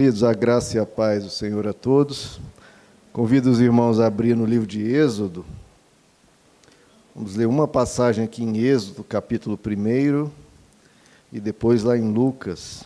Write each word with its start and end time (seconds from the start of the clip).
Queridos, 0.00 0.24
a 0.24 0.32
graça 0.32 0.78
e 0.78 0.80
a 0.80 0.86
paz 0.86 1.24
do 1.24 1.28
Senhor 1.28 1.68
a 1.68 1.74
todos. 1.74 2.40
Convido 3.12 3.50
os 3.50 3.60
irmãos 3.60 4.00
a 4.00 4.06
abrir 4.06 4.34
no 4.34 4.46
livro 4.46 4.66
de 4.66 4.80
Êxodo. 4.80 5.44
Vamos 7.14 7.36
ler 7.36 7.44
uma 7.44 7.68
passagem 7.68 8.24
aqui 8.24 8.42
em 8.42 8.56
Êxodo, 8.56 9.04
capítulo 9.04 9.60
1, 9.62 10.30
e 11.30 11.38
depois 11.38 11.82
lá 11.82 11.98
em 11.98 12.12
Lucas. 12.14 12.84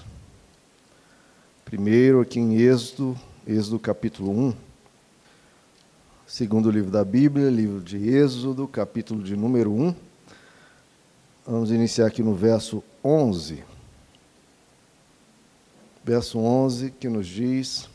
Primeiro 1.64 2.20
aqui 2.20 2.40
em 2.40 2.56
Êxodo, 2.56 3.16
Êxodo 3.46 3.78
capítulo 3.78 4.36
1. 4.48 4.54
Segundo 6.26 6.68
livro 6.68 6.90
da 6.90 7.04
Bíblia, 7.04 7.48
livro 7.48 7.80
de 7.80 8.08
Êxodo, 8.08 8.66
capítulo 8.66 9.22
de 9.22 9.36
número 9.36 9.72
1. 9.72 9.94
Vamos 11.46 11.70
iniciar 11.70 12.06
aqui 12.06 12.24
no 12.24 12.34
verso 12.34 12.82
11 13.04 13.73
verso 16.04 16.38
11, 16.38 16.90
que 17.00 17.08
nos 17.08 17.26
diz: 17.26 17.88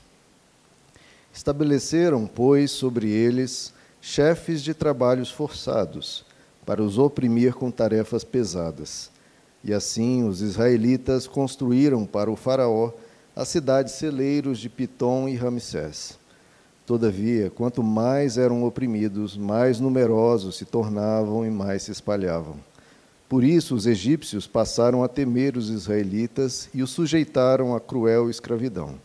Estabeleceram, 1.34 2.26
pois, 2.26 2.72
sobre 2.72 3.10
eles 3.10 3.72
chefes 4.02 4.62
de 4.62 4.74
trabalhos 4.74 5.30
forçados, 5.30 6.26
para 6.66 6.82
os 6.82 6.98
oprimir 6.98 7.54
com 7.54 7.70
tarefas 7.70 8.24
pesadas. 8.24 9.12
E 9.64 9.74
assim 9.74 10.24
os 10.24 10.42
israelitas 10.42 11.28
construíram 11.28 12.06
para 12.06 12.32
o 12.32 12.36
Faraó 12.36 12.92
as 13.36 13.50
cidades 13.50 13.94
celeiros 13.94 14.60
de 14.60 14.70
Pitom 14.70 15.28
e 15.28 15.36
Ramsés. 15.36 16.18
Todavia, 16.86 17.52
quanto 17.52 17.84
mais 17.84 18.38
eram 18.38 18.64
oprimidos, 18.64 19.38
mais 19.38 19.80
numerosos 19.80 20.58
se 20.58 20.66
tornavam 20.66 21.46
e 21.46 21.50
mais 21.50 21.84
se 21.84 21.92
espalhavam. 21.92 22.56
Por 23.30 23.44
isso, 23.44 23.76
os 23.76 23.86
egípcios 23.86 24.48
passaram 24.48 25.04
a 25.04 25.08
temer 25.08 25.56
os 25.56 25.70
israelitas 25.70 26.68
e 26.74 26.82
os 26.82 26.90
sujeitaram 26.90 27.76
à 27.76 27.80
cruel 27.80 28.28
escravidão. 28.28 28.96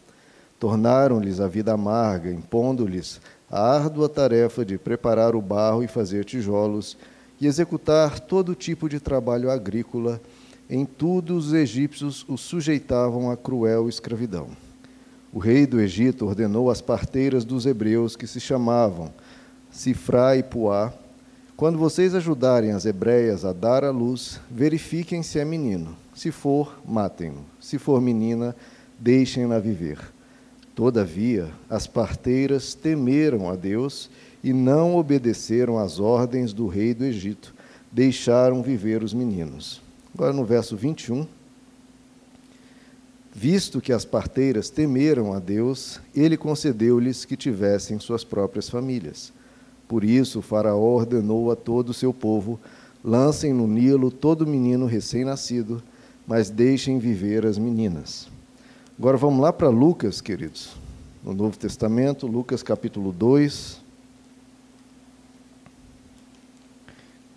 Tornaram-lhes 0.59 1.41
a 1.41 1.46
vida 1.46 1.74
amarga, 1.74 2.30
impondo-lhes 2.30 3.20
a 3.51 3.60
árdua 3.60 4.09
tarefa 4.09 4.65
de 4.65 4.79
preparar 4.79 5.37
o 5.37 5.43
barro 5.43 5.82
e 5.85 5.87
fazer 5.87 6.24
tijolos 6.24 6.96
e 7.38 7.46
executar 7.46 8.18
todo 8.18 8.54
tipo 8.54 8.88
de 8.88 8.98
trabalho 8.98 9.51
agrícola. 9.51 10.18
Em 10.70 10.87
tudo, 10.87 11.37
os 11.37 11.52
egípcios 11.52 12.24
os 12.26 12.41
sujeitavam 12.41 13.30
à 13.30 13.37
cruel 13.37 13.91
escravidão. 13.91 14.48
O 15.35 15.38
rei 15.38 15.66
do 15.66 15.79
Egito 15.79 16.24
ordenou 16.24 16.70
às 16.70 16.80
parteiras 16.80 17.45
dos 17.45 17.66
hebreus 17.66 18.16
que 18.16 18.26
se 18.26 18.41
chamavam 18.41 19.13
Sifra 19.70 20.35
e 20.35 20.43
Puá 20.43 20.95
quando 21.57 21.79
vocês 21.79 22.15
ajudarem 22.15 22.73
as 22.73 22.85
hebreias 22.85 23.45
a 23.45 23.52
dar 23.52 23.85
à 23.85 23.91
luz, 23.91 24.41
verifiquem 24.51 25.23
se 25.23 25.38
é 25.38 25.45
menino. 25.45 25.97
Se 26.15 26.30
for, 26.30 26.80
matem-no. 26.85 27.45
Se 27.60 27.79
for 27.79 28.01
menina, 28.01 28.57
deixem-na 28.99 29.59
viver. 29.59 29.99
Todavia, 30.75 31.49
as 31.71 31.87
parteiras 31.87 32.75
temeram 32.75 33.49
a 33.49 33.55
Deus 33.55 34.10
e 34.43 34.52
não 34.52 34.97
obedeceram 34.97 35.79
às 35.79 36.01
ordens 36.01 36.52
do 36.52 36.66
rei 36.66 36.93
do 36.93 37.05
Egito, 37.05 37.55
deixaram 37.91 38.60
viver 38.60 39.05
os 39.05 39.15
meninos. 39.15 39.80
Agora 40.13 40.32
no 40.32 40.45
verso 40.45 40.77
21. 40.77 41.27
Visto 43.32 43.80
que 43.80 43.93
as 43.93 44.05
parteiras 44.05 44.71
temeram 44.71 45.32
a 45.32 45.38
Deus, 45.38 46.01
ele 46.15 46.37
concedeu-lhes 46.37 47.25
que 47.25 47.37
tivessem 47.37 47.99
suas 47.99 48.25
próprias 48.25 48.69
famílias. 48.69 49.32
Por 49.87 50.04
isso, 50.04 50.40
Faraó 50.40 50.95
ordenou 50.96 51.51
a 51.51 51.57
todo 51.57 51.90
o 51.90 51.95
seu 51.95 52.13
povo: 52.13 52.59
lancem 53.02 53.52
no 53.52 53.66
Nilo 53.66 54.10
todo 54.10 54.46
menino 54.46 54.87
recém-nascido, 54.87 55.82
mas 56.26 56.51
deixem 56.51 56.99
viver 56.99 57.45
as 57.45 57.59
meninas. 57.59 58.29
Agora 58.99 59.16
vamos 59.16 59.41
lá 59.41 59.52
para 59.52 59.68
Lucas, 59.68 60.21
queridos, 60.21 60.71
no 61.23 61.35
Novo 61.35 61.59
Testamento, 61.59 62.26
Lucas 62.26 62.63
capítulo 62.63 63.13
2. 63.13 63.82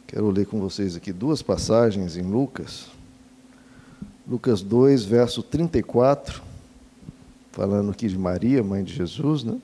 Quero 0.08 0.30
ler 0.30 0.46
com 0.46 0.60
vocês 0.60 0.96
aqui 0.96 1.12
duas 1.12 1.42
passagens 1.42 2.16
em 2.16 2.22
Lucas. 2.22 2.88
Lucas 4.26 4.62
2, 4.62 5.04
verso 5.04 5.44
34, 5.44 6.42
falando 7.52 7.92
aqui 7.92 8.08
de 8.08 8.18
Maria, 8.18 8.64
mãe 8.64 8.84
de 8.84 8.94
Jesus, 8.94 9.44
né? 9.44 9.58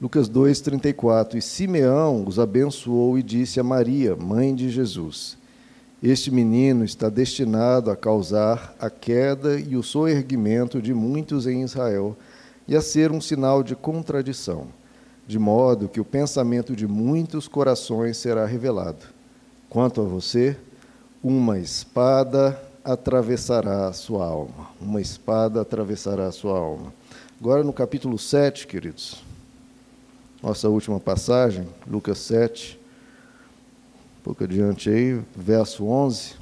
Lucas 0.00 0.30
2:34 0.30 1.36
E 1.36 1.42
Simeão 1.42 2.24
os 2.26 2.38
abençoou 2.38 3.18
e 3.18 3.22
disse 3.22 3.60
a 3.60 3.62
Maria, 3.62 4.16
mãe 4.16 4.54
de 4.54 4.70
Jesus: 4.70 5.36
Este 6.02 6.30
menino 6.30 6.84
está 6.84 7.10
destinado 7.10 7.90
a 7.90 7.96
causar 7.96 8.74
a 8.80 8.88
queda 8.88 9.60
e 9.60 9.76
o 9.76 9.82
soerguimento 9.82 10.80
de 10.80 10.94
muitos 10.94 11.46
em 11.46 11.62
Israel 11.62 12.16
e 12.66 12.74
a 12.74 12.80
ser 12.80 13.12
um 13.12 13.20
sinal 13.20 13.62
de 13.62 13.76
contradição, 13.76 14.68
de 15.28 15.38
modo 15.38 15.86
que 15.86 16.00
o 16.00 16.04
pensamento 16.04 16.74
de 16.74 16.86
muitos 16.86 17.46
corações 17.46 18.16
será 18.16 18.46
revelado. 18.46 19.04
Quanto 19.68 20.00
a 20.00 20.04
você, 20.04 20.56
uma 21.22 21.58
espada 21.58 22.58
atravessará 22.82 23.88
a 23.88 23.92
sua 23.92 24.24
alma. 24.24 24.70
Uma 24.80 25.00
espada 25.02 25.60
atravessará 25.60 26.26
a 26.26 26.32
sua 26.32 26.58
alma. 26.58 26.90
Agora 27.38 27.62
no 27.62 27.72
capítulo 27.72 28.18
7, 28.18 28.66
queridos 28.66 29.29
nossa 30.42 30.68
última 30.68 30.98
passagem, 30.98 31.66
Lucas 31.86 32.18
7, 32.18 32.80
um 34.18 34.22
pouco 34.22 34.44
adiante 34.44 34.88
aí, 34.88 35.20
verso 35.36 35.84
11. 35.84 36.34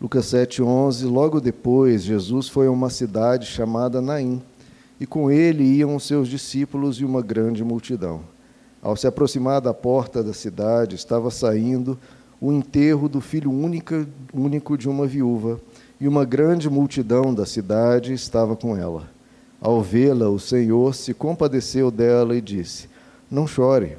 Lucas 0.00 0.26
7, 0.26 0.62
11. 0.62 1.04
Logo 1.06 1.40
depois, 1.40 2.02
Jesus 2.02 2.48
foi 2.48 2.66
a 2.66 2.70
uma 2.70 2.88
cidade 2.88 3.46
chamada 3.46 4.00
Naim, 4.00 4.42
e 4.98 5.06
com 5.06 5.30
ele 5.30 5.62
iam 5.62 5.94
os 5.94 6.06
seus 6.06 6.28
discípulos 6.28 6.96
e 7.00 7.04
uma 7.04 7.20
grande 7.20 7.62
multidão. 7.62 8.22
Ao 8.82 8.96
se 8.96 9.06
aproximar 9.06 9.60
da 9.60 9.72
porta 9.72 10.22
da 10.22 10.32
cidade, 10.32 10.94
estava 10.94 11.30
saindo 11.30 11.98
o 12.40 12.52
enterro 12.52 13.08
do 13.08 13.20
filho 13.20 13.50
único, 13.50 14.06
único 14.32 14.76
de 14.76 14.88
uma 14.88 15.06
viúva, 15.06 15.60
e 16.00 16.08
uma 16.08 16.24
grande 16.24 16.68
multidão 16.68 17.34
da 17.34 17.46
cidade 17.46 18.12
estava 18.12 18.56
com 18.56 18.76
ela. 18.76 19.13
Ao 19.64 19.80
vê-la, 19.80 20.28
o 20.28 20.38
Senhor 20.38 20.94
se 20.94 21.14
compadeceu 21.14 21.90
dela 21.90 22.36
e 22.36 22.40
disse: 22.42 22.86
Não 23.30 23.46
chore. 23.46 23.96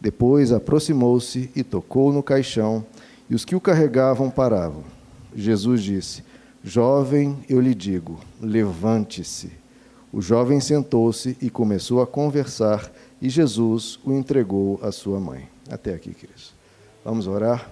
Depois 0.00 0.52
aproximou-se 0.52 1.50
e 1.56 1.64
tocou 1.64 2.12
no 2.12 2.22
caixão, 2.22 2.86
e 3.28 3.34
os 3.34 3.44
que 3.44 3.56
o 3.56 3.60
carregavam 3.60 4.30
paravam. 4.30 4.84
Jesus 5.34 5.82
disse: 5.82 6.22
Jovem, 6.62 7.36
eu 7.48 7.60
lhe 7.60 7.74
digo, 7.74 8.20
levante-se. 8.40 9.50
O 10.12 10.22
jovem 10.22 10.60
sentou-se 10.60 11.36
e 11.42 11.50
começou 11.50 12.00
a 12.00 12.06
conversar, 12.06 12.88
e 13.20 13.28
Jesus 13.28 13.98
o 14.04 14.12
entregou 14.12 14.78
à 14.84 14.92
sua 14.92 15.18
mãe. 15.18 15.48
Até 15.68 15.94
aqui, 15.94 16.14
queridos. 16.14 16.54
Vamos 17.04 17.26
orar? 17.26 17.68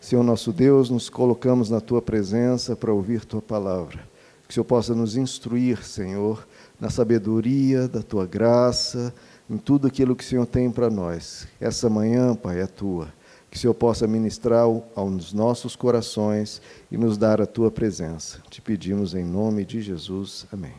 Senhor 0.00 0.22
nosso 0.22 0.52
Deus, 0.52 0.88
nos 0.88 1.10
colocamos 1.10 1.68
na 1.68 1.80
tua 1.80 2.00
presença 2.00 2.76
para 2.76 2.92
ouvir 2.92 3.24
tua 3.24 3.42
palavra. 3.42 4.08
Que 4.46 4.52
o 4.52 4.54
Senhor 4.54 4.64
possa 4.64 4.94
nos 4.94 5.16
instruir, 5.16 5.84
Senhor, 5.84 6.46
na 6.80 6.88
sabedoria 6.88 7.86
da 7.86 8.02
tua 8.02 8.26
graça, 8.26 9.12
em 9.48 9.58
tudo 9.58 9.86
aquilo 9.86 10.16
que 10.16 10.24
o 10.24 10.26
Senhor 10.26 10.46
tem 10.46 10.70
para 10.70 10.88
nós. 10.88 11.46
Essa 11.60 11.90
manhã, 11.90 12.34
Pai, 12.34 12.60
é 12.60 12.66
tua. 12.66 13.12
Que 13.50 13.56
o 13.56 13.60
Senhor 13.60 13.74
possa 13.74 14.06
ministrar 14.06 14.64
aos 14.94 15.32
nossos 15.32 15.74
corações 15.76 16.62
e 16.90 16.96
nos 16.96 17.18
dar 17.18 17.40
a 17.40 17.46
tua 17.46 17.70
presença. 17.70 18.38
Te 18.48 18.62
pedimos 18.62 19.14
em 19.14 19.24
nome 19.24 19.64
de 19.64 19.82
Jesus. 19.82 20.46
Amém. 20.52 20.72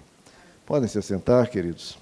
Podem 0.66 0.88
se 0.88 0.98
assentar, 0.98 1.50
queridos. 1.50 1.98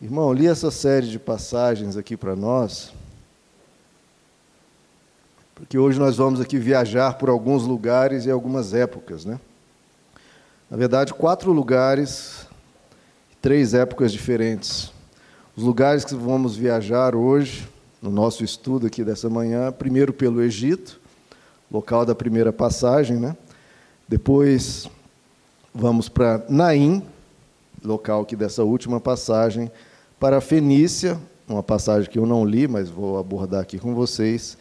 Irmão, 0.00 0.32
li 0.32 0.46
essa 0.46 0.70
série 0.70 1.08
de 1.08 1.18
passagens 1.18 1.96
aqui 1.96 2.16
para 2.16 2.34
nós, 2.34 2.92
porque 5.54 5.76
hoje 5.76 5.98
nós 5.98 6.16
vamos 6.16 6.40
aqui 6.40 6.56
viajar 6.56 7.18
por 7.18 7.28
alguns 7.28 7.64
lugares 7.64 8.24
e 8.24 8.30
algumas 8.30 8.72
épocas, 8.72 9.24
né? 9.24 9.38
Na 10.70 10.76
verdade, 10.76 11.14
quatro 11.14 11.50
lugares, 11.50 12.46
três 13.40 13.72
épocas 13.72 14.12
diferentes. 14.12 14.92
Os 15.56 15.64
lugares 15.64 16.04
que 16.04 16.14
vamos 16.14 16.56
viajar 16.56 17.16
hoje, 17.16 17.66
no 18.02 18.10
nosso 18.10 18.44
estudo 18.44 18.86
aqui 18.86 19.02
dessa 19.02 19.30
manhã, 19.30 19.72
primeiro 19.72 20.12
pelo 20.12 20.42
Egito, 20.42 21.00
local 21.72 22.04
da 22.04 22.14
primeira 22.14 22.52
passagem, 22.52 23.16
né? 23.16 23.34
Depois 24.06 24.90
vamos 25.74 26.06
para 26.06 26.44
Naim, 26.50 27.02
local 27.82 28.20
aqui 28.20 28.36
dessa 28.36 28.62
última 28.62 29.00
passagem, 29.00 29.72
para 30.20 30.36
a 30.36 30.40
Fenícia, 30.40 31.18
uma 31.48 31.62
passagem 31.62 32.10
que 32.10 32.18
eu 32.18 32.26
não 32.26 32.44
li, 32.44 32.68
mas 32.68 32.90
vou 32.90 33.18
abordar 33.18 33.62
aqui 33.62 33.78
com 33.78 33.94
vocês, 33.94 34.58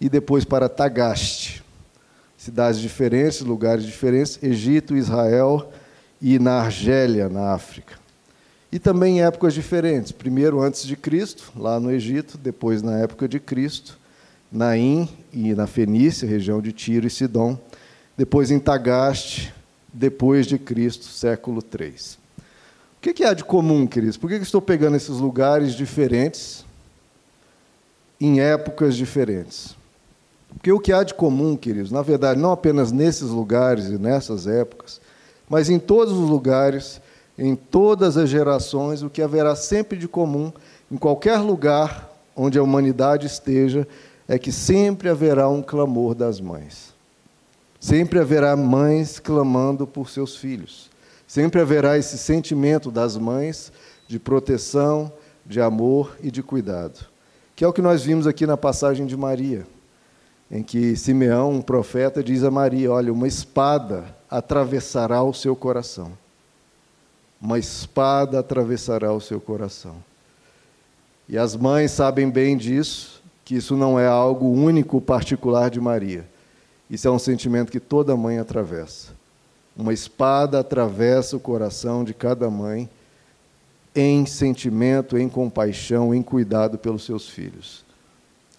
e 0.00 0.08
depois 0.08 0.44
para 0.44 0.68
Tagaste, 0.68 1.64
cidades 2.40 2.80
diferentes, 2.80 3.42
lugares 3.42 3.84
diferentes, 3.84 4.42
Egito, 4.42 4.96
Israel 4.96 5.70
e 6.22 6.38
na 6.38 6.62
Argélia, 6.62 7.28
na 7.28 7.52
África. 7.52 8.00
E 8.72 8.78
também 8.78 9.18
em 9.18 9.22
épocas 9.22 9.52
diferentes, 9.52 10.10
primeiro 10.10 10.62
antes 10.62 10.86
de 10.86 10.96
Cristo, 10.96 11.52
lá 11.54 11.78
no 11.78 11.90
Egito, 11.90 12.38
depois 12.38 12.80
na 12.80 12.98
época 12.98 13.28
de 13.28 13.38
Cristo, 13.38 13.98
Naim 14.50 15.06
e 15.34 15.52
na 15.54 15.66
Fenícia, 15.66 16.26
região 16.26 16.62
de 16.62 16.72
Tiro 16.72 17.06
e 17.06 17.10
Sidom, 17.10 17.58
depois 18.16 18.50
em 18.50 18.58
Tagaste, 18.58 19.52
depois 19.92 20.46
de 20.46 20.58
Cristo, 20.58 21.04
século 21.04 21.62
III. 21.62 21.94
O 22.96 23.12
que, 23.12 23.22
há 23.22 23.34
de 23.34 23.44
comum, 23.44 23.86
queridos? 23.86 24.16
Por 24.16 24.30
que, 24.30 24.38
que 24.38 24.44
estou 24.44 24.62
pegando 24.62 24.96
esses 24.96 25.18
lugares 25.18 25.74
diferentes 25.74 26.64
em 28.18 28.40
épocas 28.40 28.96
diferentes? 28.96 29.78
Porque 30.54 30.72
o 30.72 30.80
que 30.80 30.92
há 30.92 31.02
de 31.02 31.14
comum, 31.14 31.56
queridos, 31.56 31.90
na 31.90 32.02
verdade, 32.02 32.40
não 32.40 32.52
apenas 32.52 32.92
nesses 32.92 33.28
lugares 33.28 33.86
e 33.86 33.98
nessas 33.98 34.46
épocas, 34.46 35.00
mas 35.48 35.70
em 35.70 35.78
todos 35.78 36.12
os 36.12 36.28
lugares, 36.28 37.00
em 37.38 37.54
todas 37.54 38.16
as 38.16 38.28
gerações, 38.28 39.02
o 39.02 39.10
que 39.10 39.22
haverá 39.22 39.54
sempre 39.54 39.98
de 39.98 40.06
comum, 40.06 40.52
em 40.90 40.96
qualquer 40.96 41.38
lugar 41.38 42.10
onde 42.36 42.58
a 42.58 42.62
humanidade 42.62 43.26
esteja, 43.26 43.86
é 44.28 44.38
que 44.38 44.52
sempre 44.52 45.08
haverá 45.08 45.48
um 45.48 45.62
clamor 45.62 46.14
das 46.14 46.40
mães. 46.40 46.94
Sempre 47.80 48.18
haverá 48.18 48.54
mães 48.54 49.18
clamando 49.18 49.86
por 49.86 50.10
seus 50.10 50.36
filhos. 50.36 50.90
Sempre 51.26 51.60
haverá 51.60 51.96
esse 51.96 52.18
sentimento 52.18 52.90
das 52.90 53.16
mães 53.16 53.72
de 54.06 54.18
proteção, 54.18 55.12
de 55.46 55.60
amor 55.60 56.16
e 56.22 56.30
de 56.30 56.42
cuidado, 56.42 57.06
que 57.56 57.64
é 57.64 57.68
o 57.68 57.72
que 57.72 57.80
nós 57.80 58.02
vimos 58.02 58.26
aqui 58.26 58.46
na 58.46 58.56
passagem 58.56 59.06
de 59.06 59.16
Maria 59.16 59.66
em 60.50 60.62
que 60.62 60.96
Simeão, 60.96 61.52
um 61.52 61.62
profeta, 61.62 62.22
diz 62.22 62.42
a 62.42 62.50
Maria: 62.50 62.90
Olha, 62.90 63.12
uma 63.12 63.28
espada 63.28 64.04
atravessará 64.28 65.22
o 65.22 65.32
seu 65.32 65.54
coração. 65.54 66.12
Uma 67.40 67.58
espada 67.58 68.40
atravessará 68.40 69.12
o 69.12 69.20
seu 69.20 69.40
coração. 69.40 69.96
E 71.28 71.38
as 71.38 71.54
mães 71.54 71.92
sabem 71.92 72.28
bem 72.28 72.56
disso, 72.56 73.22
que 73.44 73.54
isso 73.54 73.76
não 73.76 73.98
é 73.98 74.06
algo 74.06 74.50
único, 74.50 75.00
particular 75.00 75.70
de 75.70 75.80
Maria. 75.80 76.26
Isso 76.90 77.06
é 77.06 77.10
um 77.10 77.18
sentimento 77.18 77.70
que 77.70 77.78
toda 77.78 78.16
mãe 78.16 78.38
atravessa. 78.38 79.12
Uma 79.76 79.92
espada 79.92 80.58
atravessa 80.58 81.36
o 81.36 81.40
coração 81.40 82.02
de 82.02 82.12
cada 82.12 82.50
mãe 82.50 82.90
em 83.94 84.26
sentimento, 84.26 85.16
em 85.16 85.28
compaixão, 85.28 86.14
em 86.14 86.22
cuidado 86.22 86.76
pelos 86.76 87.04
seus 87.04 87.28
filhos. 87.28 87.84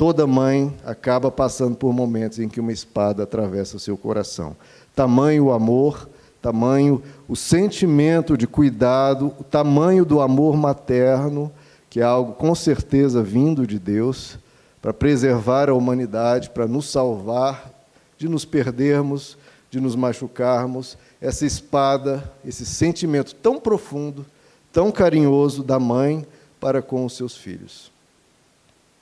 Toda 0.02 0.26
mãe 0.26 0.76
acaba 0.84 1.30
passando 1.30 1.76
por 1.76 1.94
momentos 1.94 2.40
em 2.40 2.50
que 2.50 2.60
uma 2.60 2.72
espada 2.72 3.22
atravessa 3.22 3.78
seu 3.78 3.96
coração. 3.96 4.58
Tamanho 4.96 5.46
o 5.46 5.52
amor, 5.52 6.10
tamanho 6.42 7.04
o 7.28 7.36
sentimento 7.36 8.36
de 8.36 8.48
cuidado, 8.48 9.32
o 9.40 9.44
tamanho 9.44 10.04
do 10.04 10.20
amor 10.20 10.58
materno, 10.58 11.52
que 11.88 12.00
é 12.00 12.04
algo 12.04 12.34
com 12.34 12.56
certeza 12.56 13.22
vindo 13.22 13.68
de 13.68 13.78
Deus, 13.78 14.40
para 14.82 14.92
preservar 14.92 15.70
a 15.70 15.76
humanidade, 15.76 16.50
para 16.50 16.66
nos 16.66 16.90
salvar 16.90 17.72
de 18.18 18.28
nos 18.28 18.44
perdermos, 18.44 19.38
de 19.70 19.80
nos 19.80 19.96
machucarmos. 19.96 20.98
Essa 21.22 21.46
espada, 21.46 22.24
esse 22.44 22.66
sentimento 22.66 23.36
tão 23.36 23.60
profundo, 23.60 24.26
tão 24.74 24.92
carinhoso 24.92 25.64
da 25.64 25.80
mãe 25.80 26.26
para 26.60 26.82
com 26.82 27.06
os 27.06 27.16
seus 27.16 27.38
filhos. 27.38 27.91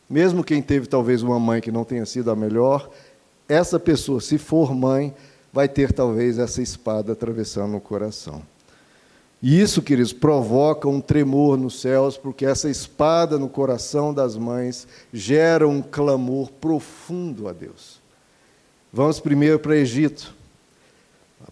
Mesmo 0.09 0.43
quem 0.43 0.61
teve 0.61 0.87
talvez 0.87 1.21
uma 1.21 1.39
mãe 1.39 1.61
que 1.61 1.71
não 1.71 1.83
tenha 1.83 2.05
sido 2.05 2.31
a 2.31 2.35
melhor, 2.35 2.89
essa 3.47 3.79
pessoa, 3.79 4.19
se 4.19 4.37
for 4.37 4.73
mãe, 4.73 5.13
vai 5.53 5.67
ter 5.67 5.91
talvez 5.91 6.39
essa 6.39 6.61
espada 6.61 7.13
atravessando 7.13 7.75
o 7.77 7.81
coração. 7.81 8.41
E 9.41 9.59
isso, 9.61 9.81
queridos, 9.81 10.11
provoca 10.11 10.87
um 10.87 10.99
tremor 10.99 11.57
nos 11.57 11.79
céus, 11.79 12.17
porque 12.17 12.45
essa 12.45 12.69
espada 12.69 13.39
no 13.39 13.47
coração 13.47 14.13
das 14.13 14.35
mães 14.35 14.87
gera 15.13 15.67
um 15.67 15.81
clamor 15.81 16.51
profundo 16.51 17.47
a 17.47 17.53
Deus. 17.53 18.01
Vamos 18.91 19.19
primeiro 19.19 19.59
para 19.59 19.77
Egito. 19.77 20.33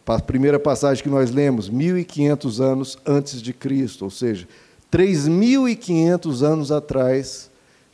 A 0.05 0.19
primeira 0.19 0.59
passagem 0.59 1.01
que 1.01 1.09
nós 1.09 1.31
lemos, 1.31 1.69
1500 1.69 2.59
anos 2.59 2.97
antes 3.05 3.41
de 3.41 3.53
Cristo, 3.53 4.03
ou 4.03 4.11
seja, 4.11 4.47
3500 4.91 6.43
anos 6.43 6.71
atrás, 6.71 7.46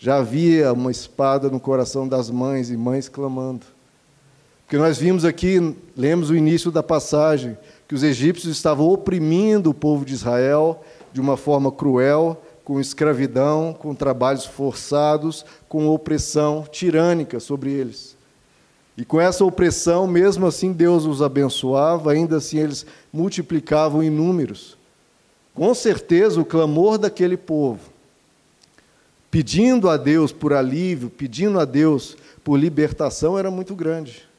já 0.03 0.17
havia 0.17 0.73
uma 0.73 0.91
espada 0.91 1.49
no 1.49 1.61
coração 1.61 2.05
das 2.05 2.29
mães 2.29 2.69
e 2.69 2.75
mães 2.75 3.07
clamando. 3.07 3.65
Porque 4.65 4.77
nós 4.77 4.97
vimos 4.97 5.23
aqui, 5.23 5.77
lemos 5.95 6.29
o 6.29 6.35
início 6.35 6.69
da 6.69 6.83
passagem, 6.83 7.57
que 7.87 7.95
os 7.95 8.03
egípcios 8.03 8.53
estavam 8.53 8.85
oprimindo 8.89 9.69
o 9.69 9.73
povo 9.73 10.03
de 10.03 10.13
Israel 10.13 10.83
de 11.13 11.21
uma 11.21 11.37
forma 11.37 11.71
cruel, 11.71 12.43
com 12.65 12.81
escravidão, 12.81 13.73
com 13.73 13.95
trabalhos 13.95 14.45
forçados, 14.45 15.45
com 15.69 15.87
opressão 15.87 16.65
tirânica 16.69 17.39
sobre 17.39 17.71
eles. 17.71 18.17
E 18.97 19.05
com 19.05 19.21
essa 19.21 19.45
opressão, 19.45 20.05
mesmo 20.05 20.45
assim, 20.45 20.73
Deus 20.73 21.05
os 21.05 21.21
abençoava, 21.21 22.11
ainda 22.11 22.35
assim 22.35 22.57
eles 22.57 22.85
multiplicavam 23.13 24.03
em 24.03 24.09
números. 24.09 24.77
Com 25.53 25.73
certeza, 25.73 26.41
o 26.41 26.45
clamor 26.45 26.97
daquele 26.97 27.37
povo 27.37 27.92
pedindo 29.33 29.89
a 29.89 29.97
Deus 29.97 30.31
por 30.31 30.53
alívio, 30.53 31.09
pedindo 31.09 31.59
a 31.59 31.65
Deus 31.65 32.15
por 32.43 32.55
libertação, 32.55 33.35
era 33.35 33.49
muito 33.49 33.73
grande. 33.73 34.29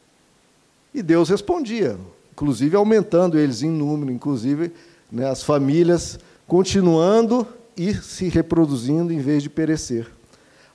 E 0.94 1.02
Deus 1.02 1.28
respondia, 1.28 1.98
inclusive 2.30 2.76
aumentando 2.76 3.36
eles 3.36 3.60
em 3.60 3.70
número, 3.70 4.12
inclusive 4.12 4.70
né, 5.10 5.28
as 5.28 5.42
famílias 5.42 6.20
continuando 6.46 7.44
e 7.76 7.92
se 7.92 8.28
reproduzindo 8.28 9.12
em 9.12 9.18
vez 9.18 9.42
de 9.42 9.50
perecer. 9.50 10.06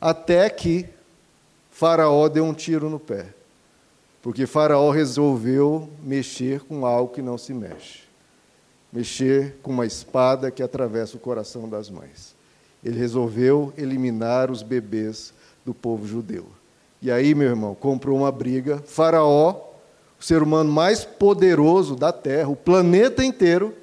Até 0.01 0.49
que 0.49 0.85
Faraó 1.71 2.27
deu 2.27 2.43
um 2.43 2.53
tiro 2.53 2.89
no 2.89 2.99
pé. 2.99 3.27
Porque 4.21 4.45
Faraó 4.45 4.91
resolveu 4.91 5.89
mexer 6.03 6.59
com 6.59 6.85
algo 6.85 7.13
que 7.13 7.21
não 7.21 7.37
se 7.37 7.53
mexe. 7.53 7.99
Mexer 8.91 9.55
com 9.63 9.71
uma 9.71 9.85
espada 9.85 10.51
que 10.51 10.61
atravessa 10.61 11.15
o 11.15 11.21
coração 11.21 11.69
das 11.69 11.89
mães 11.89 12.37
ele 12.83 12.97
resolveu 12.97 13.73
eliminar 13.77 14.49
os 14.49 14.63
bebês 14.63 15.33
do 15.65 15.73
povo 15.73 16.07
judeu. 16.07 16.45
E 17.01 17.11
aí, 17.11 17.33
meu 17.33 17.47
irmão, 17.47 17.75
comprou 17.75 18.17
uma 18.17 18.31
briga. 18.31 18.81
Faraó, 18.85 19.55
o 20.19 20.23
ser 20.23 20.43
humano 20.43 20.71
mais 20.71 21.05
poderoso 21.05 21.95
da 21.95 22.11
terra, 22.11 22.49
o 22.49 22.55
planeta 22.55 23.23
inteiro, 23.23 23.73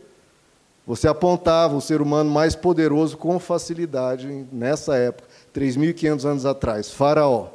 você 0.86 1.08
apontava 1.08 1.74
o 1.74 1.80
ser 1.80 2.00
humano 2.00 2.30
mais 2.30 2.54
poderoso 2.54 3.16
com 3.16 3.38
facilidade 3.40 4.46
nessa 4.52 4.96
época, 4.96 5.28
3.500 5.54 6.24
anos 6.24 6.46
atrás, 6.46 6.90
Faraó. 6.90 7.48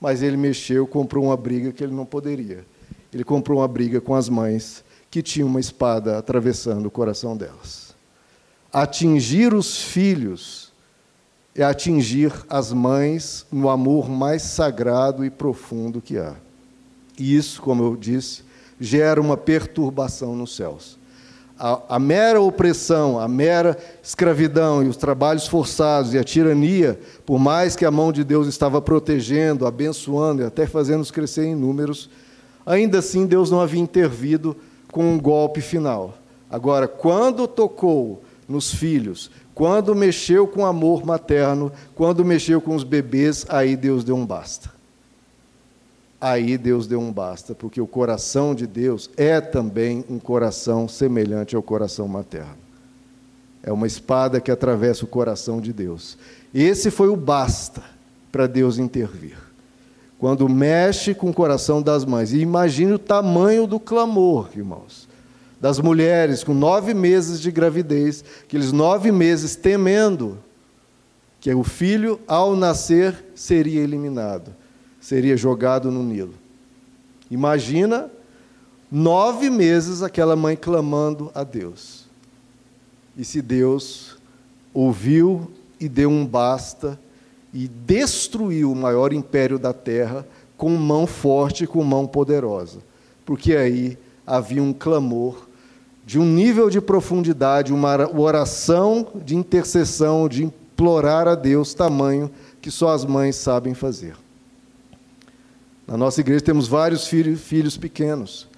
Mas 0.00 0.22
ele 0.22 0.36
mexeu, 0.36 0.86
comprou 0.86 1.24
uma 1.24 1.36
briga 1.36 1.72
que 1.72 1.82
ele 1.82 1.94
não 1.94 2.06
poderia. 2.06 2.64
Ele 3.12 3.24
comprou 3.24 3.58
uma 3.58 3.68
briga 3.68 4.00
com 4.00 4.14
as 4.14 4.28
mães 4.28 4.84
que 5.10 5.22
tinham 5.22 5.48
uma 5.48 5.58
espada 5.58 6.16
atravessando 6.16 6.86
o 6.86 6.90
coração 6.90 7.36
delas. 7.36 7.89
Atingir 8.72 9.52
os 9.52 9.82
filhos 9.82 10.70
é 11.54 11.64
atingir 11.64 12.32
as 12.48 12.72
mães 12.72 13.44
no 13.50 13.68
amor 13.68 14.08
mais 14.08 14.42
sagrado 14.42 15.24
e 15.24 15.30
profundo 15.30 16.00
que 16.00 16.16
há. 16.16 16.34
E 17.18 17.36
isso, 17.36 17.60
como 17.60 17.82
eu 17.82 17.96
disse, 17.96 18.44
gera 18.78 19.20
uma 19.20 19.36
perturbação 19.36 20.36
nos 20.36 20.54
céus. 20.54 20.98
A, 21.58 21.96
a, 21.96 21.98
mera 21.98 22.40
opressão, 22.40 23.18
a 23.18 23.28
mera 23.28 23.76
escravidão 24.02 24.82
e 24.82 24.88
os 24.88 24.96
trabalhos 24.96 25.46
forçados 25.46 26.14
e 26.14 26.18
a 26.18 26.24
tirania, 26.24 26.98
por 27.26 27.38
mais 27.38 27.76
que 27.76 27.84
a 27.84 27.90
mão 27.90 28.10
de 28.10 28.24
Deus 28.24 28.46
estava 28.46 28.80
protegendo, 28.80 29.66
abençoando 29.66 30.40
e 30.40 30.46
até 30.46 30.66
fazendo-os 30.66 31.10
crescer 31.10 31.44
em 31.44 31.54
números, 31.54 32.08
ainda 32.64 33.00
assim 33.00 33.26
Deus 33.26 33.50
não 33.50 33.60
havia 33.60 33.82
intervido 33.82 34.56
com 34.90 35.12
um 35.12 35.20
golpe 35.20 35.60
final. 35.60 36.14
Agora, 36.48 36.88
quando 36.88 37.46
tocou 37.46 38.22
nos 38.50 38.74
filhos. 38.74 39.30
Quando 39.54 39.94
mexeu 39.94 40.46
com 40.46 40.66
amor 40.66 41.06
materno, 41.06 41.70
quando 41.94 42.24
mexeu 42.24 42.60
com 42.60 42.74
os 42.74 42.82
bebês, 42.82 43.46
aí 43.48 43.76
Deus 43.76 44.02
deu 44.02 44.16
um 44.16 44.26
basta. 44.26 44.70
Aí 46.20 46.58
Deus 46.58 46.86
deu 46.86 47.00
um 47.00 47.12
basta, 47.12 47.54
porque 47.54 47.80
o 47.80 47.86
coração 47.86 48.54
de 48.54 48.66
Deus 48.66 49.08
é 49.16 49.40
também 49.40 50.04
um 50.10 50.18
coração 50.18 50.88
semelhante 50.88 51.54
ao 51.54 51.62
coração 51.62 52.08
materno. 52.08 52.58
É 53.62 53.72
uma 53.72 53.86
espada 53.86 54.40
que 54.40 54.50
atravessa 54.50 55.04
o 55.04 55.08
coração 55.08 55.60
de 55.60 55.72
Deus. 55.72 56.18
Esse 56.52 56.90
foi 56.90 57.08
o 57.08 57.16
basta 57.16 57.82
para 58.32 58.46
Deus 58.46 58.78
intervir. 58.78 59.38
Quando 60.18 60.48
mexe 60.48 61.14
com 61.14 61.30
o 61.30 61.34
coração 61.34 61.80
das 61.80 62.04
mães. 62.04 62.32
E 62.32 62.38
imagine 62.38 62.92
o 62.92 62.98
tamanho 62.98 63.66
do 63.66 63.78
clamor, 63.78 64.50
irmãos 64.54 65.09
das 65.60 65.78
mulheres 65.78 66.42
com 66.42 66.54
nove 66.54 66.94
meses 66.94 67.40
de 67.40 67.50
gravidez, 67.50 68.24
aqueles 68.42 68.72
nove 68.72 69.12
meses 69.12 69.54
temendo 69.54 70.38
que 71.38 71.52
o 71.54 71.62
filho, 71.62 72.20
ao 72.26 72.56
nascer, 72.56 73.24
seria 73.34 73.82
eliminado, 73.82 74.54
seria 75.00 75.36
jogado 75.36 75.90
no 75.90 76.02
Nilo. 76.02 76.34
Imagina 77.30 78.10
nove 78.90 79.50
meses 79.50 80.02
aquela 80.02 80.34
mãe 80.34 80.56
clamando 80.56 81.30
a 81.34 81.44
Deus. 81.44 82.06
E 83.16 83.24
se 83.24 83.40
Deus 83.42 84.18
ouviu 84.72 85.50
e 85.78 85.88
deu 85.88 86.10
um 86.10 86.26
basta 86.26 86.98
e 87.52 87.68
destruiu 87.68 88.72
o 88.72 88.76
maior 88.76 89.12
império 89.12 89.58
da 89.58 89.72
terra 89.72 90.26
com 90.56 90.70
mão 90.70 91.06
forte 91.06 91.64
e 91.64 91.66
com 91.66 91.82
mão 91.82 92.06
poderosa 92.06 92.80
porque 93.30 93.54
aí 93.54 93.96
havia 94.26 94.60
um 94.60 94.72
clamor 94.72 95.46
de 96.10 96.18
um 96.18 96.24
nível 96.24 96.68
de 96.68 96.80
profundidade, 96.80 97.72
uma 97.72 97.96
oração 98.18 99.06
de 99.24 99.36
intercessão, 99.36 100.28
de 100.28 100.42
implorar 100.42 101.28
a 101.28 101.36
Deus 101.36 101.72
tamanho 101.72 102.28
que 102.60 102.68
só 102.68 102.88
as 102.88 103.04
mães 103.04 103.36
sabem 103.36 103.74
fazer. 103.74 104.16
Na 105.86 105.96
nossa 105.96 106.20
igreja 106.20 106.40
temos 106.40 106.66
vários 106.66 107.06
filhos, 107.06 107.40
filhos 107.40 107.76
pequenos. 107.76 108.48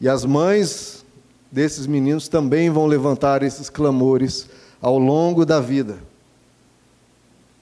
E 0.00 0.08
as 0.08 0.24
mães 0.24 1.04
desses 1.52 1.86
meninos 1.86 2.26
também 2.26 2.70
vão 2.70 2.86
levantar 2.86 3.42
esses 3.42 3.68
clamores 3.68 4.48
ao 4.80 4.98
longo 4.98 5.44
da 5.44 5.60
vida. 5.60 5.98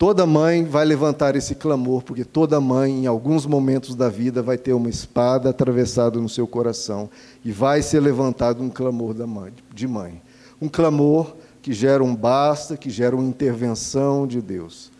Toda 0.03 0.27
mãe 0.27 0.65
vai 0.65 0.85
levantar 0.85 1.37
esse 1.37 1.55
clamor, 1.55 2.03
porque 2.03 2.25
toda 2.25 2.61
mãe, 2.61 3.05
em 3.05 3.07
alguns 3.07 3.47
momentos 3.47 3.95
da 3.95 4.09
vida, 4.09 4.43
vai 4.43 4.59
ter 4.59 4.73
uma 4.73 4.91
espada 4.91 5.51
atravessada 5.51 6.19
no 6.19 6.29
seu 6.29 6.45
coração 6.45 7.09
e 7.45 7.53
vai 7.53 7.83
ser 7.83 8.01
levantado 8.01 8.65
um 8.65 8.69
clamor 8.69 9.15
da 9.15 9.29
mãe, 9.29 9.53
de 9.73 9.87
mãe. 9.87 10.21
Um 10.61 10.69
clamor 10.69 11.37
que 11.63 11.73
gera 11.73 12.03
um 12.03 12.17
basta, 12.17 12.77
que 12.77 12.91
gera 12.91 13.15
uma 13.15 13.29
intervenção 13.29 14.27
de 14.27 14.43
Deus. 14.43 14.91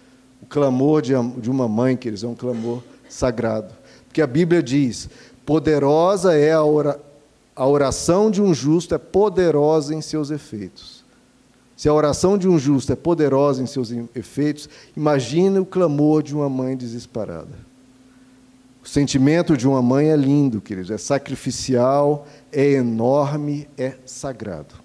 O 0.41 0.47
clamor 0.47 1.03
de, 1.03 1.15
de 1.39 1.51
uma 1.51 1.67
mãe, 1.67 1.97
queridos, 1.97 2.23
é 2.23 2.29
um 2.29 2.37
clamor 2.37 2.81
sagrado. 3.09 3.75
Porque 4.07 4.23
a 4.23 4.27
Bíblia 4.29 4.63
diz: 4.63 5.11
poderosa 5.45 6.33
é 6.39 6.53
a, 6.53 6.63
ora, 6.63 7.01
a 7.57 7.67
oração 7.67 8.31
de 8.31 8.41
um 8.41 8.55
justo, 8.55 8.95
é 8.95 8.99
poderosa 8.99 9.93
em 9.93 10.01
seus 10.01 10.31
efeitos. 10.31 10.92
Se 11.83 11.89
a 11.89 11.93
oração 11.93 12.39
de 12.39 12.47
um 12.47 12.61
justo 12.61 12.93
é 12.93 12.95
poderosa 12.95 13.61
em 13.61 13.67
seus 13.67 13.91
efeitos, 14.15 14.69
imagine 14.97 15.59
o 15.59 15.67
clamor 15.67 16.23
de 16.23 16.33
uma 16.33 16.49
mãe 16.49 16.77
desesperada. 16.77 17.59
O 18.85 18.87
sentimento 18.87 19.57
de 19.57 19.67
uma 19.67 19.83
mãe 19.83 20.11
é 20.11 20.15
lindo, 20.15 20.61
queridos, 20.61 20.93
é 20.93 20.97
sacrificial, 20.97 22.25
é 22.53 22.75
enorme, 22.75 23.69
é 23.77 23.97
sagrado. 24.07 24.77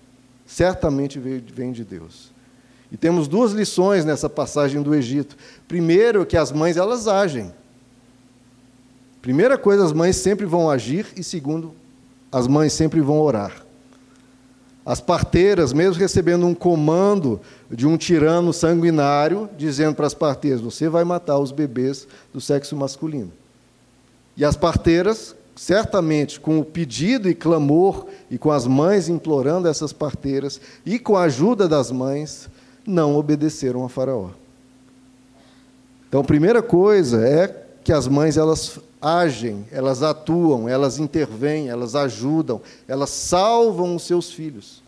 Certamente 0.48 1.20
vem 1.20 1.72
de 1.72 1.84
Deus. 1.84 2.32
E 2.92 2.98
temos 2.98 3.28
duas 3.28 3.52
lições 3.52 4.04
nessa 4.04 4.28
passagem 4.28 4.82
do 4.82 4.96
Egito. 4.96 5.38
Primeiro, 5.68 6.26
que 6.26 6.36
as 6.36 6.52
mães 6.52 6.78
elas 6.78 7.08
agem. 7.08 7.54
Primeira 9.22 9.56
coisa, 9.56 9.86
as 9.86 9.94
mães 9.94 10.16
sempre 10.16 10.48
vão 10.48 10.68
agir, 10.68 11.06
e 11.16 11.24
segundo, 11.24 11.76
as 12.32 12.48
mães 12.48 12.74
sempre 12.74 13.02
vão 13.02 13.20
orar. 13.20 13.67
As 14.88 15.02
parteiras, 15.02 15.74
mesmo 15.74 16.00
recebendo 16.00 16.48
um 16.48 16.56
comando 16.56 17.42
de 17.70 17.86
um 17.86 17.98
tirano 17.98 18.54
sanguinário, 18.54 19.50
dizendo 19.58 19.94
para 19.94 20.08
as 20.08 20.14
parteiras: 20.14 20.62
você 20.62 20.88
vai 20.88 21.04
matar 21.04 21.38
os 21.40 21.52
bebês 21.52 22.08
do 22.34 22.40
sexo 22.40 22.74
masculino. 22.74 23.34
E 24.38 24.46
as 24.46 24.56
parteiras, 24.56 25.36
certamente 25.58 26.40
com 26.40 26.58
o 26.58 26.64
pedido 26.64 27.28
e 27.30 27.36
clamor, 27.36 28.06
e 28.32 28.38
com 28.38 28.50
as 28.50 28.66
mães 28.66 29.10
implorando 29.10 29.68
essas 29.68 29.92
parteiras, 29.92 30.62
e 30.86 30.98
com 30.98 31.18
a 31.18 31.24
ajuda 31.24 31.68
das 31.68 31.92
mães, 31.92 32.50
não 32.86 33.18
obedeceram 33.18 33.84
a 33.84 33.90
Faraó. 33.90 34.30
Então, 36.08 36.22
a 36.22 36.24
primeira 36.24 36.62
coisa 36.62 37.28
é 37.28 37.66
que 37.84 37.92
as 37.92 38.08
mães 38.08 38.38
elas 38.38 38.80
agem, 39.02 39.66
elas 39.72 40.02
atuam, 40.02 40.68
elas 40.68 41.00
intervêm, 41.00 41.70
elas 41.70 41.96
ajudam, 41.96 42.62
elas 42.88 43.10
salvam 43.10 43.96
os 43.96 44.04
seus 44.04 44.32
filhos. 44.32 44.82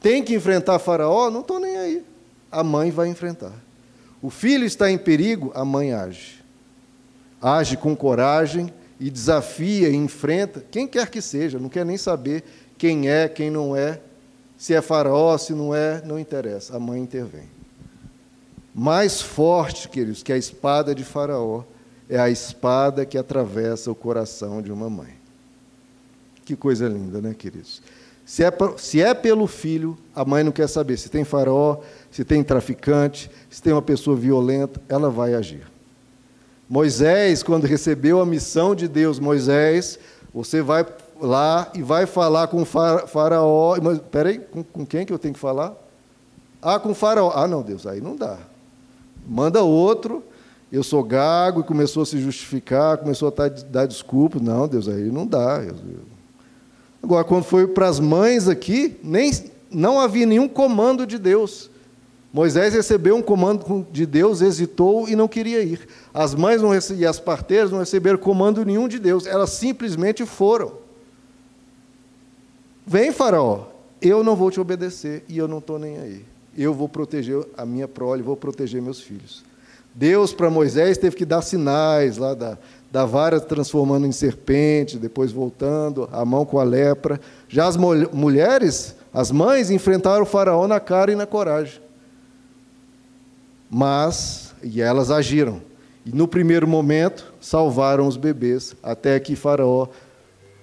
Tem 0.00 0.22
que 0.22 0.34
enfrentar 0.34 0.78
Faraó? 0.78 1.30
Não 1.30 1.40
estou 1.40 1.58
nem 1.58 1.76
aí. 1.76 2.04
A 2.50 2.62
mãe 2.62 2.90
vai 2.90 3.08
enfrentar. 3.08 3.52
O 4.22 4.30
filho 4.30 4.64
está 4.64 4.90
em 4.90 4.98
perigo? 4.98 5.50
A 5.54 5.64
mãe 5.64 5.92
age. 5.92 6.38
Age 7.40 7.76
com 7.76 7.96
coragem 7.96 8.72
e 8.98 9.10
desafia 9.10 9.88
e 9.88 9.94
enfrenta 9.94 10.64
quem 10.70 10.86
quer 10.86 11.08
que 11.08 11.22
seja, 11.22 11.58
não 11.58 11.68
quer 11.68 11.84
nem 11.84 11.96
saber 11.96 12.42
quem 12.76 13.08
é, 13.08 13.28
quem 13.28 13.50
não 13.50 13.76
é, 13.76 14.00
se 14.56 14.74
é 14.74 14.82
Faraó, 14.82 15.36
se 15.38 15.52
não 15.52 15.74
é, 15.74 16.02
não 16.04 16.18
interessa. 16.18 16.76
A 16.76 16.80
mãe 16.80 17.00
intervém. 17.00 17.48
Mais 18.74 19.20
forte, 19.20 19.88
queridos, 19.88 20.22
que 20.22 20.32
a 20.32 20.36
espada 20.36 20.94
de 20.94 21.04
Faraó 21.04 21.62
é 22.08 22.18
a 22.18 22.30
espada 22.30 23.04
que 23.04 23.18
atravessa 23.18 23.90
o 23.90 23.94
coração 23.94 24.62
de 24.62 24.72
uma 24.72 24.88
mãe. 24.88 25.14
Que 26.44 26.56
coisa 26.56 26.88
linda, 26.88 27.20
né, 27.20 27.34
queridos? 27.34 27.82
Se 28.24 28.44
é, 28.44 28.52
se 28.76 29.02
é 29.02 29.14
pelo 29.14 29.46
filho, 29.46 29.96
a 30.14 30.24
mãe 30.24 30.42
não 30.42 30.52
quer 30.52 30.68
saber 30.68 30.96
se 30.96 31.08
tem 31.08 31.24
farol, 31.24 31.84
se 32.10 32.24
tem 32.24 32.42
traficante, 32.42 33.30
se 33.50 33.62
tem 33.62 33.72
uma 33.72 33.82
pessoa 33.82 34.16
violenta, 34.16 34.80
ela 34.88 35.10
vai 35.10 35.34
agir. 35.34 35.66
Moisés, 36.68 37.42
quando 37.42 37.64
recebeu 37.64 38.20
a 38.20 38.26
missão 38.26 38.74
de 38.74 38.86
Deus, 38.86 39.18
Moisés, 39.18 39.98
você 40.32 40.60
vai 40.60 40.86
lá 41.20 41.70
e 41.74 41.82
vai 41.82 42.04
falar 42.04 42.48
com 42.48 42.64
faraó. 42.64 43.76
Mas, 43.82 43.98
peraí, 43.98 44.38
com, 44.38 44.62
com 44.62 44.84
quem 44.84 45.06
que 45.06 45.12
eu 45.12 45.18
tenho 45.18 45.32
que 45.32 45.40
falar? 45.40 45.74
Ah, 46.60 46.78
com 46.78 46.94
faraó. 46.94 47.32
Ah, 47.34 47.48
não, 47.48 47.62
Deus, 47.62 47.86
aí 47.86 48.00
não 48.00 48.14
dá. 48.14 48.36
Manda 49.26 49.62
outro 49.62 50.22
eu 50.70 50.82
sou 50.82 51.02
gago, 51.02 51.60
e 51.60 51.64
começou 51.64 52.02
a 52.02 52.06
se 52.06 52.18
justificar, 52.18 52.98
começou 52.98 53.28
a 53.28 53.48
dar 53.48 53.86
desculpas. 53.86 54.42
Não, 54.42 54.68
Deus, 54.68 54.88
aí 54.88 55.10
não 55.10 55.26
dá. 55.26 55.62
Agora, 57.02 57.24
quando 57.24 57.44
foi 57.44 57.66
para 57.66 57.88
as 57.88 57.98
mães 57.98 58.48
aqui, 58.48 58.98
nem, 59.02 59.30
não 59.70 59.98
havia 59.98 60.26
nenhum 60.26 60.48
comando 60.48 61.06
de 61.06 61.18
Deus. 61.18 61.70
Moisés 62.30 62.74
recebeu 62.74 63.16
um 63.16 63.22
comando 63.22 63.86
de 63.90 64.04
Deus, 64.04 64.42
hesitou 64.42 65.08
e 65.08 65.16
não 65.16 65.26
queria 65.26 65.62
ir. 65.62 65.88
As 66.12 66.34
mães 66.34 66.60
não 66.60 66.70
e 66.74 67.06
as 67.06 67.18
parteiras 67.18 67.70
não 67.70 67.78
receberam 67.78 68.18
comando 68.18 68.64
nenhum 68.64 68.86
de 68.86 68.98
Deus, 68.98 69.26
elas 69.26 69.50
simplesmente 69.50 70.26
foram. 70.26 70.72
Vem, 72.86 73.12
Faraó, 73.12 73.68
eu 74.00 74.22
não 74.22 74.36
vou 74.36 74.50
te 74.50 74.60
obedecer 74.60 75.24
e 75.28 75.38
eu 75.38 75.48
não 75.48 75.58
estou 75.58 75.78
nem 75.78 75.98
aí. 75.98 76.24
Eu 76.56 76.74
vou 76.74 76.88
proteger 76.88 77.46
a 77.56 77.64
minha 77.64 77.88
prole, 77.88 78.22
vou 78.22 78.36
proteger 78.36 78.82
meus 78.82 79.00
filhos. 79.00 79.47
Deus, 79.98 80.32
para 80.32 80.48
Moisés, 80.48 80.96
teve 80.96 81.16
que 81.16 81.24
dar 81.24 81.42
sinais 81.42 82.18
lá 82.18 82.32
da, 82.32 82.56
da 82.88 83.04
vara 83.04 83.40
transformando 83.40 84.06
em 84.06 84.12
serpente, 84.12 84.96
depois 84.96 85.32
voltando, 85.32 86.08
a 86.12 86.24
mão 86.24 86.46
com 86.46 86.60
a 86.60 86.62
lepra. 86.62 87.20
Já 87.48 87.66
as 87.66 87.76
mulheres, 87.76 88.94
as 89.12 89.32
mães, 89.32 89.72
enfrentaram 89.72 90.22
o 90.22 90.26
faraó 90.26 90.68
na 90.68 90.78
cara 90.78 91.10
e 91.10 91.16
na 91.16 91.26
coragem. 91.26 91.82
Mas, 93.68 94.54
e 94.62 94.80
elas 94.80 95.10
agiram. 95.10 95.60
E 96.06 96.14
no 96.14 96.28
primeiro 96.28 96.68
momento, 96.68 97.34
salvaram 97.40 98.06
os 98.06 98.16
bebês, 98.16 98.76
até 98.80 99.18
que 99.18 99.34
faraó 99.34 99.88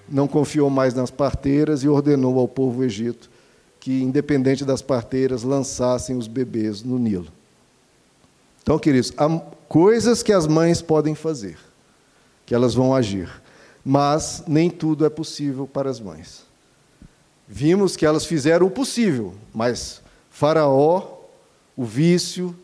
não 0.07 0.29
confiou 0.29 0.69
mais 0.69 0.93
nas 0.93 1.11
parteiras 1.11 1.83
e 1.83 1.89
ordenou 1.89 2.39
ao 2.39 2.47
povo 2.47 2.85
egito 2.85 3.29
que, 3.81 4.01
independente 4.01 4.63
das 4.63 4.81
parteiras, 4.81 5.43
lançassem 5.43 6.17
os 6.17 6.25
bebês 6.25 6.81
no 6.83 6.97
Nilo. 6.97 7.27
Então, 8.65 8.79
queridos, 8.79 9.13
há 9.15 9.29
coisas 9.69 10.23
que 10.23 10.33
as 10.33 10.47
mães 10.47 10.81
podem 10.81 11.13
fazer, 11.13 11.55
que 12.47 12.55
elas 12.55 12.73
vão 12.73 12.95
agir, 12.95 13.29
mas 13.85 14.43
nem 14.47 14.71
tudo 14.71 15.05
é 15.05 15.09
possível 15.09 15.67
para 15.67 15.87
as 15.87 15.99
mães. 15.99 16.43
Vimos 17.47 17.95
que 17.95 18.07
elas 18.07 18.25
fizeram 18.25 18.65
o 18.65 18.71
possível, 18.71 19.35
mas 19.53 20.01
Faraó, 20.31 21.19
o 21.77 21.85
vício, 21.85 22.55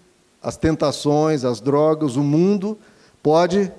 as 0.41 0.57
tentações, 0.57 1.45
as 1.45 1.61
drogas, 1.61 2.15
o 2.15 2.23
mundo 2.23 2.79
pode 3.21 3.71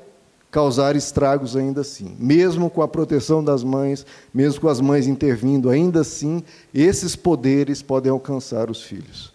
causar 0.49 0.95
estragos 0.95 1.57
ainda 1.57 1.81
assim. 1.81 2.15
Mesmo 2.21 2.71
com 2.71 2.83
a 2.83 2.89
proteção 2.89 3.43
das 3.43 3.65
mães, 3.65 4.07
mesmo 4.33 4.61
com 4.61 4.69
as 4.69 4.81
mães 4.81 5.09
intervindo, 5.09 5.69
ainda 5.69 6.03
assim, 6.03 6.45
esses 6.73 7.17
poderes 7.17 7.83
podem 7.83 8.13
alcançar 8.13 8.71
os 8.71 8.81
filhos. 8.81 9.33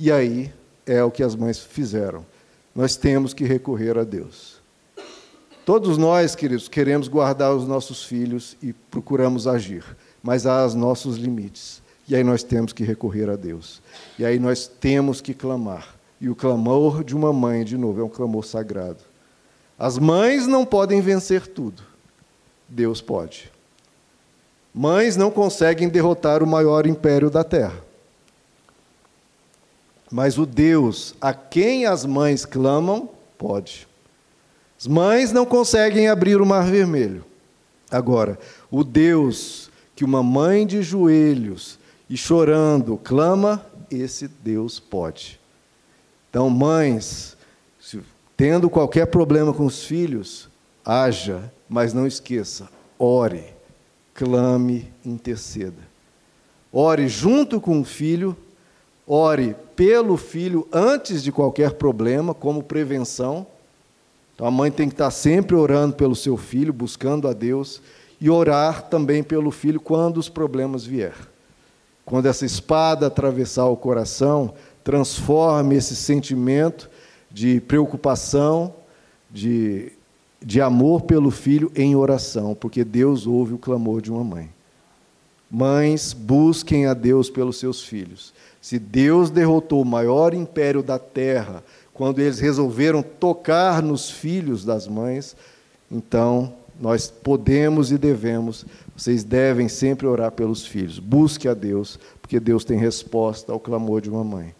E 0.00 0.10
aí 0.10 0.52
é 0.88 1.04
o 1.04 1.10
que 1.10 1.22
as 1.22 1.36
mães 1.36 1.60
fizeram. 1.60 2.24
Nós 2.74 2.96
temos 2.96 3.34
que 3.34 3.44
recorrer 3.44 3.98
a 3.98 4.04
Deus. 4.04 4.58
Todos 5.64 5.98
nós, 5.98 6.34
queridos, 6.34 6.66
queremos 6.66 7.08
guardar 7.08 7.54
os 7.54 7.68
nossos 7.68 8.02
filhos 8.02 8.56
e 8.62 8.72
procuramos 8.72 9.46
agir, 9.46 9.84
mas 10.22 10.46
há 10.46 10.64
os 10.64 10.74
nossos 10.74 11.16
limites. 11.18 11.82
E 12.08 12.16
aí 12.16 12.24
nós 12.24 12.42
temos 12.42 12.72
que 12.72 12.82
recorrer 12.82 13.28
a 13.28 13.36
Deus. 13.36 13.82
E 14.18 14.24
aí 14.24 14.38
nós 14.38 14.66
temos 14.66 15.20
que 15.20 15.34
clamar. 15.34 15.94
E 16.18 16.28
o 16.30 16.34
clamor 16.34 17.04
de 17.04 17.14
uma 17.14 17.32
mãe, 17.34 17.64
de 17.64 17.76
novo, 17.76 18.00
é 18.00 18.04
um 18.04 18.08
clamor 18.08 18.46
sagrado. 18.46 19.00
As 19.78 19.98
mães 19.98 20.46
não 20.46 20.64
podem 20.64 21.02
vencer 21.02 21.46
tudo. 21.46 21.82
Deus 22.66 23.02
pode. 23.02 23.52
Mães 24.74 25.16
não 25.16 25.30
conseguem 25.30 25.88
derrotar 25.88 26.42
o 26.42 26.46
maior 26.46 26.86
império 26.86 27.30
da 27.30 27.44
terra. 27.44 27.87
Mas 30.10 30.38
o 30.38 30.46
Deus 30.46 31.14
a 31.20 31.34
quem 31.34 31.86
as 31.86 32.04
mães 32.04 32.44
clamam, 32.44 33.08
pode. 33.36 33.86
As 34.78 34.86
mães 34.86 35.32
não 35.32 35.44
conseguem 35.44 36.08
abrir 36.08 36.40
o 36.40 36.46
mar 36.46 36.64
vermelho. 36.70 37.24
Agora, 37.90 38.38
o 38.70 38.84
Deus 38.84 39.70
que 39.98 40.04
uma 40.04 40.22
mãe 40.22 40.64
de 40.64 40.80
joelhos 40.80 41.76
e 42.08 42.16
chorando 42.16 42.96
clama, 42.96 43.66
esse 43.90 44.28
Deus 44.28 44.78
pode. 44.78 45.40
Então, 46.30 46.48
mães, 46.48 47.36
tendo 48.36 48.70
qualquer 48.70 49.06
problema 49.06 49.52
com 49.52 49.66
os 49.66 49.82
filhos, 49.82 50.48
haja, 50.84 51.52
mas 51.68 51.92
não 51.92 52.06
esqueça, 52.06 52.68
ore, 52.96 53.44
clame, 54.14 54.88
interceda. 55.04 55.82
Ore 56.72 57.08
junto 57.08 57.60
com 57.60 57.80
o 57.80 57.84
filho, 57.84 58.36
ore 59.08 59.56
pelo 59.74 60.16
filho 60.18 60.68
antes 60.70 61.22
de 61.22 61.32
qualquer 61.32 61.72
problema, 61.72 62.34
como 62.34 62.62
prevenção. 62.62 63.46
Então 64.34 64.46
a 64.46 64.50
mãe 64.50 64.70
tem 64.70 64.88
que 64.88 64.94
estar 64.94 65.10
sempre 65.10 65.56
orando 65.56 65.96
pelo 65.96 66.14
seu 66.14 66.36
filho, 66.36 66.72
buscando 66.72 67.26
a 67.26 67.32
Deus, 67.32 67.80
e 68.20 68.28
orar 68.28 68.82
também 68.88 69.22
pelo 69.22 69.50
filho 69.50 69.80
quando 69.80 70.18
os 70.18 70.28
problemas 70.28 70.84
vier. 70.84 71.14
Quando 72.04 72.26
essa 72.26 72.44
espada 72.44 73.06
atravessar 73.06 73.66
o 73.66 73.76
coração, 73.76 74.54
transforme 74.84 75.76
esse 75.76 75.96
sentimento 75.96 76.90
de 77.30 77.60
preocupação, 77.60 78.74
de, 79.30 79.92
de 80.42 80.60
amor 80.60 81.02
pelo 81.02 81.30
filho 81.30 81.70
em 81.74 81.94
oração, 81.94 82.54
porque 82.54 82.84
Deus 82.84 83.26
ouve 83.26 83.54
o 83.54 83.58
clamor 83.58 84.00
de 84.00 84.10
uma 84.10 84.24
mãe. 84.24 84.50
Mães, 85.50 86.12
busquem 86.12 86.86
a 86.86 86.94
Deus 86.94 87.30
pelos 87.30 87.58
seus 87.58 87.82
filhos. 87.82 88.34
Se 88.68 88.78
Deus 88.78 89.30
derrotou 89.30 89.80
o 89.80 89.84
maior 89.86 90.34
império 90.34 90.82
da 90.82 90.98
terra, 90.98 91.64
quando 91.94 92.18
eles 92.18 92.38
resolveram 92.38 93.02
tocar 93.02 93.82
nos 93.82 94.10
filhos 94.10 94.62
das 94.62 94.86
mães, 94.86 95.34
então 95.90 96.52
nós 96.78 97.08
podemos 97.08 97.90
e 97.90 97.96
devemos, 97.96 98.66
vocês 98.94 99.24
devem 99.24 99.70
sempre 99.70 100.06
orar 100.06 100.32
pelos 100.32 100.66
filhos. 100.66 100.98
Busque 100.98 101.48
a 101.48 101.54
Deus, 101.54 101.98
porque 102.20 102.38
Deus 102.38 102.62
tem 102.62 102.78
resposta 102.78 103.52
ao 103.52 103.58
clamor 103.58 104.02
de 104.02 104.10
uma 104.10 104.22
mãe. 104.22 104.54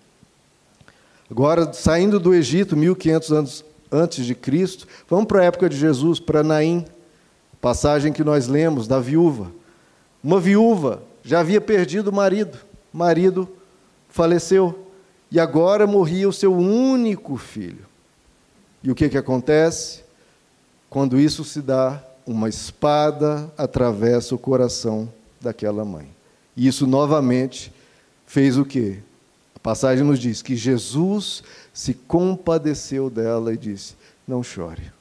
Agora, 1.31 1.71
saindo 1.75 2.19
do 2.19 2.33
Egito, 2.33 2.79
1500 2.79 3.31
anos 3.31 3.65
antes 3.93 4.25
de 4.25 4.35
Cristo, 4.35 4.89
vamos 5.07 5.27
para 5.27 5.43
a 5.43 5.45
época 5.45 5.69
de 5.69 5.77
Jesus, 5.77 6.19
para 6.19 6.43
Naim, 6.43 6.83
passagem 7.61 8.11
que 8.11 8.25
nós 8.25 8.49
lemos 8.49 8.89
da 8.89 8.99
viúva. 8.99 9.53
Uma 10.25 10.41
viúva 10.41 11.03
já 11.23 11.41
havia 11.41 11.61
perdido 11.61 12.09
o 12.09 12.15
marido, 12.15 12.57
marido 12.91 13.47
faleceu 14.09 14.87
e 15.31 15.39
agora 15.39 15.87
morria 15.87 16.29
o 16.29 16.33
seu 16.33 16.55
único 16.55 17.37
filho. 17.37 17.87
E 18.83 18.91
o 18.91 18.95
que, 18.95 19.09
que 19.09 19.19
acontece? 19.19 20.03
Quando 20.89 21.19
isso 21.19 21.45
se 21.45 21.61
dá, 21.61 22.03
uma 22.27 22.49
espada 22.49 23.51
atravessa 23.57 24.35
o 24.35 24.39
coração 24.39 25.13
daquela 25.41 25.85
mãe. 25.85 26.09
E 26.57 26.67
isso 26.67 26.87
novamente 26.87 27.73
fez 28.27 28.59
o 28.59 28.65
quê? 28.65 28.99
A 29.55 29.59
passagem 29.59 30.05
nos 30.05 30.19
diz 30.19 30.43
que 30.43 30.55
Jesus 30.55 31.43
se 31.73 31.95
compadeceu 31.95 33.09
dela 33.09 33.53
e 33.53 33.57
disse: 33.57 33.95
Não 34.27 34.43
chore. 34.43 34.93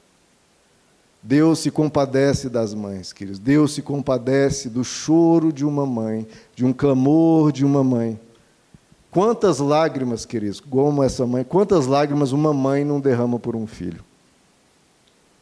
Deus 1.22 1.58
se 1.58 1.70
compadece 1.70 2.48
das 2.48 2.72
mães, 2.72 3.12
queridos. 3.12 3.38
Deus 3.38 3.74
se 3.74 3.82
compadece 3.82 4.68
do 4.68 4.82
choro 4.82 5.52
de 5.52 5.64
uma 5.64 5.84
mãe, 5.84 6.26
de 6.54 6.64
um 6.64 6.72
clamor 6.72 7.52
de 7.52 7.64
uma 7.64 7.84
mãe. 7.84 8.18
Quantas 9.18 9.58
lágrimas, 9.58 10.24
queridos, 10.24 10.60
como 10.60 11.02
essa 11.02 11.26
mãe, 11.26 11.42
quantas 11.42 11.88
lágrimas 11.88 12.30
uma 12.30 12.54
mãe 12.54 12.84
não 12.84 13.00
derrama 13.00 13.36
por 13.36 13.56
um 13.56 13.66
filho? 13.66 13.98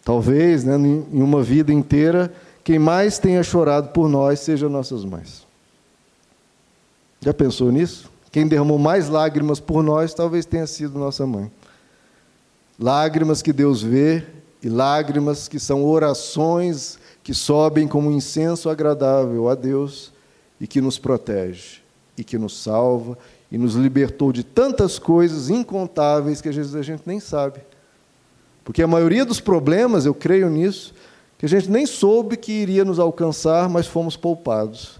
Talvez, 0.03 0.65
né, 0.65 0.77
em 0.77 1.21
uma 1.21 1.43
vida 1.43 1.71
inteira, 1.71 2.33
quem 2.65 2.79
mais 2.79 3.19
tenha 3.19 3.43
chorado 3.43 3.91
por 3.91 4.09
nós 4.09 4.41
seja 4.41 4.67
nossas 4.67 5.05
mães. 5.05 5.47
Já 7.21 7.35
pensou 7.35 7.71
nisso? 7.71 8.11
Quem 8.33 8.49
derramou 8.49 8.79
mais 8.79 9.11
lágrimas 9.11 9.61
por 9.61 9.83
nós 9.83 10.15
talvez 10.15 10.47
tenha 10.47 10.67
sido 10.67 10.99
nossa 10.99 11.27
mãe. 11.27 11.53
Lágrimas 12.81 13.43
que 13.43 13.53
Deus 13.53 13.83
vê 13.83 14.25
e 14.63 14.71
lágrimas 14.71 15.49
que 15.49 15.61
são 15.61 15.85
orações 15.85 16.99
que 17.23 17.35
sobem 17.35 17.87
como 17.87 18.11
incenso 18.11 18.71
agradável 18.71 19.51
a 19.51 19.55
Deus 19.55 20.15
e 20.59 20.67
que 20.67 20.81
nos 20.81 20.99
protege 20.99 21.85
e 22.17 22.25
que 22.25 22.39
nos 22.39 22.59
salva 22.63 23.19
e 23.51 23.57
nos 23.57 23.75
libertou 23.75 24.33
de 24.33 24.43
tantas 24.43 24.99
coisas 24.99 25.51
incontáveis 25.51 26.41
que 26.41 26.49
às 26.49 26.57
vezes 26.57 26.75
a 26.75 26.83
gente 26.83 27.03
nem 27.07 27.21
sabe. 27.21 27.61
Porque 28.65 28.83
a 28.83 28.87
maioria 28.87 29.25
dos 29.25 29.41
problemas, 29.41 30.05
eu 30.05 30.15
creio 30.15 30.51
nisso, 30.51 30.93
que 31.39 31.47
a 31.47 31.49
gente 31.49 31.71
nem 31.71 31.87
soube 31.87 32.37
que 32.37 32.51
iria 32.51 32.85
nos 32.85 32.99
alcançar, 32.99 33.69
mas 33.69 33.87
fomos 33.87 34.17
poupados. 34.17 34.99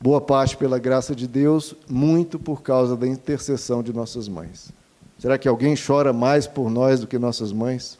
Boa 0.00 0.20
parte 0.20 0.56
pela 0.56 0.78
graça 0.78 1.14
de 1.14 1.26
Deus, 1.26 1.74
muito 1.88 2.38
por 2.38 2.62
causa 2.62 2.96
da 2.96 3.06
intercessão 3.06 3.82
de 3.82 3.92
nossas 3.92 4.28
mães. 4.28 4.72
Será 5.18 5.36
que 5.36 5.46
alguém 5.46 5.74
chora 5.76 6.12
mais 6.12 6.46
por 6.46 6.70
nós 6.70 7.00
do 7.00 7.06
que 7.06 7.18
nossas 7.18 7.52
mães? 7.52 7.98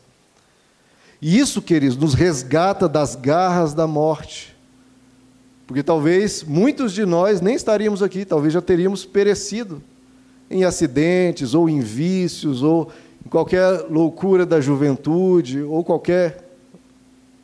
E 1.21 1.39
isso, 1.39 1.61
queridos, 1.61 1.97
nos 1.97 2.15
resgata 2.15 2.89
das 2.89 3.15
garras 3.15 3.75
da 3.75 3.87
morte. 3.87 4.56
Porque 5.67 5.83
talvez 5.83 6.45
muitos 6.45 6.93
de 6.93 7.05
nós 7.05 7.41
nem 7.41 7.55
estaríamos 7.55 8.03
aqui, 8.03 8.25
talvez 8.25 8.53
já 8.53 8.63
teríamos 8.63 9.05
perecido 9.05 9.83
em 10.51 10.65
acidentes, 10.65 11.55
ou 11.55 11.69
em 11.69 11.81
vícios, 11.81 12.63
ou 12.63 12.91
em 13.25 13.29
qualquer 13.29 13.87
loucura 13.91 14.47
da 14.47 14.61
juventude, 14.61 15.63
ou 15.63 15.83
qualquer 15.83 16.45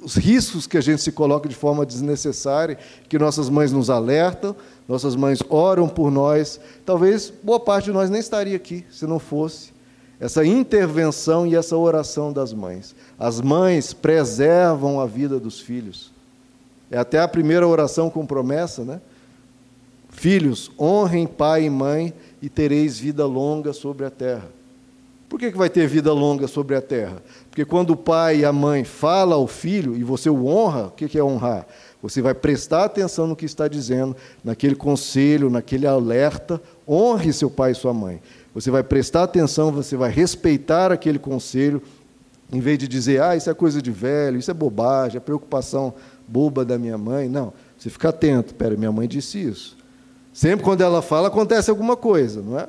os 0.03 0.17
riscos 0.17 0.67
que 0.67 0.77
a 0.77 0.81
gente 0.81 1.01
se 1.01 1.13
coloca 1.13 1.49
de 1.49 1.55
forma 1.55 1.87
desnecessária, 1.87 2.77
que 3.09 3.19
nossas 3.19 3.49
mães 3.49 3.71
nos 3.71 3.89
alertam, 3.89 4.55
nossas 4.89 5.15
mães 5.15 5.41
oram 5.49 5.89
por 5.89 6.11
nós. 6.11 6.61
Talvez 6.85 7.33
boa 7.43 7.61
parte 7.61 7.87
de 7.87 7.93
nós 7.93 8.11
nem 8.11 8.21
estaria 8.21 8.57
aqui 8.57 8.85
se 8.91 9.07
não 9.07 9.19
fosse 9.19 9.73
essa 10.19 10.45
intervenção 10.45 11.47
e 11.47 11.57
essa 11.57 11.77
oração 11.77 12.33
das 12.33 12.53
mães. 12.53 12.95
As 13.19 13.41
mães 13.41 13.93
preservam 13.93 15.01
a 15.01 15.07
vida 15.07 15.41
dos 15.41 15.59
filhos. 15.59 16.12
É 16.93 16.99
até 16.99 17.19
a 17.19 17.27
primeira 17.27 17.67
oração 17.67 18.11
com 18.11 18.27
promessa, 18.27 18.85
né? 18.85 19.01
Filhos, 20.11 20.71
honrem 20.79 21.27
pai 21.27 21.65
e 21.65 21.71
mãe 21.71 22.13
e 22.43 22.51
tereis 22.51 22.99
vida 22.99 23.25
longa 23.25 23.73
sobre 23.73 24.05
a 24.05 24.11
terra. 24.11 24.47
Por 25.27 25.41
que, 25.41 25.51
que 25.51 25.57
vai 25.57 25.71
ter 25.71 25.89
vida 25.89 26.13
longa 26.13 26.47
sobre 26.47 26.77
a 26.77 26.83
terra? 26.83 27.23
Porque 27.49 27.65
quando 27.65 27.91
o 27.91 27.97
pai 27.97 28.41
e 28.41 28.45
a 28.45 28.53
mãe 28.53 28.85
falam 28.85 29.39
ao 29.39 29.47
filho 29.47 29.97
e 29.97 30.05
você 30.05 30.29
o 30.29 30.47
honra, 30.47 30.89
o 30.89 30.91
que, 30.91 31.09
que 31.09 31.19
é 31.19 31.25
honrar? 31.25 31.67
Você 32.03 32.21
vai 32.21 32.35
prestar 32.35 32.85
atenção 32.85 33.27
no 33.27 33.35
que 33.35 33.47
está 33.47 33.67
dizendo, 33.67 34.15
naquele 34.45 34.75
conselho, 34.75 35.49
naquele 35.49 35.87
alerta. 35.87 36.61
Honre 36.87 37.33
seu 37.33 37.51
pai 37.51 37.73
e 37.73 37.75
sua 37.75 37.95
mãe. 37.95 38.21
Você 38.55 38.71
vai 38.71 38.83
prestar 38.83 39.23
atenção, 39.23 39.73
você 39.73 39.97
vai 39.97 40.11
respeitar 40.11 40.93
aquele 40.93 41.19
conselho, 41.19 41.81
em 42.53 42.61
vez 42.61 42.79
de 42.79 42.87
dizer, 42.87 43.23
ah, 43.23 43.35
isso 43.35 43.49
é 43.49 43.55
coisa 43.55 43.81
de 43.81 43.91
velho, 43.91 44.39
isso 44.39 44.51
é 44.51 44.55
bobagem, 44.55 45.17
é 45.17 45.21
preocupação 45.21 45.95
boba 46.33 46.65
da 46.65 46.79
minha 46.79 46.97
mãe. 46.97 47.29
Não, 47.29 47.53
você 47.77 47.91
fica 47.91 48.09
atento. 48.09 48.55
Pera, 48.55 48.75
minha 48.77 48.91
mãe 48.91 49.07
disse 49.07 49.39
isso. 49.39 49.77
Sempre 50.33 50.65
quando 50.65 50.81
ela 50.81 51.03
fala, 51.03 51.29
acontece 51.29 51.69
alguma 51.69 51.95
coisa, 51.95 52.41
não 52.41 52.59
é? 52.59 52.67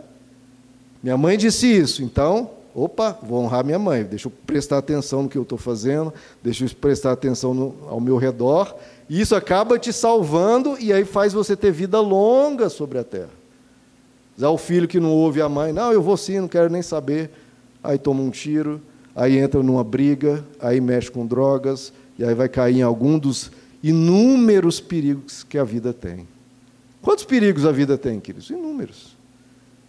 Minha 1.02 1.18
mãe 1.18 1.38
disse 1.38 1.68
isso, 1.68 2.04
então, 2.04 2.52
opa, 2.76 3.18
vou 3.22 3.44
honrar 3.44 3.64
minha 3.64 3.80
mãe, 3.80 4.04
deixa 4.04 4.28
eu 4.28 4.34
prestar 4.46 4.78
atenção 4.78 5.24
no 5.24 5.30
que 5.30 5.38
eu 5.38 5.44
estou 5.44 5.58
fazendo, 5.58 6.14
deixa 6.42 6.66
eu 6.66 6.70
prestar 6.80 7.12
atenção 7.12 7.54
no, 7.54 7.76
ao 7.88 8.00
meu 8.00 8.18
redor. 8.18 8.76
E 9.10 9.20
isso 9.20 9.36
acaba 9.36 9.78
te 9.80 9.92
salvando 9.94 10.78
e 10.80 10.92
aí 10.92 11.06
faz 11.06 11.34
você 11.34 11.56
ter 11.56 11.72
vida 11.72 12.00
longa 12.00 12.70
sobre 12.70 12.98
a 12.98 13.04
terra. 13.04 13.32
Já 14.38 14.50
o 14.50 14.58
filho 14.58 14.88
que 14.88 15.00
não 15.00 15.12
ouve 15.12 15.42
a 15.42 15.48
mãe, 15.48 15.72
não, 15.72 15.92
eu 15.92 16.02
vou 16.02 16.18
sim, 16.18 16.40
não 16.40 16.48
quero 16.48 16.70
nem 16.70 16.82
saber. 16.82 17.30
Aí 17.84 17.98
toma 17.98 18.22
um 18.22 18.30
tiro, 18.30 18.82
aí 19.16 19.38
entra 19.38 19.62
numa 19.62 19.84
briga, 19.84 20.44
aí 20.60 20.82
mexe 20.82 21.12
com 21.12 21.26
drogas, 21.26 21.94
e 22.18 22.24
aí 22.24 22.34
vai 22.34 22.48
cair 22.48 22.78
em 22.78 22.82
algum 22.82 23.18
dos 23.18 23.52
inúmeros 23.82 24.80
perigos 24.80 25.44
que 25.44 25.58
a 25.58 25.64
vida 25.64 25.94
tem. 25.94 26.28
Quantos 27.02 27.26
perigos 27.26 27.66
a 27.66 27.72
vida 27.72 27.98
tem, 27.98 28.20
queridos? 28.20 28.50
Inúmeros. 28.50 29.18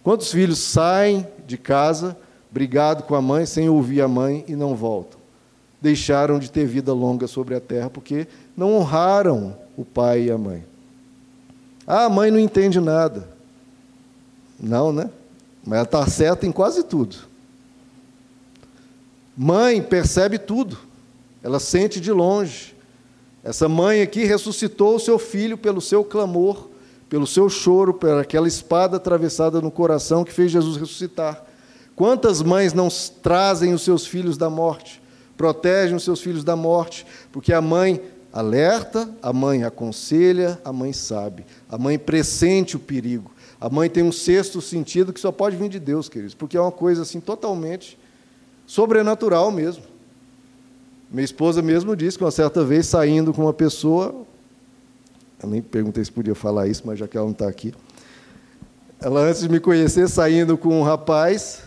Quantos 0.03 0.31
filhos 0.31 0.59
saem 0.59 1.25
de 1.47 1.57
casa, 1.57 2.17
brigado 2.51 3.03
com 3.03 3.15
a 3.15 3.21
mãe, 3.21 3.45
sem 3.45 3.69
ouvir 3.69 4.01
a 4.01 4.07
mãe 4.07 4.43
e 4.47 4.55
não 4.55 4.75
voltam? 4.75 5.19
Deixaram 5.81 6.39
de 6.39 6.51
ter 6.51 6.65
vida 6.65 6.93
longa 6.93 7.27
sobre 7.27 7.55
a 7.55 7.59
terra 7.59 7.89
porque 7.89 8.27
não 8.55 8.75
honraram 8.75 9.55
o 9.77 9.85
pai 9.85 10.25
e 10.25 10.31
a 10.31 10.37
mãe. 10.37 10.63
Ah, 11.87 12.05
a 12.05 12.09
mãe 12.09 12.31
não 12.31 12.39
entende 12.39 12.79
nada. 12.79 13.27
Não, 14.59 14.91
né? 14.91 15.09
Mas 15.63 15.77
ela 15.77 15.85
está 15.85 16.07
certa 16.07 16.45
em 16.45 16.51
quase 16.51 16.83
tudo. 16.83 17.15
Mãe 19.37 19.81
percebe 19.81 20.37
tudo. 20.37 20.77
Ela 21.45 21.59
sente 21.59 22.01
de 22.01 22.11
longe. 22.11 22.75
Essa 23.43 23.69
mãe 23.69 24.01
aqui 24.01 24.25
ressuscitou 24.25 24.95
o 24.95 24.99
seu 24.99 25.19
filho 25.19 25.57
pelo 25.57 25.79
seu 25.79 26.03
clamor 26.03 26.69
pelo 27.09 27.27
seu 27.27 27.49
choro, 27.49 27.93
por 27.93 28.09
aquela 28.19 28.47
espada 28.47 28.97
atravessada 28.97 29.61
no 29.61 29.71
coração 29.71 30.23
que 30.23 30.33
fez 30.33 30.51
Jesus 30.51 30.77
ressuscitar. 30.77 31.45
Quantas 31.95 32.41
mães 32.41 32.73
não 32.73 32.89
trazem 33.21 33.73
os 33.73 33.83
seus 33.83 34.05
filhos 34.05 34.37
da 34.37 34.49
morte, 34.49 35.01
protegem 35.37 35.95
os 35.95 36.03
seus 36.03 36.19
filhos 36.19 36.43
da 36.43 36.55
morte, 36.55 37.05
porque 37.31 37.53
a 37.53 37.61
mãe 37.61 38.01
alerta, 38.33 39.09
a 39.21 39.31
mãe 39.31 39.63
aconselha, 39.63 40.59
a 40.65 40.73
mãe 40.73 40.91
sabe, 40.91 41.45
a 41.69 41.77
mãe 41.77 41.97
pressente 41.97 42.75
o 42.75 42.79
perigo. 42.79 43.31
A 43.61 43.69
mãe 43.69 43.89
tem 43.89 44.03
um 44.03 44.11
sexto 44.11 44.61
sentido 44.61 45.13
que 45.13 45.19
só 45.19 45.31
pode 45.31 45.55
vir 45.55 45.69
de 45.69 45.79
Deus, 45.79 46.09
queridos, 46.09 46.35
porque 46.35 46.57
é 46.57 46.61
uma 46.61 46.71
coisa 46.71 47.03
assim 47.03 47.21
totalmente 47.21 47.97
sobrenatural 48.67 49.51
mesmo. 49.51 49.83
Minha 51.09 51.25
esposa 51.25 51.61
mesmo 51.61 51.95
disse 51.95 52.17
que 52.17 52.23
uma 52.23 52.31
certa 52.31 52.63
vez 52.63 52.87
saindo 52.87 53.33
com 53.33 53.43
uma 53.43 53.53
pessoa, 53.53 54.13
eu 55.41 55.49
nem 55.49 55.61
perguntei 55.61 56.03
se 56.03 56.11
podia 56.11 56.35
falar 56.35 56.67
isso, 56.67 56.83
mas 56.85 56.99
já 56.99 57.07
que 57.07 57.15
ela 57.15 57.25
não 57.25 57.33
está 57.33 57.47
aqui. 57.47 57.73
Ela, 58.99 59.21
antes 59.21 59.41
de 59.41 59.49
me 59.49 59.59
conhecer, 59.59 60.09
saindo 60.09 60.57
com 60.57 60.79
um 60.79 60.83
rapaz, 60.83 61.63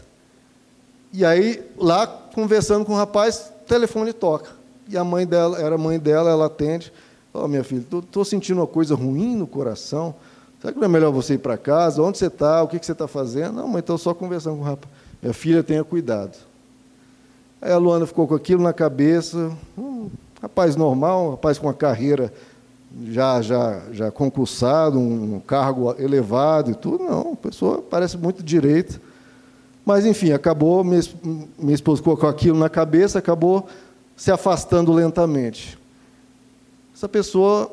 e 1.13 1.25
aí, 1.25 1.63
lá, 1.77 2.07
conversando 2.07 2.85
com 2.85 2.93
o 2.93 2.97
rapaz, 2.97 3.53
o 3.63 3.69
telefone 3.69 4.13
toca. 4.13 4.51
E 4.89 4.97
a 4.97 5.05
mãe 5.05 5.27
dela, 5.27 5.61
era 5.61 5.79
mãe 5.79 5.99
dela, 5.99 6.31
ela 6.31 6.47
atende. 6.47 6.93
Ó, 7.33 7.45
oh, 7.45 7.49
minha 7.49 7.63
filha, 7.63 7.85
estou 7.99 8.25
sentindo 8.25 8.61
uma 8.61 8.67
coisa 8.67 8.95
ruim 8.95 9.37
no 9.37 9.47
coração. 9.47 10.15
Será 10.61 10.73
que 10.73 10.79
não 10.79 10.87
é 10.87 10.89
melhor 10.89 11.13
você 11.13 11.35
ir 11.35 11.39
para 11.39 11.57
casa? 11.57 12.03
Onde 12.03 12.19
você 12.19 12.27
está? 12.27 12.63
O 12.63 12.69
que, 12.69 12.79
que 12.79 12.87
você 12.87 12.93
está 12.93 13.07
fazendo? 13.07 13.53
Não, 13.55 13.69
mãe, 13.69 13.81
estou 13.81 13.97
só 13.97 14.13
conversando 14.13 14.57
com 14.57 14.63
o 14.63 14.65
rapaz. 14.65 14.93
Minha 15.23 15.35
filha, 15.35 15.63
tenha 15.63 15.85
cuidado. 15.85 16.37
Aí 17.61 17.73
a 17.73 17.77
Luana 17.77 18.07
ficou 18.07 18.27
com 18.27 18.35
aquilo 18.35 18.63
na 18.63 18.73
cabeça. 18.73 19.51
Um 19.77 20.09
rapaz 20.41 20.77
normal, 20.77 21.27
um 21.27 21.31
rapaz 21.33 21.59
com 21.59 21.67
uma 21.67 21.75
carreira 21.75 22.33
já, 23.07 23.43
já, 23.43 23.83
já 23.93 24.11
concursado, 24.11 24.99
um 24.99 25.41
cargo 25.41 25.95
elevado 25.99 26.71
e 26.71 26.75
tudo. 26.75 27.05
Não, 27.05 27.35
pessoa 27.37 27.83
parece 27.83 28.17
muito 28.17 28.43
direita. 28.43 29.01
Mas, 29.85 30.05
enfim, 30.05 30.33
acabou, 30.33 30.85
minha, 30.85 31.01
minha 31.59 31.75
esposa 31.75 32.03
colocou 32.03 32.29
aquilo 32.29 32.59
na 32.59 32.69
cabeça, 32.69 33.19
acabou 33.19 33.67
se 34.17 34.31
afastando 34.31 34.93
lentamente. 34.93 35.79
Essa 36.95 37.09
pessoa, 37.09 37.73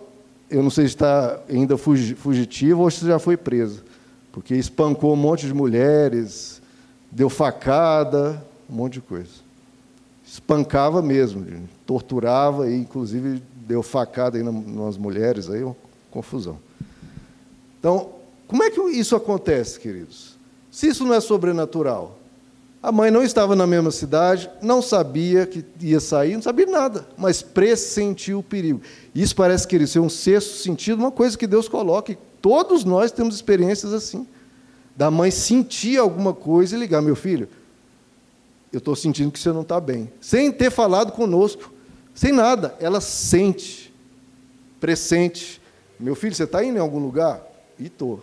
eu 0.49 0.63
não 0.63 0.69
sei 0.69 0.85
se 0.85 0.95
está 0.95 1.39
ainda 1.49 1.77
fugitiva 1.77 2.81
ou 2.81 2.89
se 2.89 3.05
já 3.05 3.19
foi 3.19 3.35
presa, 3.35 3.83
porque 4.31 4.55
espancou 4.55 5.13
um 5.13 5.17
monte 5.17 5.45
de 5.45 5.53
mulheres, 5.53 6.61
deu 7.11 7.29
facada, 7.29 8.41
um 8.69 8.75
monte 8.75 8.93
de 8.93 9.01
coisa. 9.01 9.44
Espancava 10.35 11.01
mesmo, 11.01 11.45
torturava 11.85 12.69
e, 12.69 12.75
inclusive, 12.75 13.41
deu 13.55 13.81
facada 13.81 14.37
aí 14.37 14.43
nas 14.43 14.97
mulheres, 14.97 15.49
aí 15.49 15.63
uma 15.63 15.77
confusão. 16.11 16.59
Então, 17.79 18.09
como 18.45 18.61
é 18.61 18.69
que 18.69 18.81
isso 18.81 19.15
acontece, 19.15 19.79
queridos? 19.79 20.37
Se 20.69 20.87
isso 20.87 21.05
não 21.05 21.13
é 21.13 21.21
sobrenatural, 21.21 22.19
a 22.83 22.91
mãe 22.91 23.09
não 23.09 23.23
estava 23.23 23.55
na 23.55 23.65
mesma 23.65 23.91
cidade, 23.91 24.49
não 24.61 24.81
sabia 24.81 25.45
que 25.45 25.63
ia 25.79 26.01
sair, 26.01 26.35
não 26.35 26.41
sabia 26.41 26.65
nada, 26.65 27.07
mas 27.17 27.41
pressentiu 27.41 28.39
o 28.39 28.43
perigo. 28.43 28.81
Isso 29.15 29.33
parece, 29.33 29.65
querido, 29.65 29.89
ser 29.89 29.99
um 29.99 30.09
sexto 30.09 30.57
sentido, 30.57 30.99
uma 30.99 31.11
coisa 31.11 31.37
que 31.37 31.47
Deus 31.47 31.69
coloca, 31.69 32.11
e 32.11 32.17
todos 32.41 32.83
nós 32.83 33.09
temos 33.09 33.35
experiências 33.35 33.93
assim. 33.93 34.27
Da 34.97 35.09
mãe 35.09 35.31
sentir 35.31 35.97
alguma 35.97 36.33
coisa 36.33 36.75
e 36.75 36.79
ligar, 36.79 37.01
meu 37.01 37.15
filho, 37.15 37.47
eu 38.71 38.79
estou 38.79 38.95
sentindo 38.95 39.31
que 39.31 39.39
você 39.39 39.51
não 39.51 39.61
está 39.61 39.79
bem. 39.79 40.11
Sem 40.19 40.51
ter 40.51 40.71
falado 40.71 41.11
conosco. 41.11 41.71
Sem 42.13 42.31
nada, 42.31 42.75
ela 42.79 43.01
sente, 43.01 43.93
pressente. 44.79 45.61
Meu 45.99 46.15
filho, 46.15 46.33
você 46.33 46.45
está 46.45 46.63
indo 46.63 46.77
em 46.77 46.81
algum 46.81 46.99
lugar? 46.99 47.41
E 47.77 47.87
estou. 47.87 48.21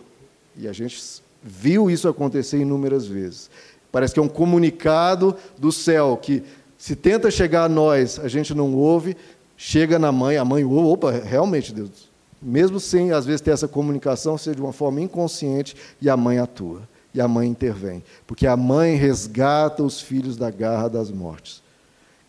E 0.57 0.67
a 0.67 0.73
gente 0.73 1.21
viu 1.41 1.91
isso 1.91 2.07
acontecer 2.07 2.57
inúmeras 2.57 3.05
vezes. 3.05 3.49
Parece 3.91 4.13
que 4.13 4.19
é 4.19 4.23
um 4.23 4.27
comunicado 4.27 5.35
do 5.57 5.71
céu 5.71 6.17
que 6.17 6.43
se 6.77 6.95
tenta 6.95 7.29
chegar 7.29 7.65
a 7.65 7.69
nós, 7.69 8.19
a 8.19 8.27
gente 8.27 8.53
não 8.53 8.73
ouve, 8.75 9.15
chega 9.55 9.99
na 9.99 10.11
mãe, 10.11 10.37
a 10.37 10.43
mãe 10.43 10.65
opa, 10.65 11.11
realmente, 11.11 11.73
Deus. 11.73 12.09
Mesmo 12.41 12.79
sem, 12.79 13.11
às 13.11 13.25
vezes, 13.25 13.39
ter 13.39 13.51
essa 13.51 13.67
comunicação, 13.67 14.37
seja 14.37 14.55
de 14.55 14.61
uma 14.61 14.73
forma 14.73 14.99
inconsciente, 14.99 15.75
e 16.01 16.09
a 16.09 16.17
mãe 16.17 16.39
atua, 16.39 16.81
e 17.13 17.21
a 17.21 17.27
mãe 17.27 17.47
intervém. 17.47 18.03
Porque 18.25 18.47
a 18.47 18.57
mãe 18.57 18.95
resgata 18.95 19.83
os 19.83 20.01
filhos 20.01 20.35
da 20.35 20.49
garra 20.49 20.89
das 20.89 21.11
mortes. 21.11 21.61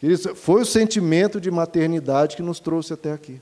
Isso 0.03 0.35
foi 0.35 0.63
o 0.63 0.67
sentimento 0.67 1.41
de 1.41 1.51
maternidade 1.51 2.37
que 2.37 2.43
nos 2.43 2.61
trouxe 2.61 2.93
até 2.93 3.13
aqui. 3.13 3.41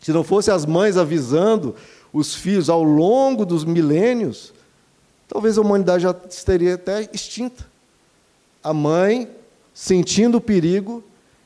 Se 0.00 0.12
não 0.12 0.22
fosse 0.22 0.50
as 0.50 0.64
mães 0.64 0.96
avisando 0.96 1.74
os 2.12 2.34
filhos 2.34 2.70
ao 2.70 2.82
longo 2.82 3.44
dos 3.44 3.64
milênios, 3.64 4.52
talvez 5.28 5.58
a 5.58 5.60
humanidade 5.60 6.04
já 6.04 6.14
estaria 6.28 6.74
até 6.74 7.08
extinta. 7.12 7.66
A 8.62 8.72
mãe 8.72 9.28
sentindo 9.74 10.38
o 10.38 10.40
perigo 10.40 11.02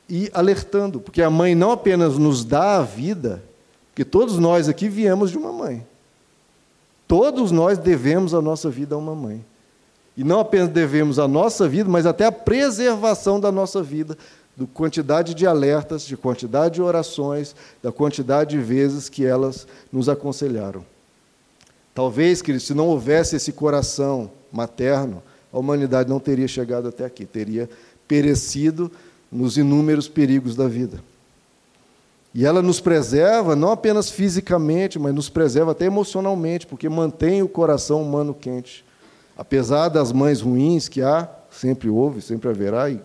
e 0.07 0.29
alertando, 0.33 0.99
porque 0.99 1.21
a 1.21 1.29
mãe 1.29 1.55
não 1.55 1.71
apenas 1.71 2.17
nos 2.17 2.45
dá 2.45 2.77
a 2.77 2.83
vida, 2.83 3.43
porque 3.89 4.05
todos 4.05 4.37
nós 4.37 4.69
aqui 4.69 4.87
viemos 4.87 5.31
de 5.31 5.37
uma 5.37 5.51
mãe. 5.51 5.85
Todos 7.07 7.51
nós 7.51 7.77
devemos 7.77 8.33
a 8.33 8.41
nossa 8.41 8.69
vida 8.69 8.95
a 8.95 8.97
uma 8.97 9.15
mãe. 9.15 9.43
E 10.17 10.23
não 10.23 10.39
apenas 10.39 10.69
devemos 10.69 11.19
a 11.19 11.27
nossa 11.27 11.67
vida, 11.67 11.89
mas 11.89 12.05
até 12.05 12.25
a 12.25 12.31
preservação 12.31 13.39
da 13.39 13.51
nossa 13.51 13.83
vida, 13.83 14.17
da 14.55 14.65
quantidade 14.65 15.33
de 15.33 15.45
alertas, 15.45 16.05
de 16.05 16.15
quantidade 16.15 16.75
de 16.75 16.81
orações, 16.81 17.55
da 17.83 17.91
quantidade 17.91 18.51
de 18.51 18.63
vezes 18.63 19.09
que 19.09 19.25
elas 19.25 19.67
nos 19.91 20.07
aconselharam. 20.07 20.85
Talvez, 21.93 22.41
querido, 22.41 22.63
se 22.63 22.73
não 22.73 22.87
houvesse 22.87 23.35
esse 23.35 23.51
coração 23.51 24.31
materno, 24.51 25.21
a 25.51 25.59
humanidade 25.59 26.09
não 26.09 26.19
teria 26.19 26.47
chegado 26.47 26.87
até 26.87 27.05
aqui, 27.05 27.25
teria 27.25 27.69
perecido 28.07 28.91
nos 29.31 29.57
inúmeros 29.57 30.07
perigos 30.07 30.55
da 30.55 30.67
vida. 30.67 30.99
E 32.37 32.45
ela 32.45 32.61
nos 32.61 32.81
preserva 32.81 33.55
não 33.55 33.71
apenas 33.71 34.09
fisicamente, 34.09 34.99
mas 34.99 35.15
nos 35.15 35.29
preserva 35.29 35.71
até 35.71 35.85
emocionalmente, 35.85 36.67
porque 36.67 36.89
mantém 36.89 37.41
o 37.41 37.47
coração 37.47 38.03
humano 38.03 38.33
quente. 38.33 38.83
Apesar 39.37 39.87
das 39.87 40.11
mães 40.11 40.41
ruins 40.41 40.89
que 40.89 41.01
há, 41.01 41.29
sempre 41.49 41.89
houve, 41.89 42.21
sempre 42.21 42.49
haverá, 42.49 42.89
e 42.89 42.99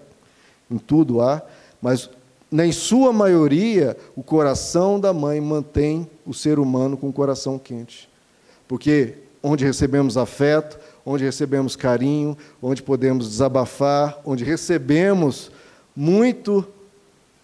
em 0.68 0.78
tudo 0.78 1.20
há, 1.20 1.40
mas 1.80 2.10
em 2.52 2.72
sua 2.72 3.12
maioria, 3.12 3.96
o 4.16 4.22
coração 4.24 4.98
da 4.98 5.12
mãe 5.12 5.40
mantém 5.40 6.10
o 6.26 6.34
ser 6.34 6.58
humano 6.58 6.96
com 6.96 7.08
o 7.08 7.12
coração 7.12 7.56
quente. 7.56 8.08
Porque 8.66 9.14
onde 9.40 9.64
recebemos 9.64 10.16
afeto, 10.16 10.76
onde 11.06 11.22
recebemos 11.22 11.76
carinho, 11.76 12.36
onde 12.60 12.82
podemos 12.82 13.28
desabafar, 13.28 14.18
onde 14.24 14.42
recebemos 14.42 15.52
muito 15.94 16.66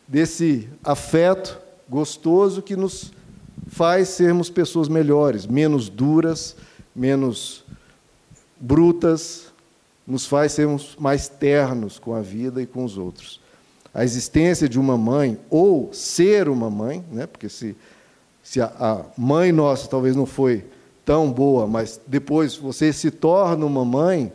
desse 0.08 0.68
afeto 0.82 1.64
gostoso 1.88 2.62
que 2.62 2.76
nos 2.76 3.12
faz 3.68 4.08
sermos 4.08 4.50
pessoas 4.50 4.88
melhores, 4.88 5.46
menos 5.46 5.88
duras, 5.88 6.56
menos 6.94 7.64
brutas, 8.60 9.52
nos 10.06 10.24
faz 10.24 10.52
sermos 10.52 10.96
mais 10.98 11.28
ternos 11.28 11.98
com 11.98 12.14
a 12.14 12.20
vida 12.20 12.62
e 12.62 12.66
com 12.66 12.84
os 12.84 12.96
outros. 12.96 13.40
A 13.92 14.04
existência 14.04 14.68
de 14.68 14.78
uma 14.78 14.96
mãe, 14.96 15.38
ou 15.50 15.92
ser 15.92 16.48
uma 16.48 16.70
mãe, 16.70 17.04
né, 17.10 17.26
porque 17.26 17.48
se, 17.48 17.76
se 18.42 18.60
a, 18.60 18.66
a 18.78 19.04
mãe 19.16 19.50
nossa 19.52 19.88
talvez 19.88 20.14
não 20.14 20.26
foi 20.26 20.64
tão 21.04 21.32
boa, 21.32 21.66
mas 21.66 22.00
depois 22.06 22.56
você 22.56 22.92
se 22.92 23.10
torna 23.10 23.64
uma 23.64 23.84
mãe, 23.84 24.32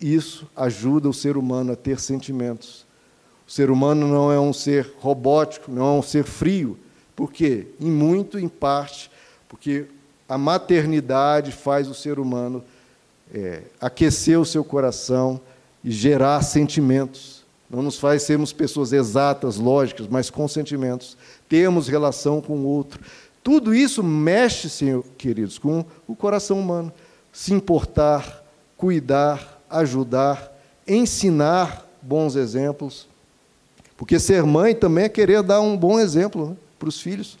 isso 0.00 0.48
ajuda 0.56 1.08
o 1.08 1.14
ser 1.14 1.36
humano 1.36 1.72
a 1.72 1.76
ter 1.76 2.00
sentimentos. 2.00 2.86
O 3.46 3.50
ser 3.50 3.70
humano 3.70 4.08
não 4.08 4.32
é 4.32 4.40
um 4.40 4.52
ser 4.52 4.94
robótico, 5.00 5.70
não 5.70 5.82
é 5.86 5.98
um 5.98 6.02
ser 6.02 6.24
frio. 6.24 6.78
Por 7.14 7.32
quê? 7.32 7.68
Em 7.80 7.90
muito, 7.90 8.38
em 8.38 8.48
parte, 8.48 9.10
porque 9.48 9.86
a 10.28 10.36
maternidade 10.36 11.52
faz 11.52 11.88
o 11.88 11.94
ser 11.94 12.18
humano 12.18 12.64
é, 13.32 13.62
aquecer 13.80 14.38
o 14.38 14.44
seu 14.44 14.64
coração 14.64 15.40
e 15.82 15.90
gerar 15.90 16.42
sentimentos. 16.42 17.44
Não 17.68 17.82
nos 17.82 17.98
faz 17.98 18.22
sermos 18.22 18.52
pessoas 18.52 18.92
exatas, 18.92 19.56
lógicas, 19.56 20.06
mas 20.08 20.30
com 20.30 20.46
sentimentos. 20.46 21.16
Temos 21.48 21.88
relação 21.88 22.40
com 22.40 22.58
o 22.58 22.66
outro. 22.66 23.00
Tudo 23.42 23.74
isso 23.74 24.02
mexe, 24.02 24.70
senhor, 24.70 25.04
queridos, 25.18 25.58
com 25.58 25.84
o 26.06 26.14
coração 26.14 26.58
humano. 26.58 26.92
Se 27.32 27.52
importar, 27.52 28.44
cuidar, 28.76 29.62
ajudar, 29.68 30.52
ensinar 30.86 31.86
bons 32.00 32.36
exemplos. 32.36 33.08
Porque 33.96 34.18
ser 34.18 34.44
mãe 34.44 34.74
também 34.74 35.04
é 35.04 35.08
querer 35.08 35.42
dar 35.42 35.60
um 35.60 35.76
bom 35.76 35.98
exemplo 35.98 36.50
né, 36.50 36.56
para 36.84 36.90
os 36.90 37.00
filhos. 37.00 37.38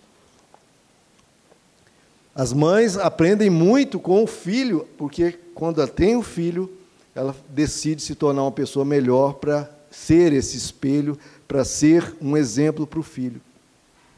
As 2.34 2.50
mães 2.50 2.96
aprendem 2.96 3.50
muito 3.50 4.00
com 4.00 4.24
o 4.24 4.26
filho, 4.26 4.88
porque 4.96 5.38
quando 5.54 5.82
ela 5.82 5.90
tem 5.90 6.16
o 6.16 6.22
filho, 6.22 6.72
ela 7.14 7.36
decide 7.50 8.00
se 8.00 8.14
tornar 8.14 8.42
uma 8.42 8.50
pessoa 8.50 8.86
melhor 8.86 9.34
para 9.34 9.70
ser 9.90 10.32
esse 10.32 10.56
espelho, 10.56 11.18
para 11.46 11.62
ser 11.62 12.16
um 12.22 12.38
exemplo 12.38 12.86
para 12.86 12.98
o 12.98 13.02
filho. 13.02 13.40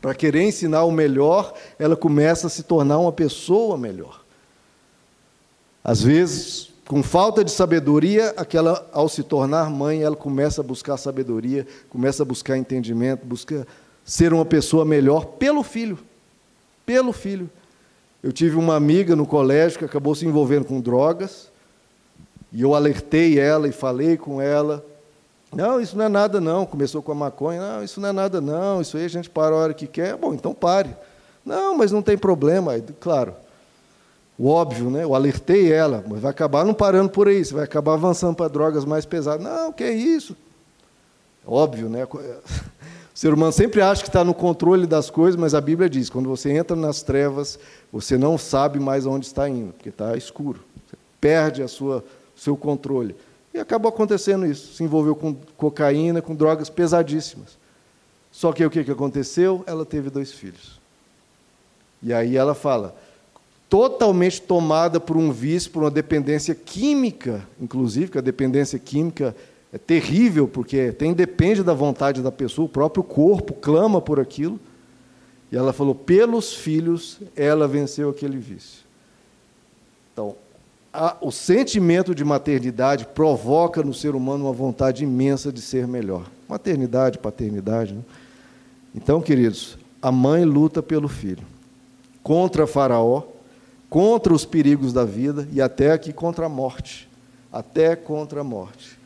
Para 0.01 0.15
querer 0.15 0.43
ensinar 0.43 0.85
o 0.85 0.93
melhor, 0.93 1.53
ela 1.77 1.97
começa 1.97 2.47
a 2.47 2.51
se 2.51 2.62
tornar 2.62 2.99
uma 2.99 3.12
pessoa 3.12 3.77
melhor. 3.77 4.25
Às 5.83 6.03
vezes, 6.03 6.71
com 6.87 7.03
falta 7.03 7.43
de 7.43 7.51
sabedoria, 7.51 8.33
aquela 8.37 8.89
ao 8.93 9.09
se 9.09 9.25
tornar 9.25 9.69
mãe, 9.71 10.03
ela 10.03 10.17
começa 10.17 10.61
a 10.61 10.65
buscar 10.65 10.97
sabedoria, 10.97 11.67
começa 11.91 12.23
a 12.23 12.27
buscar 12.27 12.57
entendimento, 12.57 13.27
busca 13.27 13.67
ser 14.07 14.33
uma 14.33 14.45
pessoa 14.45 14.85
melhor 14.85 15.27
pelo 15.27 15.64
filho. 15.64 15.99
Pelo 16.87 17.12
filho. 17.12 17.51
Eu 18.23 18.33
tive 18.33 18.57
uma 18.57 18.77
amiga 18.77 19.16
no 19.16 19.27
colégio 19.27 19.81
que 19.81 19.85
acabou 19.85 20.14
se 20.14 20.25
envolvendo 20.25 20.64
com 20.64 20.81
drogas, 20.81 21.51
e 22.53 22.62
eu 22.62 22.75
alertei 22.75 23.38
ela 23.38 23.69
e 23.69 23.73
falei 23.73 24.16
com 24.16 24.40
ela. 24.40 24.85
Não, 25.53 25.81
isso 25.81 25.99
não 25.99 26.05
é 26.05 26.09
nada, 26.09 26.40
não. 26.40 26.64
Começou 26.64 27.03
com 27.03 27.12
a 27.12 27.14
maconha. 27.14 27.61
Não, 27.61 27.85
isso 27.85 28.01
não 28.01 28.09
é 28.09 28.12
nada, 28.12 28.40
não. 28.40 28.81
Isso 28.81 28.97
aí 28.97 29.05
a 29.05 29.09
gente 29.09 29.29
para 29.29 29.55
a 29.55 29.59
hora 29.59 29.75
que 29.75 29.87
quer. 29.87 30.16
Bom, 30.16 30.33
então 30.33 30.55
pare. 30.55 30.97
Não, 31.45 31.77
mas 31.77 31.92
não 31.92 32.01
tem 32.01 32.16
problema. 32.16 32.73
Claro, 33.01 33.35
o 34.38 34.49
óbvio, 34.49 34.90
né? 34.90 35.05
Eu 35.05 35.14
alertei 35.14 35.73
ela, 35.73 36.05
mas 36.07 36.21
vai 36.21 36.31
acabar 36.31 36.64
não 36.64 36.75
parando 36.75 37.11
por 37.11 37.29
aí, 37.29 37.45
você 37.45 37.55
vai 37.55 37.64
acabar 37.64 37.95
avançando 37.95 38.37
para 38.37 38.49
drogas 38.49 38.85
mais 38.85 39.05
pesadas. 39.05 39.45
Não, 39.45 39.73
que 39.73 39.85
é 39.85 39.92
isso? 39.92 40.37
Óbvio, 41.47 41.88
né? 41.88 42.07
O 43.17 43.19
ser 43.19 43.33
humano 43.33 43.51
sempre 43.51 43.81
acha 43.81 44.03
que 44.03 44.11
está 44.11 44.23
no 44.23 44.35
controle 44.35 44.87
das 44.87 45.09
coisas, 45.09 45.41
mas 45.41 45.55
a 45.55 45.61
Bíblia 45.61 45.89
diz: 45.89 46.11
quando 46.11 46.29
você 46.29 46.53
entra 46.53 46.77
nas 46.77 47.01
trevas, 47.01 47.59
você 47.91 48.19
não 48.19 48.37
sabe 48.37 48.79
mais 48.79 49.07
onde 49.07 49.25
está 49.25 49.49
indo, 49.49 49.73
porque 49.73 49.89
está 49.89 50.15
escuro. 50.19 50.63
Você 50.87 50.99
perde 51.19 51.63
a 51.63 51.69
sua 51.69 52.05
seu 52.37 52.59
controle. 52.59 53.17
E 53.55 53.59
acabou 53.59 53.89
acontecendo 53.89 54.45
isso. 54.45 54.75
Se 54.75 54.85
envolveu 54.85 55.17
com 55.17 55.35
cocaína, 55.57 56.21
com 56.21 56.35
drogas 56.35 56.69
pesadíssimas. 56.69 57.57
Só 58.31 58.53
que 58.53 58.63
o 58.63 58.69
que 58.69 58.81
aconteceu? 58.81 59.65
Ela 59.67 59.87
teve 59.87 60.11
dois 60.11 60.33
filhos. 60.33 60.79
E 62.03 62.13
aí 62.13 62.37
ela 62.37 62.55
fala: 62.55 62.95
totalmente 63.67 64.43
tomada 64.43 65.01
por 65.01 65.17
um 65.17 65.33
vício, 65.33 65.71
por 65.71 65.85
uma 65.85 65.91
dependência 65.91 66.55
química, 66.55 67.49
inclusive, 67.59 68.11
que 68.11 68.19
a 68.19 68.21
dependência 68.21 68.79
química 68.79 69.35
é 69.77 69.79
terrível, 69.79 70.49
porque 70.49 70.91
tem 70.91 71.12
depende 71.12 71.62
da 71.62 71.75
vontade 71.75 72.23
da 72.23 72.33
pessoa, 72.33 72.65
o 72.65 72.69
próprio 72.69 73.05
corpo 73.05 73.53
clama 73.53 74.01
por 74.01 74.19
aquilo. 74.19 74.59
E 75.53 75.57
ela 75.57 75.71
falou: 75.71 75.95
pelos 75.95 76.55
filhos, 76.55 77.21
ela 77.37 77.69
venceu 77.69 78.09
aquele 78.09 78.39
vício. 78.39 78.87
Então, 80.12 80.35
a, 80.91 81.19
o 81.21 81.31
sentimento 81.31 82.15
de 82.15 82.25
maternidade 82.25 83.05
provoca 83.05 83.83
no 83.83 83.93
ser 83.93 84.15
humano 84.15 84.47
uma 84.47 84.53
vontade 84.53 85.05
imensa 85.05 85.53
de 85.53 85.61
ser 85.61 85.87
melhor. 85.87 86.25
Maternidade, 86.49 87.19
paternidade. 87.19 87.93
Né? 87.93 88.01
Então, 88.95 89.21
queridos, 89.21 89.77
a 90.01 90.11
mãe 90.11 90.43
luta 90.43 90.83
pelo 90.83 91.07
filho 91.07 91.45
contra 92.23 92.67
Faraó, 92.67 93.25
contra 93.91 94.33
os 94.33 94.47
perigos 94.47 94.95
da 94.95 95.05
vida 95.05 95.47
e 95.53 95.61
até 95.61 95.93
aqui 95.93 96.15
contra 96.15 96.47
a 96.47 96.49
morte. 96.49 97.11
Até 97.53 97.95
contra 97.95 98.41
a 98.41 98.45
morte. 98.45 98.97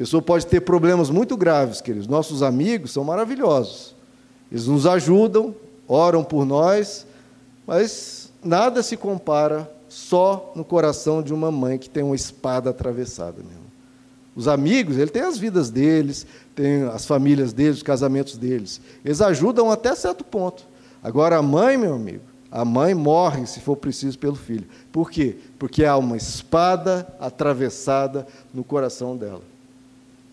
Pessoa 0.00 0.22
pode 0.22 0.46
ter 0.46 0.62
problemas 0.62 1.10
muito 1.10 1.36
graves, 1.36 1.82
queridos. 1.82 2.08
Nossos 2.08 2.42
amigos 2.42 2.90
são 2.90 3.04
maravilhosos. 3.04 3.94
Eles 4.50 4.66
nos 4.66 4.86
ajudam, 4.86 5.54
oram 5.86 6.24
por 6.24 6.46
nós, 6.46 7.06
mas 7.66 8.32
nada 8.42 8.82
se 8.82 8.96
compara 8.96 9.70
só 9.90 10.54
no 10.56 10.64
coração 10.64 11.22
de 11.22 11.34
uma 11.34 11.52
mãe 11.52 11.76
que 11.76 11.90
tem 11.90 12.02
uma 12.02 12.16
espada 12.16 12.70
atravessada. 12.70 13.42
Os 14.34 14.48
amigos, 14.48 14.96
ele 14.96 15.10
tem 15.10 15.20
as 15.20 15.36
vidas 15.36 15.68
deles, 15.68 16.26
tem 16.54 16.84
as 16.84 17.04
famílias 17.04 17.52
deles, 17.52 17.76
os 17.76 17.82
casamentos 17.82 18.38
deles. 18.38 18.80
Eles 19.04 19.20
ajudam 19.20 19.70
até 19.70 19.94
certo 19.94 20.24
ponto. 20.24 20.66
Agora 21.02 21.36
a 21.36 21.42
mãe, 21.42 21.76
meu 21.76 21.92
amigo, 21.92 22.24
a 22.50 22.64
mãe 22.64 22.94
morre, 22.94 23.44
se 23.44 23.60
for 23.60 23.76
preciso, 23.76 24.18
pelo 24.18 24.34
filho. 24.34 24.66
Por 24.90 25.10
quê? 25.10 25.36
Porque 25.58 25.84
há 25.84 25.94
uma 25.98 26.16
espada 26.16 27.06
atravessada 27.20 28.26
no 28.54 28.64
coração 28.64 29.14
dela. 29.14 29.49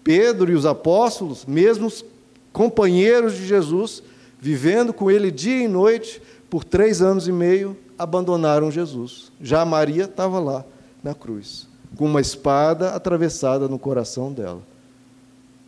Pedro 0.08 0.50
e 0.50 0.56
os 0.56 0.66
apóstolos, 0.66 1.46
mesmos 1.46 2.06
companheiros 2.54 3.34
de 3.36 3.46
Jesus, 3.46 4.02
vivendo 4.40 4.94
com 4.94 5.12
ele 5.12 5.30
dia 5.30 5.66
e 5.66 5.68
noite, 5.68 6.22
por 6.50 6.64
três 6.64 7.02
anos 7.02 7.28
e 7.28 7.32
meio, 7.34 7.76
abandonaram 8.00 8.72
Jesus. 8.72 9.34
Já 9.42 9.66
Maria 9.66 10.06
estava 10.06 10.40
lá, 10.40 10.64
na 11.04 11.14
cruz, 11.14 11.68
com 11.98 12.06
uma 12.06 12.22
espada 12.22 12.92
atravessada 12.92 13.68
no 13.68 13.78
coração 13.78 14.32
dela, 14.32 14.62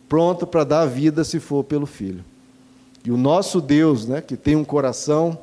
pronta 0.08 0.46
para 0.46 0.64
dar 0.64 0.80
a 0.80 0.86
vida 0.86 1.22
se 1.22 1.38
for 1.38 1.62
pelo 1.62 1.84
filho. 1.84 2.24
E 3.04 3.10
o 3.10 3.18
nosso 3.18 3.60
Deus, 3.60 4.06
né, 4.06 4.22
que 4.22 4.38
tem 4.38 4.56
um 4.56 4.64
coração 4.64 5.38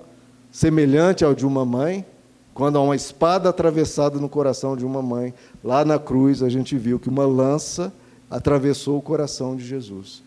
semelhante 0.51 1.23
ao 1.23 1.35
de 1.35 1.45
uma 1.45 1.63
mãe, 1.63 2.03
quando 2.51 2.79
há 2.79 2.81
uma 2.81 2.95
espada 2.95 3.47
atravessada 3.47 4.17
no 4.17 4.27
coração 4.27 4.75
de 4.75 4.83
uma 4.83 5.03
mãe, 5.03 5.35
lá 5.63 5.85
na 5.85 5.99
cruz 5.99 6.41
a 6.41 6.49
gente 6.49 6.75
viu 6.75 6.97
que 6.97 7.09
uma 7.09 7.27
lança 7.27 7.93
atravessou 8.29 8.97
o 8.97 9.01
coração 9.01 9.55
de 9.55 9.65
Jesus. 9.65 10.21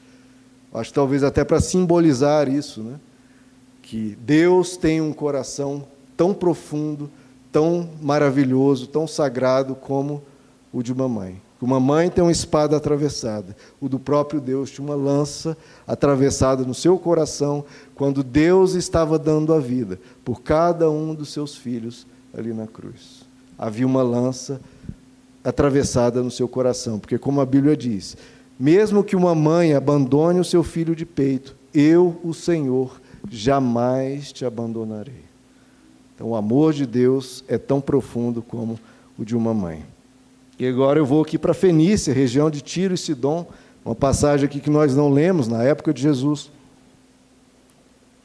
Acho 0.72 0.92
talvez 0.92 1.22
até 1.22 1.44
para 1.44 1.60
simbolizar 1.60 2.48
isso, 2.48 2.82
né? 2.82 2.98
que 3.82 4.16
Deus 4.20 4.76
tem 4.76 5.00
um 5.00 5.12
coração 5.12 5.84
tão 6.16 6.32
profundo, 6.32 7.10
tão 7.50 7.90
maravilhoso, 8.00 8.86
tão 8.86 9.06
sagrado 9.06 9.74
como 9.74 10.22
o 10.72 10.82
de 10.82 10.92
uma 10.92 11.08
mãe. 11.08 11.42
Uma 11.60 11.78
mãe 11.78 12.08
tem 12.08 12.22
uma 12.22 12.32
espada 12.32 12.76
atravessada, 12.76 13.54
o 13.80 13.88
do 13.88 13.98
próprio 13.98 14.40
Deus 14.40 14.70
tinha 14.70 14.86
uma 14.86 14.94
lança 14.94 15.56
atravessada 15.86 16.64
no 16.64 16.72
seu 16.72 16.98
coração, 16.98 17.64
quando 17.94 18.22
Deus 18.22 18.74
estava 18.74 19.18
dando 19.18 19.52
a 19.52 19.58
vida 19.58 20.00
por 20.24 20.40
cada 20.40 20.90
um 20.90 21.14
dos 21.14 21.32
seus 21.32 21.54
filhos 21.54 22.06
ali 22.32 22.54
na 22.54 22.66
cruz. 22.66 23.24
Havia 23.58 23.86
uma 23.86 24.02
lança 24.02 24.58
atravessada 25.44 26.22
no 26.22 26.30
seu 26.30 26.48
coração, 26.48 26.98
porque, 26.98 27.18
como 27.18 27.40
a 27.40 27.46
Bíblia 27.46 27.76
diz, 27.76 28.16
mesmo 28.58 29.02
que 29.02 29.16
uma 29.16 29.34
mãe 29.34 29.74
abandone 29.74 30.38
o 30.38 30.44
seu 30.44 30.62
filho 30.62 30.94
de 30.94 31.06
peito, 31.06 31.56
eu, 31.72 32.20
o 32.22 32.34
Senhor, 32.34 33.00
jamais 33.30 34.32
te 34.32 34.44
abandonarei. 34.44 35.24
Então, 36.14 36.28
o 36.28 36.36
amor 36.36 36.74
de 36.74 36.84
Deus 36.84 37.42
é 37.48 37.56
tão 37.56 37.80
profundo 37.80 38.42
como 38.42 38.78
o 39.18 39.24
de 39.24 39.34
uma 39.34 39.54
mãe. 39.54 39.84
E 40.58 40.66
agora 40.66 40.98
eu 40.98 41.06
vou 41.06 41.22
aqui 41.22 41.38
para 41.38 41.54
Fenícia, 41.54 42.12
região 42.12 42.50
de 42.50 42.60
Tiro 42.60 42.92
e 42.92 42.98
Sidom, 42.98 43.46
uma 43.82 43.94
passagem 43.94 44.44
aqui 44.44 44.60
que 44.60 44.68
nós 44.68 44.94
não 44.94 45.08
lemos 45.08 45.48
na 45.48 45.62
época 45.62 45.94
de 45.94 46.02
Jesus. 46.02 46.50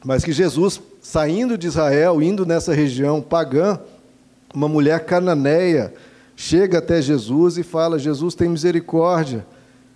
Mas 0.04 0.22
que 0.22 0.32
Jesus, 0.32 0.80
saindo 1.00 1.56
de 1.56 1.66
Israel, 1.66 2.20
indo 2.20 2.44
nessa 2.44 2.74
região 2.74 3.22
pagã, 3.22 3.80
uma 4.54 4.68
mulher 4.68 5.06
cananeia 5.06 5.94
chega 6.36 6.78
até 6.78 7.00
Jesus 7.00 7.56
e 7.56 7.62
fala: 7.62 7.98
Jesus 7.98 8.34
tem 8.34 8.48
misericórdia, 8.48 9.44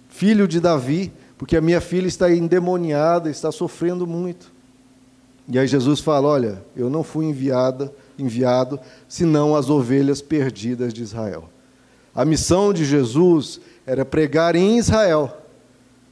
filho 0.08 0.48
de 0.48 0.58
Davi, 0.58 1.12
porque 1.36 1.56
a 1.56 1.60
minha 1.60 1.80
filha 1.80 2.08
está 2.08 2.32
endemoniada, 2.34 3.30
está 3.30 3.52
sofrendo 3.52 4.06
muito. 4.06 4.50
E 5.46 5.58
aí 5.58 5.66
Jesus 5.66 6.00
fala: 6.00 6.26
Olha, 6.28 6.64
eu 6.74 6.88
não 6.88 7.04
fui 7.04 7.26
enviada, 7.26 7.92
enviado, 8.18 8.80
senão 9.06 9.54
as 9.54 9.68
ovelhas 9.68 10.22
perdidas 10.22 10.94
de 10.94 11.02
Israel. 11.02 11.48
A 12.14 12.24
missão 12.24 12.72
de 12.72 12.84
Jesus 12.84 13.60
era 13.86 14.04
pregar 14.04 14.56
em 14.56 14.78
Israel. 14.78 15.36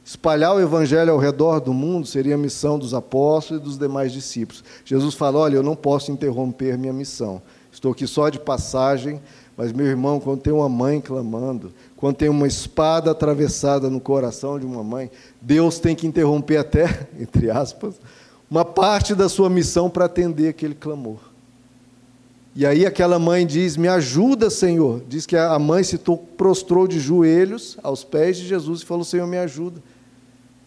Espalhar 0.04 0.54
o 0.54 0.60
evangelho 0.60 1.12
ao 1.12 1.18
redor 1.18 1.60
do 1.60 1.74
mundo 1.74 2.06
seria 2.06 2.34
a 2.34 2.38
missão 2.38 2.78
dos 2.78 2.94
apóstolos 2.94 3.60
e 3.60 3.64
dos 3.64 3.76
demais 3.76 4.12
discípulos. 4.12 4.64
Jesus 4.84 5.14
falou: 5.14 5.42
Olha, 5.42 5.56
eu 5.56 5.62
não 5.62 5.76
posso 5.76 6.10
interromper 6.10 6.78
minha 6.78 6.92
missão. 6.92 7.42
Estou 7.70 7.92
aqui 7.92 8.06
só 8.06 8.28
de 8.30 8.40
passagem, 8.40 9.20
mas, 9.58 9.72
meu 9.72 9.86
irmão, 9.86 10.20
quando 10.20 10.40
tem 10.40 10.52
uma 10.52 10.68
mãe 10.68 11.00
clamando, 11.00 11.72
quando 11.96 12.14
tem 12.14 12.28
uma 12.28 12.46
espada 12.46 13.10
atravessada 13.10 13.90
no 13.90 13.98
coração 13.98 14.56
de 14.56 14.64
uma 14.64 14.84
mãe, 14.84 15.10
Deus 15.42 15.80
tem 15.80 15.96
que 15.96 16.06
interromper 16.06 16.58
até, 16.58 17.08
entre 17.18 17.50
aspas, 17.50 17.96
uma 18.48 18.64
parte 18.64 19.16
da 19.16 19.28
sua 19.28 19.50
missão 19.50 19.90
para 19.90 20.04
atender 20.04 20.46
aquele 20.46 20.76
clamor. 20.76 21.18
E 22.54 22.64
aí 22.64 22.86
aquela 22.86 23.18
mãe 23.18 23.44
diz: 23.44 23.76
Me 23.76 23.88
ajuda, 23.88 24.48
Senhor. 24.48 25.02
Diz 25.08 25.26
que 25.26 25.36
a 25.36 25.58
mãe 25.58 25.82
se 25.82 25.98
prostrou 26.36 26.86
de 26.86 27.00
joelhos 27.00 27.76
aos 27.82 28.04
pés 28.04 28.36
de 28.36 28.46
Jesus 28.46 28.82
e 28.82 28.86
falou: 28.86 29.02
Senhor, 29.02 29.26
me 29.26 29.38
ajuda. 29.38 29.82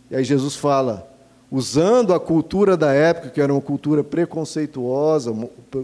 E 0.09 0.17
aí 0.17 0.23
Jesus 0.25 0.57
fala, 0.57 1.09
usando 1.49 2.13
a 2.13 2.19
cultura 2.19 2.75
da 2.75 2.91
época, 2.91 3.29
que 3.29 3.39
era 3.39 3.53
uma 3.53 3.61
cultura 3.61 4.03
preconceituosa, 4.03 5.33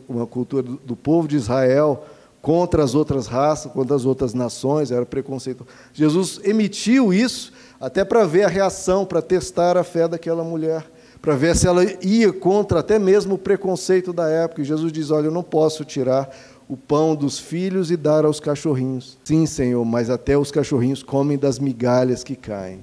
uma 0.10 0.28
cultura 0.28 0.63
do 0.63 0.96
povo 0.98 1.26
de 1.26 1.38
Israel 1.38 2.04
contra 2.47 2.81
as 2.81 2.95
outras 2.95 3.27
raças, 3.27 3.69
contra 3.69 3.93
as 3.93 4.05
outras 4.05 4.33
nações, 4.33 4.89
era 4.89 5.05
preconceituoso. 5.05 5.69
Jesus 5.91 6.39
emitiu 6.45 7.13
isso 7.13 7.51
até 7.77 8.05
para 8.05 8.23
ver 8.23 8.43
a 8.43 8.47
reação, 8.47 9.05
para 9.05 9.21
testar 9.21 9.75
a 9.75 9.83
fé 9.83 10.07
daquela 10.07 10.45
mulher 10.45 10.89
para 11.21 11.36
ver 11.36 11.57
se 11.57 11.67
ela 11.67 11.83
ia 12.01 12.31
contra 12.31 12.79
até 12.79 12.97
mesmo 12.97 13.36
o 13.36 13.38
preconceito 13.38 14.13
da 14.13 14.29
época. 14.29 14.62
E 14.62 14.65
Jesus 14.65 14.93
diz: 14.93 15.12
Olha, 15.12 15.25
eu 15.25 15.31
não 15.31 15.43
posso 15.43 15.83
tirar 15.83 16.29
o 16.69 16.77
pão 16.77 17.15
dos 17.15 17.38
filhos 17.38 17.91
e 17.91 17.97
dar 17.97 18.23
aos 18.23 18.39
cachorrinhos. 18.39 19.17
Sim, 19.25 19.45
Senhor, 19.45 19.83
mas 19.83 20.10
até 20.10 20.38
os 20.38 20.49
cachorrinhos 20.49 21.03
comem 21.03 21.38
das 21.38 21.60
migalhas 21.60 22.23
que 22.23 22.36
caem. 22.36 22.79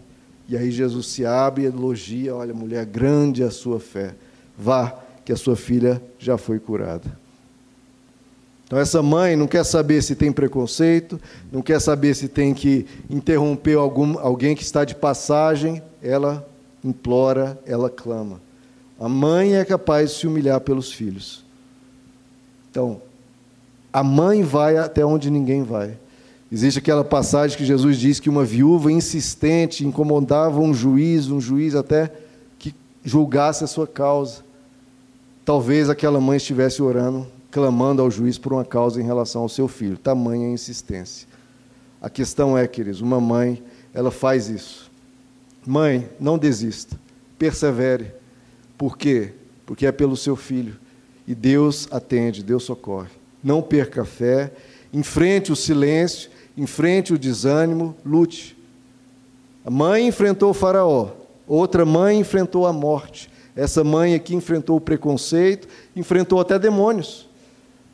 E 0.46 0.58
aí 0.58 0.70
Jesus 0.70 1.06
se 1.06 1.24
abre 1.24 1.62
e 1.62 1.66
elogia: 1.66 2.34
Olha, 2.34 2.52
mulher, 2.52 2.84
grande 2.84 3.42
a 3.42 3.50
sua 3.50 3.80
fé. 3.80 4.14
Vá, 4.58 4.94
que 5.24 5.32
a 5.32 5.36
sua 5.36 5.56
filha 5.56 6.02
já 6.18 6.36
foi 6.36 6.58
curada. 6.58 7.23
Então, 8.66 8.78
essa 8.78 9.02
mãe 9.02 9.36
não 9.36 9.46
quer 9.46 9.64
saber 9.64 10.02
se 10.02 10.14
tem 10.14 10.32
preconceito, 10.32 11.20
não 11.52 11.60
quer 11.60 11.80
saber 11.80 12.14
se 12.14 12.28
tem 12.28 12.54
que 12.54 12.86
interromper 13.10 13.76
algum, 13.76 14.18
alguém 14.18 14.56
que 14.56 14.62
está 14.62 14.84
de 14.84 14.94
passagem, 14.94 15.82
ela 16.02 16.46
implora, 16.82 17.58
ela 17.66 17.90
clama. 17.90 18.40
A 18.98 19.08
mãe 19.08 19.56
é 19.56 19.64
capaz 19.64 20.10
de 20.10 20.16
se 20.18 20.26
humilhar 20.26 20.60
pelos 20.60 20.92
filhos. 20.92 21.44
Então, 22.70 23.02
a 23.92 24.02
mãe 24.02 24.42
vai 24.42 24.76
até 24.76 25.04
onde 25.04 25.30
ninguém 25.30 25.62
vai. 25.62 25.96
Existe 26.50 26.78
aquela 26.78 27.04
passagem 27.04 27.56
que 27.56 27.64
Jesus 27.64 27.98
diz 27.98 28.20
que 28.20 28.28
uma 28.28 28.44
viúva 28.44 28.90
insistente 28.90 29.84
incomodava 29.86 30.60
um 30.60 30.72
juiz, 30.72 31.28
um 31.28 31.40
juiz 31.40 31.74
até 31.74 32.12
que 32.58 32.74
julgasse 33.04 33.64
a 33.64 33.66
sua 33.66 33.86
causa. 33.86 34.42
talvez 35.44 35.90
aquela 35.90 36.20
mãe 36.20 36.38
estivesse 36.38 36.82
orando, 36.82 37.26
clamando 37.54 38.02
ao 38.02 38.10
juiz 38.10 38.36
por 38.36 38.52
uma 38.52 38.64
causa 38.64 39.00
em 39.00 39.04
relação 39.04 39.42
ao 39.42 39.48
seu 39.48 39.68
filho. 39.68 39.96
Tamanha 39.96 40.48
insistência. 40.48 41.28
A 42.02 42.10
questão 42.10 42.58
é, 42.58 42.66
queridos, 42.66 43.00
uma 43.00 43.20
mãe, 43.20 43.62
ela 43.94 44.10
faz 44.10 44.48
isso. 44.48 44.90
Mãe, 45.64 46.08
não 46.18 46.36
desista, 46.36 46.98
persevere. 47.38 48.10
Por 48.76 48.98
quê? 48.98 49.34
Porque 49.64 49.86
é 49.86 49.92
pelo 49.92 50.16
seu 50.16 50.34
filho. 50.34 50.76
E 51.28 51.32
Deus 51.32 51.86
atende, 51.92 52.42
Deus 52.42 52.64
socorre. 52.64 53.10
Não 53.40 53.62
perca 53.62 54.02
a 54.02 54.04
fé, 54.04 54.50
enfrente 54.92 55.52
o 55.52 55.56
silêncio, 55.56 56.30
enfrente 56.58 57.14
o 57.14 57.18
desânimo, 57.18 57.94
lute. 58.04 58.58
A 59.64 59.70
mãe 59.70 60.08
enfrentou 60.08 60.50
o 60.50 60.54
Faraó, 60.54 61.12
outra 61.46 61.84
mãe 61.84 62.18
enfrentou 62.18 62.66
a 62.66 62.72
morte. 62.72 63.30
Essa 63.54 63.84
mãe 63.84 64.16
aqui 64.16 64.34
enfrentou 64.34 64.76
o 64.76 64.80
preconceito, 64.80 65.68
enfrentou 65.94 66.40
até 66.40 66.58
demônios, 66.58 67.28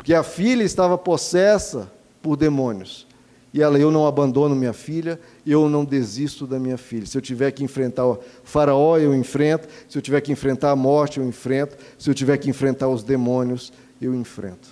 porque 0.00 0.14
a 0.14 0.22
filha 0.22 0.62
estava 0.62 0.96
possessa 0.96 1.92
por 2.22 2.34
demônios. 2.34 3.06
E 3.52 3.60
ela, 3.60 3.78
eu 3.78 3.90
não 3.90 4.06
abandono 4.06 4.56
minha 4.56 4.72
filha, 4.72 5.20
eu 5.46 5.68
não 5.68 5.84
desisto 5.84 6.46
da 6.46 6.58
minha 6.58 6.78
filha. 6.78 7.04
Se 7.04 7.18
eu 7.18 7.20
tiver 7.20 7.50
que 7.50 7.62
enfrentar 7.62 8.06
o 8.06 8.18
faraó, 8.42 8.96
eu 8.96 9.14
enfrento. 9.14 9.68
Se 9.90 9.98
eu 9.98 10.00
tiver 10.00 10.22
que 10.22 10.32
enfrentar 10.32 10.70
a 10.70 10.76
morte, 10.76 11.20
eu 11.20 11.28
enfrento. 11.28 11.76
Se 11.98 12.08
eu 12.08 12.14
tiver 12.14 12.38
que 12.38 12.48
enfrentar 12.48 12.88
os 12.88 13.02
demônios, 13.02 13.74
eu 14.00 14.14
enfrento. 14.14 14.70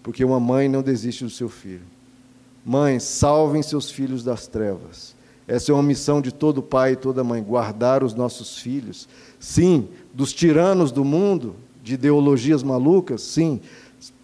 Porque 0.00 0.24
uma 0.24 0.38
mãe 0.38 0.68
não 0.68 0.80
desiste 0.80 1.24
do 1.24 1.30
seu 1.30 1.48
filho. 1.48 1.82
Mães, 2.64 3.02
salvem 3.02 3.64
seus 3.64 3.90
filhos 3.90 4.22
das 4.22 4.46
trevas. 4.46 5.16
Essa 5.48 5.72
é 5.72 5.74
uma 5.74 5.82
missão 5.82 6.20
de 6.20 6.30
todo 6.30 6.62
pai 6.62 6.92
e 6.92 6.96
toda 6.96 7.24
mãe, 7.24 7.42
guardar 7.42 8.04
os 8.04 8.14
nossos 8.14 8.58
filhos. 8.58 9.08
Sim, 9.40 9.88
dos 10.14 10.32
tiranos 10.32 10.92
do 10.92 11.04
mundo, 11.04 11.56
de 11.82 11.94
ideologias 11.94 12.62
malucas, 12.62 13.22
sim. 13.22 13.60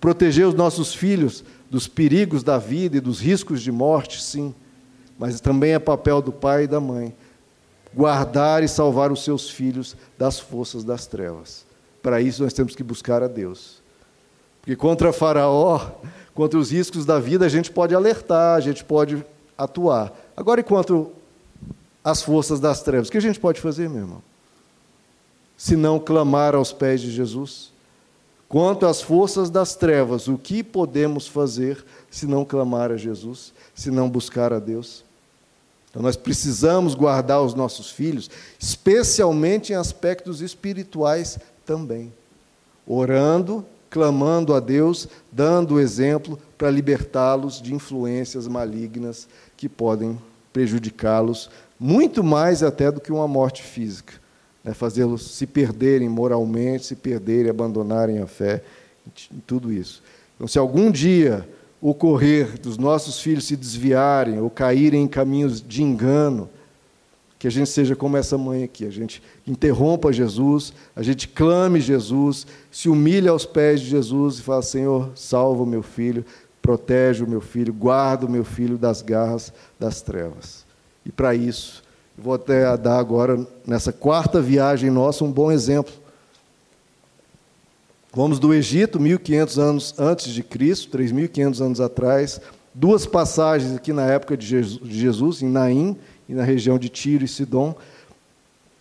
Proteger 0.00 0.46
os 0.46 0.54
nossos 0.54 0.94
filhos 0.94 1.44
dos 1.70 1.86
perigos 1.86 2.42
da 2.42 2.58
vida 2.58 2.96
e 2.96 3.00
dos 3.00 3.20
riscos 3.20 3.62
de 3.62 3.70
morte, 3.70 4.22
sim, 4.22 4.54
mas 5.18 5.40
também 5.40 5.72
é 5.72 5.78
papel 5.78 6.22
do 6.22 6.32
pai 6.32 6.64
e 6.64 6.66
da 6.66 6.80
mãe 6.80 7.14
guardar 7.94 8.62
e 8.62 8.68
salvar 8.68 9.10
os 9.10 9.24
seus 9.24 9.50
filhos 9.50 9.96
das 10.16 10.38
forças 10.38 10.84
das 10.84 11.06
trevas. 11.06 11.66
Para 12.02 12.20
isso 12.20 12.42
nós 12.42 12.52
temos 12.52 12.74
que 12.74 12.82
buscar 12.82 13.22
a 13.22 13.26
Deus. 13.26 13.82
Porque 14.60 14.76
contra 14.76 15.12
Faraó, 15.12 15.92
contra 16.34 16.58
os 16.58 16.70
riscos 16.70 17.04
da 17.04 17.18
vida, 17.18 17.46
a 17.46 17.48
gente 17.48 17.70
pode 17.70 17.94
alertar, 17.94 18.56
a 18.56 18.60
gente 18.60 18.84
pode 18.84 19.24
atuar. 19.56 20.12
Agora, 20.36 20.60
e 20.60 20.64
quanto 20.64 21.10
às 22.04 22.22
forças 22.22 22.60
das 22.60 22.82
trevas, 22.82 23.08
o 23.08 23.10
que 23.10 23.18
a 23.18 23.22
gente 23.22 23.40
pode 23.40 23.60
fazer, 23.60 23.88
meu 23.88 24.02
irmão? 24.02 24.22
Se 25.56 25.74
não 25.74 25.98
clamar 25.98 26.54
aos 26.54 26.72
pés 26.72 27.00
de 27.00 27.10
Jesus? 27.10 27.72
Quanto 28.48 28.86
às 28.86 29.02
forças 29.02 29.50
das 29.50 29.76
trevas, 29.76 30.26
o 30.26 30.38
que 30.38 30.62
podemos 30.62 31.26
fazer 31.26 31.84
se 32.10 32.26
não 32.26 32.44
clamar 32.44 32.90
a 32.90 32.96
Jesus, 32.96 33.52
se 33.74 33.90
não 33.90 34.08
buscar 34.08 34.52
a 34.54 34.58
Deus? 34.58 35.04
Então, 35.90 36.00
nós 36.02 36.16
precisamos 36.16 36.94
guardar 36.94 37.42
os 37.42 37.54
nossos 37.54 37.90
filhos, 37.90 38.30
especialmente 38.58 39.72
em 39.72 39.76
aspectos 39.76 40.40
espirituais 40.40 41.38
também, 41.66 42.12
orando, 42.86 43.64
clamando 43.90 44.54
a 44.54 44.60
Deus, 44.60 45.08
dando 45.30 45.78
exemplo 45.78 46.38
para 46.56 46.70
libertá-los 46.70 47.60
de 47.60 47.74
influências 47.74 48.48
malignas 48.48 49.28
que 49.56 49.68
podem 49.68 50.18
prejudicá-los 50.52 51.50
muito 51.78 52.24
mais 52.24 52.62
até 52.62 52.90
do 52.90 53.00
que 53.00 53.12
uma 53.12 53.28
morte 53.28 53.62
física 53.62 54.14
né, 54.64 54.74
fazê-los 54.74 55.36
se 55.36 55.46
perderem 55.46 56.08
moralmente, 56.08 56.86
se 56.86 56.96
perderem, 56.96 57.50
abandonarem 57.50 58.18
a 58.18 58.26
fé, 58.26 58.62
em 59.32 59.40
tudo 59.46 59.72
isso. 59.72 60.02
Então, 60.36 60.46
se 60.46 60.58
algum 60.58 60.90
dia 60.90 61.48
ocorrer 61.80 62.58
dos 62.60 62.76
nossos 62.76 63.20
filhos 63.20 63.44
se 63.44 63.56
desviarem 63.56 64.40
ou 64.40 64.50
caírem 64.50 65.02
em 65.02 65.08
caminhos 65.08 65.62
de 65.62 65.82
engano, 65.82 66.48
que 67.38 67.46
a 67.46 67.50
gente 67.50 67.70
seja 67.70 67.94
como 67.94 68.16
essa 68.16 68.36
mãe 68.36 68.64
aqui, 68.64 68.84
a 68.84 68.90
gente 68.90 69.22
interrompa 69.46 70.12
Jesus, 70.12 70.72
a 70.96 71.02
gente 71.02 71.28
clame 71.28 71.80
Jesus, 71.80 72.46
se 72.70 72.88
humilhe 72.88 73.28
aos 73.28 73.46
pés 73.46 73.80
de 73.80 73.86
Jesus 73.86 74.38
e 74.38 74.42
fala: 74.42 74.62
Senhor, 74.62 75.12
salva 75.14 75.62
o 75.62 75.66
meu 75.66 75.82
filho, 75.82 76.24
protege 76.60 77.22
o 77.22 77.28
meu 77.28 77.40
filho, 77.40 77.72
guarda 77.72 78.26
o 78.26 78.30
meu 78.30 78.44
filho 78.44 78.76
das 78.76 79.02
garras 79.02 79.52
das 79.78 80.02
trevas. 80.02 80.66
E 81.06 81.12
para 81.12 81.34
isso, 81.34 81.82
Vou 82.20 82.34
até 82.34 82.76
dar 82.76 82.98
agora, 82.98 83.46
nessa 83.64 83.92
quarta 83.92 84.42
viagem 84.42 84.90
nossa, 84.90 85.24
um 85.24 85.30
bom 85.30 85.52
exemplo. 85.52 85.94
Vamos 88.12 88.40
do 88.40 88.52
Egito, 88.52 88.98
1500 88.98 89.58
anos 89.60 89.94
antes 89.96 90.32
de 90.32 90.42
Cristo, 90.42 90.90
3500 90.90 91.62
anos 91.62 91.80
atrás, 91.80 92.40
duas 92.74 93.06
passagens 93.06 93.72
aqui 93.72 93.92
na 93.92 94.04
época 94.04 94.36
de 94.36 94.44
Jesus, 94.82 95.42
em 95.42 95.48
Naim 95.48 95.96
e 96.28 96.34
na 96.34 96.42
região 96.42 96.76
de 96.76 96.88
Tiro 96.88 97.24
e 97.24 97.28
Sidom. 97.28 97.72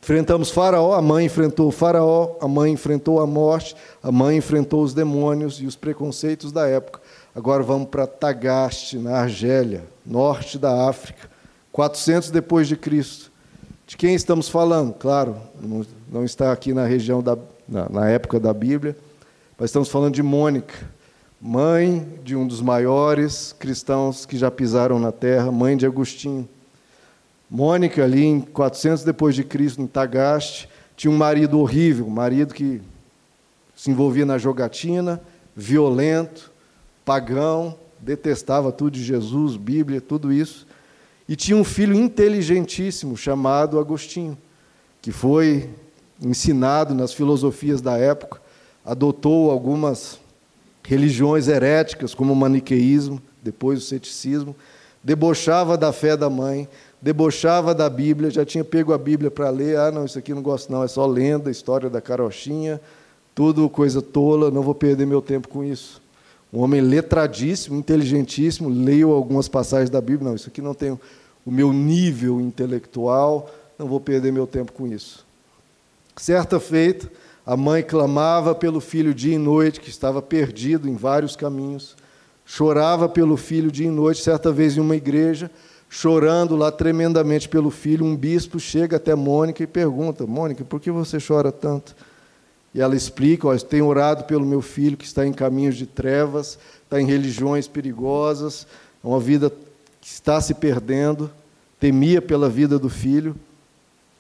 Enfrentamos 0.02 0.50
Faraó, 0.50 0.96
a 0.96 1.02
mãe 1.02 1.26
enfrentou 1.26 1.70
Faraó, 1.70 2.38
a 2.42 2.48
mãe 2.48 2.72
enfrentou 2.72 3.20
a 3.22 3.28
morte, 3.28 3.76
a 4.02 4.12
mãe 4.12 4.38
enfrentou 4.38 4.82
os 4.82 4.96
demônios 4.96 5.62
e 5.62 5.68
os 5.68 5.76
preconceitos 5.76 6.52
da 6.52 6.68
época. 6.68 7.02
Agora 7.36 7.62
vamos 7.62 7.90
para 7.90 8.08
Tagaste, 8.08 8.98
na 8.98 9.20
Argélia, 9.20 9.84
norte 10.04 10.58
da 10.58 10.90
África. 10.90 11.37
400 11.78 12.32
depois 12.32 12.68
de 12.68 12.76
Cristo. 12.76 13.32
De 13.86 13.96
quem 13.96 14.16
estamos 14.16 14.50
falando? 14.50 14.96
Claro, 14.96 15.38
não 16.12 16.26
está 16.26 16.52
aqui 16.52 16.74
na 16.74 16.88
região 16.88 17.22
da 17.22 17.38
na, 17.70 18.10
época 18.10 18.40
da 18.40 18.52
Bíblia, 18.52 18.98
mas 19.60 19.70
estamos 19.70 19.88
falando 19.88 20.16
de 20.16 20.24
Mônica, 20.24 20.74
mãe 21.40 22.18
de 22.24 22.36
um 22.36 22.48
dos 22.48 22.62
maiores 22.62 23.54
cristãos 23.60 24.26
que 24.26 24.36
já 24.36 24.50
pisaram 24.50 24.98
na 24.98 25.12
terra, 25.12 25.52
mãe 25.52 25.78
de 25.78 25.86
Agostinho. 25.86 26.50
Mônica 27.48 28.04
ali 28.04 28.26
em 28.26 28.42
400 28.42 29.04
depois 29.04 29.36
de 29.36 29.44
Cristo, 29.44 29.80
em 29.80 29.86
Tagaste, 29.86 30.68
tinha 30.96 31.12
um 31.12 31.18
marido 31.18 31.60
horrível, 31.60 32.08
um 32.08 32.10
marido 32.10 32.56
que 32.56 32.82
se 33.76 33.92
envolvia 33.92 34.26
na 34.26 34.40
jogatina, 34.40 35.22
violento, 35.56 36.52
pagão, 37.06 37.76
detestava 38.00 38.72
tudo 38.72 38.90
de 38.96 39.04
Jesus, 39.04 39.56
Bíblia, 39.56 40.02
tudo 40.02 40.34
isso. 40.34 40.66
E 41.28 41.36
tinha 41.36 41.58
um 41.58 41.64
filho 41.64 41.94
inteligentíssimo 41.94 43.18
chamado 43.18 43.80
Agostinho, 43.80 44.38
que 45.02 45.12
foi 45.12 45.70
ensinado 46.22 46.94
nas 46.94 47.14
filosofias 47.14 47.82
da 47.82 47.98
época, 47.98 48.42
adotou 48.86 49.52
algumas 49.52 50.20
religiões 50.84 51.48
heréticas, 51.48 52.16
como 52.16 52.32
o 52.32 52.36
maniqueísmo, 52.36 53.22
depois 53.44 53.80
o 53.80 53.86
ceticismo, 53.86 54.56
debochava 55.04 55.78
da 55.78 55.92
fé 55.92 56.16
da 56.16 56.30
mãe, 56.30 56.68
debochava 57.02 57.76
da 57.76 57.90
Bíblia, 57.90 58.32
já 58.32 58.46
tinha 58.46 58.64
pego 58.64 58.94
a 58.94 58.98
Bíblia 58.98 59.30
para 59.30 59.50
ler, 59.50 59.78
ah, 59.78 59.92
não, 59.92 60.06
isso 60.06 60.18
aqui 60.18 60.34
não 60.34 60.42
gosto 60.42 60.72
não, 60.72 60.84
é 60.84 60.88
só 60.88 61.06
lenda, 61.06 61.52
história 61.52 61.90
da 61.90 62.02
carochinha, 62.02 62.80
tudo 63.36 63.70
coisa 63.70 64.02
tola, 64.02 64.50
não 64.50 64.62
vou 64.62 64.74
perder 64.74 65.06
meu 65.06 65.22
tempo 65.22 65.48
com 65.48 65.64
isso. 65.64 66.02
Um 66.52 66.60
homem 66.60 66.82
letradíssimo, 66.82 67.78
inteligentíssimo, 67.78 68.70
leio 68.70 69.12
algumas 69.12 69.48
passagens 69.48 69.90
da 69.90 70.00
Bíblia, 70.00 70.30
não, 70.30 70.36
isso 70.36 70.48
aqui 70.48 70.62
não 70.62 70.74
tem 70.74 70.92
o 71.46 71.52
meu 71.52 71.72
nível 71.72 72.40
intelectual, 72.42 73.50
não 73.78 73.88
vou 73.88 74.00
perder 74.00 74.32
meu 74.32 74.48
tempo 74.48 74.72
com 74.72 74.88
isso. 74.88 75.26
Certa 76.16 76.60
feita, 76.60 77.12
a 77.46 77.56
mãe 77.56 77.84
clamava 77.84 78.56
pelo 78.56 78.82
filho 78.82 79.14
dia 79.14 79.36
e 79.36 79.38
noite, 79.38 79.80
que 79.80 79.90
estava 79.90 80.22
perdido 80.22 80.90
em 80.90 80.96
vários 80.96 81.36
caminhos, 81.36 81.96
chorava 82.46 83.08
pelo 83.08 83.38
filho 83.38 83.72
dia 83.72 83.88
e 83.88 83.92
noite, 83.92 84.22
certa 84.22 84.52
vez 84.52 84.76
em 84.78 84.80
uma 84.80 84.96
igreja, 84.96 85.52
chorando 85.90 86.56
lá 86.56 86.72
tremendamente 86.72 87.48
pelo 87.48 87.70
filho, 87.70 88.06
um 88.06 88.16
bispo 88.16 88.60
chega 88.60 88.98
até 88.98 89.16
Mônica 89.16 89.64
e 89.64 89.68
pergunta: 89.68 90.26
Mônica, 90.26 90.64
por 90.66 90.80
que 90.80 90.92
você 90.92 91.18
chora 91.26 91.52
tanto? 91.52 91.96
E 92.78 92.80
ela 92.80 92.96
explica: 92.96 93.48
tenho 93.58 93.88
orado 93.88 94.26
pelo 94.26 94.46
meu 94.46 94.62
filho 94.62 94.96
que 94.96 95.04
está 95.04 95.26
em 95.26 95.34
caminhos 95.34 95.76
de 95.76 95.88
trevas, 95.88 96.60
está 96.84 97.02
em 97.02 97.08
religiões 97.08 97.68
perigosas, 97.68 98.68
é 99.04 99.08
uma 99.08 99.20
vida 99.20 99.52
que 100.00 100.08
está 100.08 100.40
se 100.40 100.54
perdendo, 100.54 101.32
temia 101.80 102.22
pela 102.22 102.48
vida 102.48 102.78
do 102.78 102.88
filho. 102.88 103.36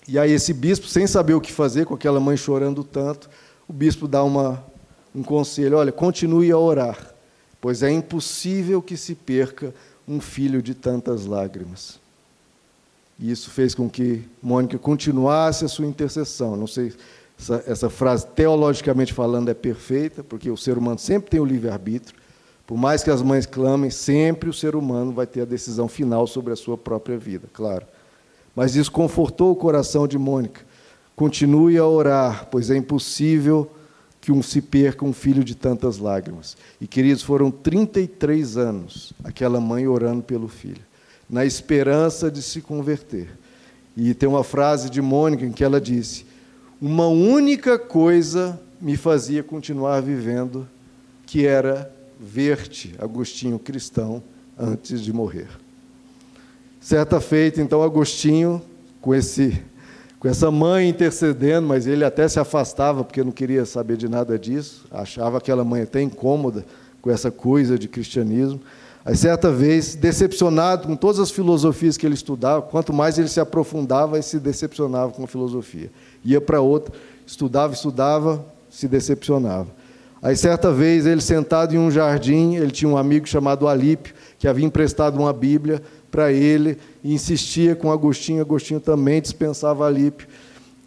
E 0.07 0.17
aí, 0.17 0.31
esse 0.31 0.53
bispo, 0.53 0.87
sem 0.87 1.05
saber 1.05 1.35
o 1.35 1.41
que 1.41 1.53
fazer, 1.53 1.85
com 1.85 1.93
aquela 1.93 2.19
mãe 2.19 2.35
chorando 2.35 2.83
tanto, 2.83 3.29
o 3.67 3.73
bispo 3.73 4.07
dá 4.07 4.23
uma, 4.23 4.63
um 5.13 5.21
conselho: 5.21 5.77
Olha, 5.77 5.91
continue 5.91 6.51
a 6.51 6.57
orar, 6.57 7.13
pois 7.61 7.83
é 7.83 7.91
impossível 7.91 8.81
que 8.81 8.97
se 8.97 9.13
perca 9.13 9.71
um 10.07 10.19
filho 10.19 10.63
de 10.63 10.73
tantas 10.73 11.27
lágrimas. 11.27 11.99
E 13.19 13.29
isso 13.29 13.51
fez 13.51 13.75
com 13.75 13.87
que 13.87 14.23
Mônica 14.41 14.79
continuasse 14.79 15.63
a 15.63 15.67
sua 15.67 15.85
intercessão. 15.85 16.55
Não 16.55 16.65
sei 16.65 16.91
essa, 17.39 17.63
essa 17.67 17.89
frase, 17.89 18.25
teologicamente 18.27 19.13
falando, 19.13 19.49
é 19.49 19.53
perfeita, 19.53 20.23
porque 20.23 20.49
o 20.49 20.57
ser 20.57 20.77
humano 20.77 20.97
sempre 20.97 21.29
tem 21.29 21.39
o 21.39 21.45
livre-arbítrio. 21.45 22.15
Por 22.65 22.77
mais 22.77 23.03
que 23.03 23.09
as 23.09 23.21
mães 23.21 23.45
clamem, 23.45 23.89
sempre 23.89 24.49
o 24.49 24.53
ser 24.53 24.75
humano 24.75 25.13
vai 25.13 25.25
ter 25.25 25.41
a 25.41 25.45
decisão 25.45 25.87
final 25.87 26.27
sobre 26.27 26.51
a 26.51 26.55
sua 26.55 26.77
própria 26.77 27.17
vida, 27.17 27.47
claro. 27.53 27.85
Mas 28.55 28.75
isso 28.75 28.91
confortou 28.91 29.51
o 29.51 29.55
coração 29.55 30.07
de 30.07 30.17
Mônica. 30.17 30.61
Continue 31.15 31.77
a 31.77 31.85
orar, 31.85 32.47
pois 32.51 32.69
é 32.69 32.75
impossível 32.75 33.71
que 34.19 34.31
um 34.31 34.41
se 34.41 34.61
perca 34.61 35.05
um 35.05 35.13
filho 35.13 35.43
de 35.43 35.55
tantas 35.55 35.99
lágrimas. 35.99 36.57
E, 36.81 36.87
queridos, 36.87 37.23
foram 37.23 37.49
33 37.49 38.57
anos 38.57 39.13
aquela 39.23 39.61
mãe 39.61 39.87
orando 39.87 40.21
pelo 40.21 40.49
filho, 40.49 40.81
na 41.29 41.45
esperança 41.45 42.29
de 42.29 42.41
se 42.41 42.59
converter. 42.59 43.29
E 43.95 44.13
tem 44.13 44.27
uma 44.27 44.43
frase 44.43 44.89
de 44.89 45.01
Mônica 45.01 45.45
em 45.45 45.51
que 45.51 45.63
ela 45.63 45.79
disse: 45.79 46.25
Uma 46.79 47.07
única 47.07 47.79
coisa 47.79 48.59
me 48.79 48.95
fazia 48.95 49.41
continuar 49.41 50.01
vivendo, 50.01 50.67
que 51.25 51.45
era 51.45 51.91
ver-te, 52.19 52.93
Agostinho 52.99 53.57
cristão, 53.57 54.21
antes 54.57 55.01
de 55.01 55.11
morrer. 55.11 55.47
Certa 56.79 57.19
feita, 57.19 57.61
então, 57.61 57.81
Agostinho, 57.81 58.61
com 59.01 59.13
esse 59.13 59.59
com 60.19 60.27
essa 60.27 60.49
mãe 60.49 60.89
intercedendo, 60.89 61.67
mas 61.67 61.85
ele 61.85 62.03
até 62.03 62.27
se 62.27 62.39
afastava 62.39 63.03
porque 63.03 63.23
não 63.23 63.31
queria 63.31 63.65
saber 63.65 63.97
de 63.97 64.09
nada 64.09 64.37
disso, 64.37 64.85
achava 64.89 65.37
aquela 65.37 65.63
mãe 65.63 65.83
até 65.83 66.01
incômoda 66.01 66.65
com 67.01 67.11
essa 67.11 67.29
coisa 67.29 67.77
de 67.77 67.87
cristianismo. 67.87 68.59
Aí, 69.07 69.15
certa 69.15 69.49
vez, 69.49 69.95
decepcionado 69.95 70.85
com 70.85 70.93
todas 70.93 71.17
as 71.21 71.31
filosofias 71.31 71.95
que 71.95 72.05
ele 72.05 72.13
estudava, 72.13 72.61
quanto 72.63 72.91
mais 72.91 73.17
ele 73.17 73.29
se 73.29 73.39
aprofundava, 73.39 74.19
e 74.19 74.21
se 74.21 74.37
decepcionava 74.37 75.13
com 75.13 75.23
a 75.23 75.27
filosofia. 75.27 75.89
Ia 76.25 76.41
para 76.41 76.59
outra, 76.59 76.93
estudava, 77.25 77.73
estudava, 77.73 78.45
se 78.69 78.85
decepcionava. 78.85 79.69
Aí, 80.21 80.35
certa 80.35 80.73
vez, 80.73 81.05
ele 81.05 81.21
sentado 81.21 81.73
em 81.73 81.77
um 81.77 81.89
jardim, 81.89 82.55
ele 82.55 82.69
tinha 82.69 82.89
um 82.91 82.97
amigo 82.97 83.25
chamado 83.25 83.65
Alípio, 83.65 84.13
que 84.37 84.45
havia 84.45 84.65
emprestado 84.65 85.17
uma 85.17 85.31
Bíblia 85.31 85.81
para 86.11 86.33
ele 86.33 86.77
e 87.01 87.13
insistia 87.13 87.77
com 87.77 87.89
Agostinho. 87.89 88.41
Agostinho 88.41 88.81
também 88.81 89.21
dispensava 89.21 89.87
Alípio. 89.87 90.27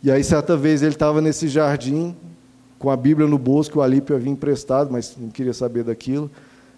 E 0.03 0.11
aí, 0.11 0.23
certa 0.23 0.59
vez, 0.59 0.83
ele 0.83 0.93
estava 0.93 1.23
nesse 1.23 1.49
jardim, 1.49 2.15
com 2.79 2.91
a 2.91 2.97
Bíblia 2.99 3.27
no 3.27 3.39
bolso, 3.39 3.71
que 3.71 3.79
o 3.79 3.83
Alípio 3.83 4.15
havia 4.15 4.31
emprestado, 4.31 4.93
mas 4.93 5.17
não 5.19 5.31
queria 5.31 5.55
saber 5.55 5.85
daquilo. 5.85 6.31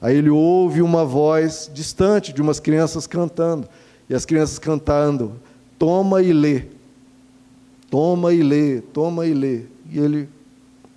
Aí 0.02 0.16
ele 0.16 0.28
ouve 0.28 0.82
uma 0.82 1.04
voz 1.04 1.70
distante 1.72 2.32
de 2.32 2.42
umas 2.42 2.60
crianças 2.60 3.06
cantando. 3.06 3.66
E 4.10 4.14
as 4.14 4.26
crianças 4.26 4.58
cantando: 4.58 5.32
Toma 5.78 6.20
e 6.20 6.32
lê. 6.32 6.64
Toma 7.88 8.34
e 8.34 8.42
lê, 8.42 8.82
toma 8.92 9.26
e 9.26 9.32
lê. 9.32 9.60
E 9.90 9.98
ele 9.98 10.28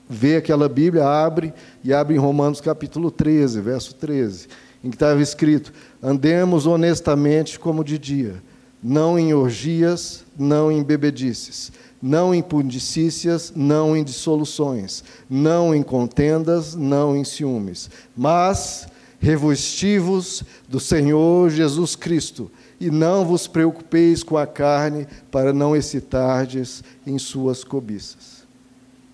vê 0.09 0.37
aquela 0.37 0.67
Bíblia, 0.67 1.05
abre 1.05 1.53
e 1.83 1.93
abre 1.93 2.15
em 2.15 2.19
Romanos 2.19 2.59
capítulo 2.59 3.11
13, 3.11 3.61
verso 3.61 3.93
13 3.95 4.47
em 4.85 4.89
que 4.91 4.95
estava 4.95 5.19
escrito: 5.21 5.73
andemos 6.01 6.67
honestamente 6.67 7.59
como 7.59 7.83
de 7.83 7.97
dia, 7.97 8.35
não 8.81 9.17
em 9.17 9.33
orgias, 9.33 10.23
não 10.37 10.71
em 10.71 10.83
bebedices, 10.83 11.71
não 11.99 12.35
em 12.35 12.43
pundicícias, 12.43 13.51
não 13.55 13.97
em 13.97 14.03
dissoluções, 14.03 15.03
não 15.27 15.73
em 15.73 15.81
contendas, 15.81 16.75
não 16.75 17.17
em 17.17 17.23
ciúmes, 17.23 17.89
mas 18.15 18.87
revestivos 19.25 20.43
do 20.69 20.79
Senhor 20.79 21.49
Jesus 21.49 21.95
Cristo, 21.95 22.51
e 22.79 22.91
não 22.91 23.25
vos 23.25 23.47
preocupeis 23.47 24.21
com 24.21 24.37
a 24.37 24.45
carne, 24.45 25.07
para 25.31 25.51
não 25.51 25.75
excitardes 25.75 26.83
em 27.07 27.17
suas 27.17 27.63
cobiças. 27.63 28.45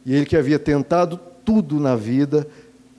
E 0.05 0.13
ele 0.13 0.25
que 0.25 0.35
havia 0.35 0.59
tentado 0.59 1.17
tudo 1.45 1.79
na 1.79 1.95
vida, 1.95 2.45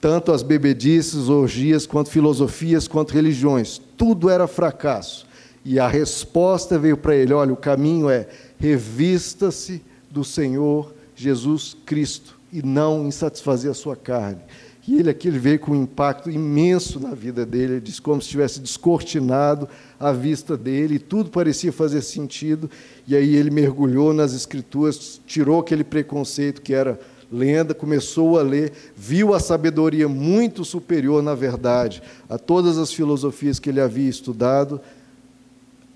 tanto 0.00 0.32
as 0.32 0.42
bebedices, 0.42 1.28
orgias, 1.28 1.84
quanto 1.84 2.08
filosofias, 2.08 2.88
quanto 2.88 3.12
religiões. 3.12 3.78
Tudo 3.94 4.30
era 4.30 4.46
fracasso. 4.46 5.26
E 5.62 5.78
a 5.78 5.86
resposta 5.86 6.78
veio 6.78 6.96
para 6.96 7.14
ele: 7.14 7.34
olha, 7.34 7.52
o 7.52 7.56
caminho 7.56 8.08
é 8.08 8.26
revista-se 8.58 9.82
do 10.10 10.24
Senhor 10.24 10.94
Jesus 11.14 11.76
Cristo 11.84 12.38
e 12.50 12.62
não 12.62 13.06
em 13.06 13.10
satisfazer 13.10 13.70
a 13.70 13.74
sua 13.74 13.96
carne. 13.96 14.40
E 14.86 14.98
ele 14.98 15.10
aqui 15.10 15.28
ele 15.28 15.38
veio 15.38 15.60
com 15.60 15.72
um 15.72 15.82
impacto 15.82 16.28
imenso 16.28 16.98
na 16.98 17.14
vida 17.14 17.46
dele, 17.46 17.74
ele 17.74 17.80
diz 17.80 18.00
como 18.00 18.20
se 18.20 18.28
tivesse 18.28 18.58
descortinado 18.58 19.68
a 19.98 20.10
vista 20.10 20.56
dele, 20.56 20.96
e 20.96 20.98
tudo 20.98 21.30
parecia 21.30 21.72
fazer 21.72 22.02
sentido, 22.02 22.68
e 23.06 23.14
aí 23.14 23.36
ele 23.36 23.50
mergulhou 23.50 24.12
nas 24.12 24.34
escrituras, 24.34 25.20
tirou 25.24 25.60
aquele 25.60 25.84
preconceito 25.84 26.60
que 26.60 26.74
era 26.74 26.98
lenda, 27.30 27.72
começou 27.72 28.38
a 28.38 28.42
ler, 28.42 28.72
viu 28.96 29.32
a 29.32 29.40
sabedoria 29.40 30.08
muito 30.08 30.64
superior, 30.64 31.22
na 31.22 31.34
verdade, 31.34 32.02
a 32.28 32.36
todas 32.36 32.76
as 32.76 32.92
filosofias 32.92 33.60
que 33.60 33.70
ele 33.70 33.80
havia 33.80 34.10
estudado, 34.10 34.80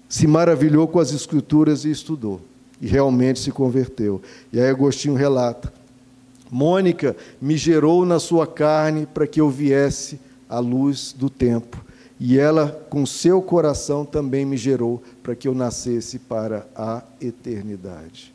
se 0.08 0.26
maravilhou 0.28 0.86
com 0.86 1.00
as 1.00 1.12
escrituras 1.12 1.84
e 1.84 1.90
estudou. 1.90 2.40
E 2.80 2.86
realmente 2.86 3.40
se 3.40 3.50
converteu. 3.50 4.20
E 4.52 4.60
aí 4.60 4.68
Agostinho 4.68 5.14
relata: 5.14 5.72
Mônica 6.50 7.16
me 7.40 7.56
gerou 7.56 8.04
na 8.04 8.18
sua 8.18 8.46
carne 8.46 9.06
para 9.06 9.26
que 9.26 9.40
eu 9.40 9.50
viesse 9.50 10.20
à 10.48 10.58
luz 10.58 11.12
do 11.12 11.28
tempo. 11.28 11.84
E 12.18 12.38
ela, 12.38 12.86
com 12.88 13.04
seu 13.04 13.42
coração, 13.42 14.04
também 14.04 14.46
me 14.46 14.56
gerou 14.56 15.02
para 15.22 15.34
que 15.34 15.46
eu 15.46 15.54
nascesse 15.54 16.18
para 16.18 16.66
a 16.74 17.02
eternidade. 17.20 18.32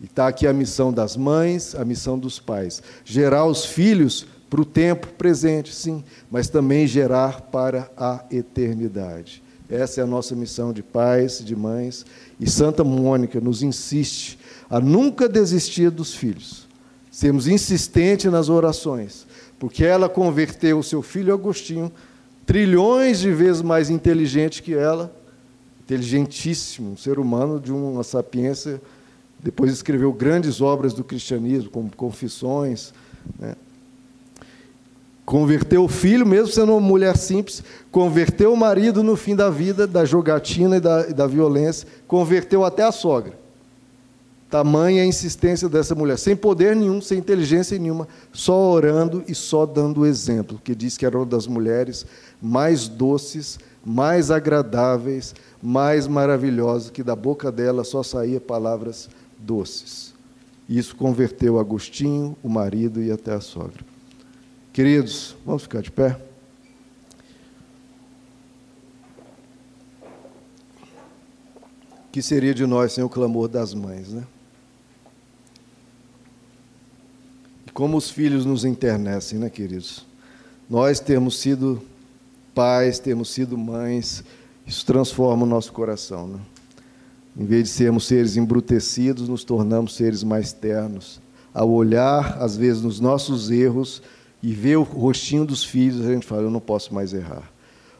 E 0.00 0.04
está 0.04 0.28
aqui 0.28 0.46
a 0.46 0.52
missão 0.52 0.92
das 0.92 1.16
mães, 1.16 1.74
a 1.74 1.84
missão 1.84 2.18
dos 2.18 2.38
pais. 2.38 2.82
Gerar 3.04 3.46
os 3.46 3.64
filhos 3.64 4.26
para 4.48 4.60
o 4.60 4.64
tempo 4.64 5.08
presente, 5.18 5.74
sim, 5.74 6.04
mas 6.30 6.48
também 6.48 6.86
gerar 6.86 7.40
para 7.40 7.90
a 7.96 8.24
eternidade. 8.30 9.42
Essa 9.68 10.00
é 10.00 10.04
a 10.04 10.06
nossa 10.06 10.36
missão 10.36 10.72
de 10.72 10.82
pais, 10.82 11.44
de 11.44 11.56
mães. 11.56 12.04
E 12.38 12.48
Santa 12.48 12.84
Mônica 12.84 13.40
nos 13.40 13.62
insiste 13.62 14.38
a 14.70 14.78
nunca 14.78 15.28
desistir 15.28 15.90
dos 15.90 16.14
filhos. 16.14 16.63
Sermos 17.14 17.46
insistentes 17.46 18.28
nas 18.28 18.48
orações, 18.48 19.24
porque 19.56 19.84
ela 19.84 20.08
converteu 20.08 20.80
o 20.80 20.82
seu 20.82 21.00
filho 21.00 21.32
Agostinho, 21.32 21.92
trilhões 22.44 23.20
de 23.20 23.30
vezes 23.30 23.62
mais 23.62 23.88
inteligente 23.88 24.60
que 24.60 24.74
ela, 24.74 25.14
inteligentíssimo, 25.84 26.90
um 26.90 26.96
ser 26.96 27.20
humano 27.20 27.60
de 27.60 27.70
uma 27.70 28.02
sapiência 28.02 28.80
depois 29.40 29.70
escreveu 29.70 30.12
grandes 30.12 30.60
obras 30.60 30.92
do 30.92 31.04
cristianismo, 31.04 31.70
como 31.70 31.94
Confissões. 31.94 32.92
Né? 33.38 33.54
Converteu 35.24 35.84
o 35.84 35.88
filho, 35.88 36.26
mesmo 36.26 36.48
sendo 36.48 36.72
uma 36.72 36.80
mulher 36.80 37.16
simples, 37.16 37.62
converteu 37.92 38.52
o 38.52 38.56
marido 38.56 39.04
no 39.04 39.14
fim 39.14 39.36
da 39.36 39.50
vida, 39.50 39.86
da 39.86 40.04
jogatina 40.04 40.78
e 40.78 40.80
da, 40.80 41.10
e 41.10 41.14
da 41.14 41.28
violência, 41.28 41.86
converteu 42.08 42.64
até 42.64 42.82
a 42.82 42.90
sogra. 42.90 43.43
Tamanha 44.54 45.02
a 45.02 45.04
insistência 45.04 45.68
dessa 45.68 45.96
mulher, 45.96 46.16
sem 46.16 46.36
poder 46.36 46.76
nenhum, 46.76 47.00
sem 47.00 47.18
inteligência 47.18 47.76
nenhuma, 47.76 48.06
só 48.32 48.54
orando 48.70 49.24
e 49.26 49.34
só 49.34 49.66
dando 49.66 50.06
exemplo, 50.06 50.60
que 50.62 50.76
diz 50.76 50.96
que 50.96 51.04
era 51.04 51.18
uma 51.18 51.26
das 51.26 51.48
mulheres 51.48 52.06
mais 52.40 52.86
doces, 52.86 53.58
mais 53.84 54.30
agradáveis, 54.30 55.34
mais 55.60 56.06
maravilhosas, 56.06 56.88
que 56.88 57.02
da 57.02 57.16
boca 57.16 57.50
dela 57.50 57.82
só 57.82 58.04
saía 58.04 58.40
palavras 58.40 59.10
doces. 59.40 60.14
Isso 60.68 60.94
converteu 60.94 61.58
Agostinho, 61.58 62.36
o 62.40 62.48
marido 62.48 63.02
e 63.02 63.10
até 63.10 63.34
a 63.34 63.40
sogra. 63.40 63.84
Queridos, 64.72 65.34
vamos 65.44 65.64
ficar 65.64 65.82
de 65.82 65.90
pé? 65.90 66.16
Que 72.12 72.22
seria 72.22 72.54
de 72.54 72.64
nós 72.64 72.92
sem 72.92 73.02
o 73.02 73.08
clamor 73.08 73.48
das 73.48 73.74
mães, 73.74 74.10
né? 74.10 74.22
E 77.63 77.63
como 77.74 77.96
os 77.96 78.08
filhos 78.08 78.46
nos 78.46 78.64
internecem, 78.64 79.36
né, 79.36 79.50
queridos? 79.50 80.06
Nós 80.70 81.00
temos 81.00 81.40
sido 81.40 81.82
pais, 82.54 83.00
temos 83.00 83.30
sido 83.30 83.58
mães, 83.58 84.22
isso 84.64 84.86
transforma 84.86 85.42
o 85.42 85.48
nosso 85.48 85.72
coração, 85.72 86.28
né? 86.28 86.38
Em 87.36 87.44
vez 87.44 87.64
de 87.64 87.70
sermos 87.70 88.06
seres 88.06 88.36
embrutecidos, 88.36 89.28
nos 89.28 89.42
tornamos 89.42 89.96
seres 89.96 90.22
mais 90.22 90.52
ternos. 90.52 91.20
Ao 91.52 91.68
olhar, 91.68 92.40
às 92.40 92.56
vezes, 92.56 92.80
nos 92.80 93.00
nossos 93.00 93.50
erros 93.50 94.00
e 94.40 94.52
ver 94.52 94.76
o 94.76 94.84
rostinho 94.84 95.44
dos 95.44 95.64
filhos, 95.64 96.06
a 96.06 96.12
gente 96.12 96.24
fala: 96.24 96.42
eu 96.42 96.50
não 96.50 96.60
posso 96.60 96.94
mais 96.94 97.12
errar. 97.12 97.50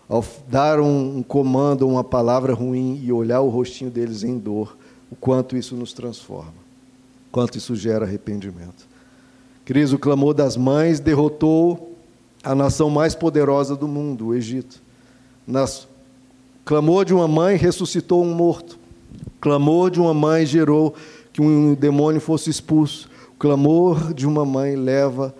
Ao 0.08 0.24
dar 0.48 0.78
um, 0.78 1.20
comando, 1.20 1.88
uma 1.88 2.04
palavra 2.04 2.54
ruim 2.54 3.00
e 3.02 3.10
olhar 3.10 3.40
o 3.40 3.48
rostinho 3.48 3.90
deles 3.90 4.22
em 4.22 4.38
dor, 4.38 4.76
o 5.10 5.16
quanto 5.16 5.56
isso 5.56 5.74
nos 5.74 5.92
transforma, 5.92 6.54
quanto 7.32 7.58
isso 7.58 7.74
gera 7.74 8.04
arrependimento. 8.04 8.93
Queridos, 9.64 9.92
o 9.92 9.98
clamor 9.98 10.34
das 10.34 10.56
mães 10.56 11.00
derrotou 11.00 11.96
a 12.42 12.54
nação 12.54 12.90
mais 12.90 13.14
poderosa 13.14 13.74
do 13.74 13.88
mundo, 13.88 14.28
o 14.28 14.34
Egito. 14.34 14.82
Nas... 15.46 15.84
O 15.84 16.64
clamor 16.64 17.04
de 17.04 17.14
uma 17.14 17.28
mãe 17.28 17.56
ressuscitou 17.56 18.22
um 18.22 18.34
morto 18.34 18.78
clamor 19.44 19.90
de 19.90 20.00
uma 20.00 20.14
mãe 20.14 20.46
gerou 20.46 20.94
que 21.30 21.42
um 21.42 21.74
demônio 21.74 22.18
fosse 22.18 22.48
expulso. 22.48 23.10
O 23.34 23.38
clamor 23.38 24.14
de 24.14 24.26
uma 24.26 24.42
mãe 24.42 24.74
leva 24.74 25.34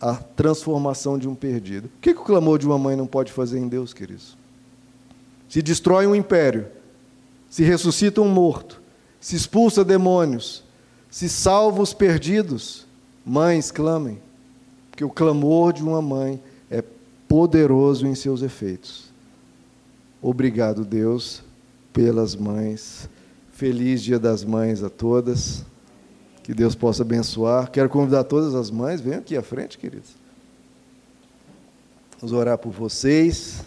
à 0.00 0.14
transformação 0.14 1.18
de 1.18 1.28
um 1.28 1.34
perdido. 1.34 1.88
O 1.88 2.00
que, 2.00 2.14
que 2.14 2.20
o 2.20 2.24
clamor 2.24 2.58
de 2.58 2.66
uma 2.66 2.78
mãe 2.78 2.96
não 2.96 3.06
pode 3.06 3.30
fazer 3.30 3.58
em 3.58 3.68
Deus, 3.68 3.92
queridos? 3.92 4.34
Se 5.46 5.60
destrói 5.60 6.06
um 6.06 6.14
império, 6.14 6.68
se 7.50 7.62
ressuscita 7.62 8.22
um 8.22 8.28
morto, 8.28 8.80
se 9.20 9.36
expulsa 9.36 9.84
demônios, 9.84 10.64
se 11.10 11.28
salva 11.28 11.82
os 11.82 11.92
perdidos. 11.92 12.86
Mães, 13.24 13.70
clamem, 13.70 14.20
porque 14.90 15.04
o 15.04 15.10
clamor 15.10 15.72
de 15.72 15.82
uma 15.82 16.02
mãe 16.02 16.42
é 16.70 16.82
poderoso 17.26 18.06
em 18.06 18.14
seus 18.14 18.42
efeitos. 18.42 19.10
Obrigado, 20.20 20.84
Deus, 20.84 21.42
pelas 21.92 22.34
mães. 22.34 23.08
Feliz 23.52 24.02
Dia 24.02 24.18
das 24.18 24.44
Mães 24.44 24.82
a 24.82 24.90
todas. 24.90 25.64
Que 26.42 26.52
Deus 26.52 26.74
possa 26.74 27.02
abençoar. 27.02 27.70
Quero 27.70 27.88
convidar 27.88 28.24
todas 28.24 28.54
as 28.54 28.70
mães, 28.70 29.00
venham 29.00 29.20
aqui 29.20 29.36
à 29.36 29.42
frente, 29.42 29.78
queridos. 29.78 30.10
Vamos 32.20 32.32
orar 32.32 32.58
por 32.58 32.72
vocês, 32.72 33.64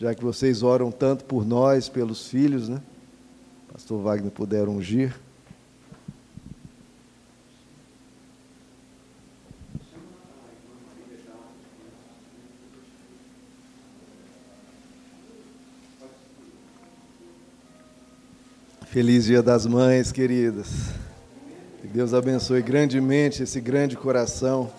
já 0.00 0.14
que 0.14 0.22
vocês 0.22 0.62
oram 0.62 0.92
tanto 0.92 1.24
por 1.24 1.44
nós, 1.44 1.88
pelos 1.88 2.28
filhos, 2.28 2.68
né? 2.68 2.80
Pastor 3.72 4.00
Wagner 4.00 4.30
puder 4.30 4.68
ungir. 4.68 5.14
Feliz 18.94 19.24
Dia 19.24 19.42
das 19.42 19.66
Mães, 19.66 20.12
queridas. 20.12 20.68
Que 21.80 21.88
Deus 21.88 22.14
abençoe 22.14 22.62
grandemente 22.62 23.42
esse 23.42 23.60
grande 23.60 23.96
coração. 23.96 24.70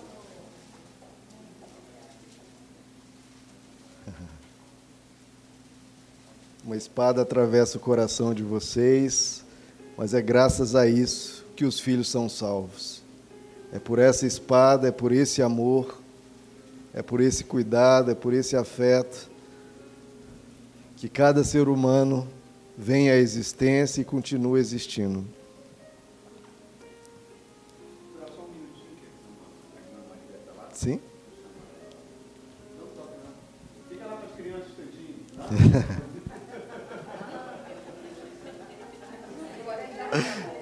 Uma 6.64 6.78
espada 6.78 7.20
atravessa 7.20 7.76
o 7.76 7.80
coração 7.80 8.32
de 8.32 8.42
vocês, 8.42 9.44
mas 9.98 10.14
é 10.14 10.22
graças 10.22 10.74
a 10.74 10.86
isso 10.86 11.44
que 11.54 11.66
os 11.66 11.78
filhos 11.78 12.08
são 12.08 12.26
salvos. 12.26 13.02
É 13.70 13.78
por 13.78 13.98
essa 13.98 14.26
espada, 14.26 14.88
é 14.88 14.90
por 14.90 15.12
esse 15.12 15.42
amor, 15.42 16.00
é 16.94 17.02
por 17.02 17.20
esse 17.20 17.44
cuidado, 17.44 18.12
é 18.12 18.14
por 18.14 18.32
esse 18.32 18.56
afeto 18.56 19.28
que 20.96 21.06
cada 21.06 21.44
ser 21.44 21.68
humano 21.68 22.26
vem 22.76 23.10
à 23.10 23.16
existência 23.16 24.02
e 24.02 24.04
continua 24.04 24.58
existindo. 24.58 25.24
Sim? 30.72 31.00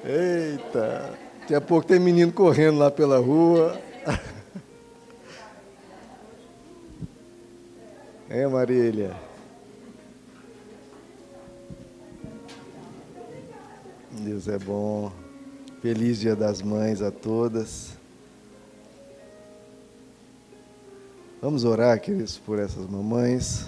Eita! 0.05 1.19
Daqui 1.41 1.55
a 1.55 1.61
pouco 1.61 1.87
tem 1.87 1.99
menino 1.99 2.33
correndo 2.33 2.79
lá 2.79 2.91
pela 2.91 3.19
rua. 3.19 3.79
É, 8.31 8.47
Marília? 8.47 9.15
Deus 14.25 14.49
é 14.49 14.59
bom. 14.59 15.13
Feliz 15.83 16.19
Dia 16.19 16.35
das 16.35 16.63
Mães 16.63 17.03
a 17.03 17.11
todas. 17.11 17.91
Vamos 21.43 21.63
orar, 21.67 22.01
queridos, 22.01 22.39
por 22.39 22.59
essas 22.59 22.89
mamães. 22.89 23.67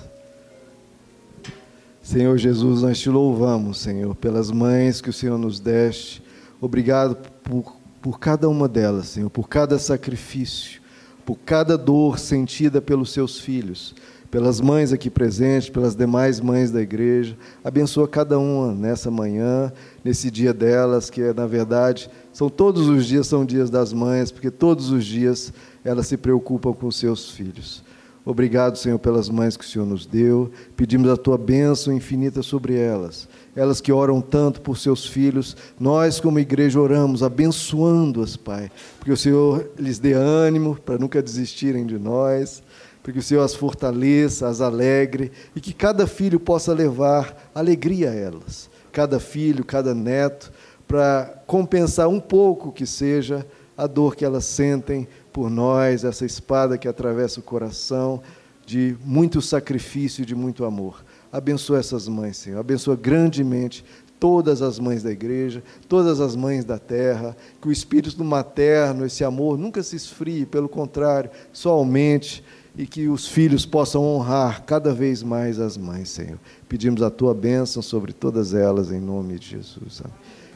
Senhor 2.03 2.39
Jesus, 2.39 2.81
nós 2.81 2.99
te 2.99 3.11
louvamos, 3.11 3.79
Senhor, 3.81 4.15
pelas 4.15 4.51
mães 4.51 5.03
que 5.03 5.11
o 5.11 5.13
Senhor 5.13 5.37
nos 5.37 5.61
deste. 5.61 6.23
Obrigado 6.59 7.17
por, 7.43 7.77
por 8.01 8.19
cada 8.19 8.49
uma 8.49 8.67
delas, 8.67 9.09
Senhor, 9.09 9.29
por 9.29 9.51
cada 9.51 9.79
sacrifício, 9.79 10.81
por 11.27 11.37
cada 11.37 11.77
dor 11.77 12.19
sentida 12.19 12.81
pelos 12.81 13.13
seus 13.13 13.39
filhos 13.39 13.95
pelas 14.37 14.61
mães 14.61 14.93
aqui 14.93 15.09
presentes, 15.09 15.71
pelas 15.71 15.95
demais 15.95 16.41
mães 16.41 16.71
da 16.71 16.83
igreja. 16.83 17.35
Abençoa 17.65 18.07
cada 18.07 18.39
uma 18.39 18.75
nessa 18.75 19.11
manhã, 19.11 19.73
nesse 20.05 20.31
dia 20.31 20.53
delas, 20.53 21.09
que 21.09 21.33
na 21.33 21.47
verdade 21.47 22.11
são 22.35 22.51
todos 22.51 22.87
os 22.87 23.07
dias 23.07 23.27
são 23.27 23.47
dias 23.47 23.71
das 23.71 23.95
mães, 23.95 24.31
porque 24.31 24.51
todos 24.51 24.91
os 24.91 25.07
dias 25.07 25.55
elas 25.83 26.07
se 26.07 26.19
preocupam 26.19 26.75
com 26.75 26.91
seus 26.91 27.31
filhos. 27.31 27.83
Obrigado, 28.27 28.77
Senhor, 28.77 28.99
pelas 28.99 29.31
mães 29.31 29.57
que 29.57 29.65
o 29.65 29.67
Senhor 29.67 29.87
nos 29.87 30.05
deu. 30.05 30.51
Pedimos 30.77 31.09
a 31.09 31.17
tua 31.17 31.39
bênção 31.39 31.95
infinita 31.95 32.43
sobre 32.43 32.77
elas. 32.77 33.27
Elas 33.55 33.81
que 33.81 33.91
oram 33.91 34.21
tanto 34.21 34.61
por 34.61 34.77
seus 34.77 35.07
filhos, 35.07 35.57
nós, 35.81 36.21
como 36.21 36.39
igreja, 36.39 36.79
oramos, 36.79 37.23
abençoando-as, 37.23 38.37
Pai, 38.37 38.71
porque 38.99 39.13
o 39.13 39.17
Senhor 39.17 39.71
lhes 39.79 39.99
dê 39.99 40.13
ânimo 40.13 40.77
para 40.85 40.99
nunca 40.99 41.23
desistirem 41.23 41.87
de 41.87 41.99
nós 41.99 42.63
porque 43.07 43.21
o 43.21 43.23
Senhor 43.23 43.45
as 43.45 43.55
fortaleça, 43.55 44.49
as 44.49 44.61
alegre 44.61 45.31
e 45.55 45.61
que 45.61 45.73
cada 45.73 46.09
filho 46.09 46.41
possa 46.41 46.73
levar 46.73 47.53
alegria 47.55 48.11
a 48.11 48.13
elas. 48.13 48.69
Cada 48.91 49.21
filho, 49.21 49.65
cada 49.65 49.95
neto, 49.95 50.51
para 50.89 51.41
compensar 51.47 52.09
um 52.09 52.19
pouco 52.19 52.73
que 52.73 52.85
seja 52.85 53.47
a 53.79 53.87
dor 53.87 54.17
que 54.17 54.25
elas 54.25 54.45
sentem 54.45 55.07
por 55.33 55.49
nós, 55.49 56.03
essa 56.03 56.27
espada 56.27 56.77
que 56.77 56.89
atravessa 56.89 57.39
o 57.39 57.45
coração 57.45 58.21
de 58.67 58.97
muito 59.05 59.41
sacrifício 59.41 60.23
e 60.23 60.27
de 60.27 60.35
muito 60.35 60.65
amor. 60.65 61.05
Abençoa 61.31 61.79
essas 61.79 62.09
mães, 62.09 62.37
Senhor. 62.37 62.59
Abençoa 62.59 62.97
grandemente 62.97 63.85
todas 64.19 64.63
as 64.63 64.81
mães 64.81 65.05
da 65.05 65.13
igreja, 65.13 65.63
todas 65.89 66.21
as 66.21 66.35
mães 66.35 66.65
da 66.65 66.77
terra, 66.79 67.37
que 67.63 67.69
o 67.69 67.73
espírito 67.73 68.25
materno, 68.25 69.07
esse 69.07 69.23
amor 69.23 69.57
nunca 69.57 69.81
se 69.81 69.95
esfrie, 69.95 70.45
pelo 70.45 70.69
contrário, 70.69 71.31
só 71.53 71.71
aumente 71.71 72.43
e 72.77 72.87
que 72.87 73.09
os 73.09 73.27
filhos 73.27 73.65
possam 73.65 74.03
honrar 74.05 74.63
cada 74.65 74.93
vez 74.93 75.23
mais 75.23 75.59
as 75.59 75.77
mães, 75.77 76.11
Senhor. 76.11 76.39
Pedimos 76.69 77.03
a 77.03 77.11
tua 77.11 77.35
bênção 77.35 77.83
sobre 77.83 78.13
todas 78.13 78.53
elas, 78.53 78.93
em 78.93 79.01
nome 79.01 79.39
de 79.39 79.51
Jesus. 79.51 80.03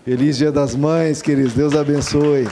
Feliz 0.04 0.36
Dia 0.36 0.52
das 0.52 0.74
Mães, 0.74 1.22
queridos. 1.22 1.54
Deus 1.54 1.74
abençoe. 1.74 2.46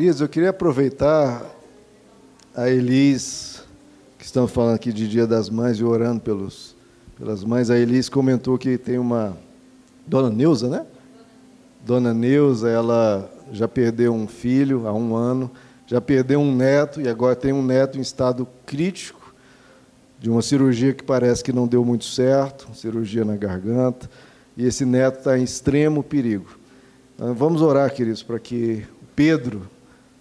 Queridos, 0.00 0.22
eu 0.22 0.28
queria 0.30 0.48
aproveitar 0.48 1.44
a 2.56 2.70
Elis, 2.70 3.62
que 4.18 4.24
estamos 4.24 4.50
falando 4.50 4.76
aqui 4.76 4.94
de 4.94 5.06
Dia 5.06 5.26
das 5.26 5.50
Mães 5.50 5.76
e 5.76 5.84
orando 5.84 6.22
pelos, 6.22 6.74
pelas 7.18 7.44
mães. 7.44 7.68
A 7.68 7.76
Elis 7.76 8.08
comentou 8.08 8.56
que 8.56 8.78
tem 8.78 8.98
uma. 8.98 9.36
Dona 10.06 10.30
Neuza, 10.30 10.70
né? 10.70 10.86
Dona 11.84 12.14
Neuza, 12.14 12.70
ela 12.70 13.30
já 13.52 13.68
perdeu 13.68 14.14
um 14.14 14.26
filho 14.26 14.88
há 14.88 14.94
um 14.94 15.14
ano, 15.14 15.50
já 15.86 16.00
perdeu 16.00 16.40
um 16.40 16.56
neto 16.56 17.02
e 17.02 17.06
agora 17.06 17.36
tem 17.36 17.52
um 17.52 17.62
neto 17.62 17.98
em 17.98 18.00
estado 18.00 18.48
crítico 18.64 19.34
de 20.18 20.30
uma 20.30 20.40
cirurgia 20.40 20.94
que 20.94 21.04
parece 21.04 21.44
que 21.44 21.52
não 21.52 21.66
deu 21.66 21.84
muito 21.84 22.06
certo 22.06 22.74
cirurgia 22.74 23.22
na 23.22 23.36
garganta 23.36 24.08
e 24.56 24.64
esse 24.64 24.86
neto 24.86 25.18
está 25.18 25.38
em 25.38 25.42
extremo 25.42 26.02
perigo. 26.02 26.58
Então, 27.16 27.34
vamos 27.34 27.60
orar, 27.60 27.92
queridos, 27.92 28.22
para 28.22 28.38
que 28.38 28.86
Pedro 29.14 29.68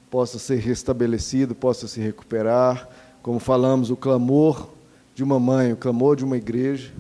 possa 0.10 0.40
ser 0.40 0.60
restabelecido, 0.60 1.54
possa 1.54 1.88
se 1.88 2.00
recuperar. 2.00 2.90
Como 3.22 3.40
falamos, 3.40 3.90
o 3.90 3.96
clamor 3.96 4.70
de 5.14 5.24
uma 5.24 5.40
mãe, 5.40 5.74
o 5.74 5.78
clamor 5.78 6.16
de 6.16 6.24
uma 6.24 6.38
igreja. 6.38 6.92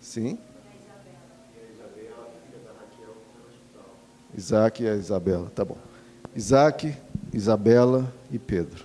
Sim. 0.00 0.38
Isaac 4.36 4.82
e 4.82 4.88
a 4.88 4.96
Isabela, 4.96 5.50
tá 5.54 5.64
bom. 5.64 5.76
Isaac, 6.34 6.94
Isabela 7.32 8.12
e 8.32 8.38
Pedro. 8.38 8.84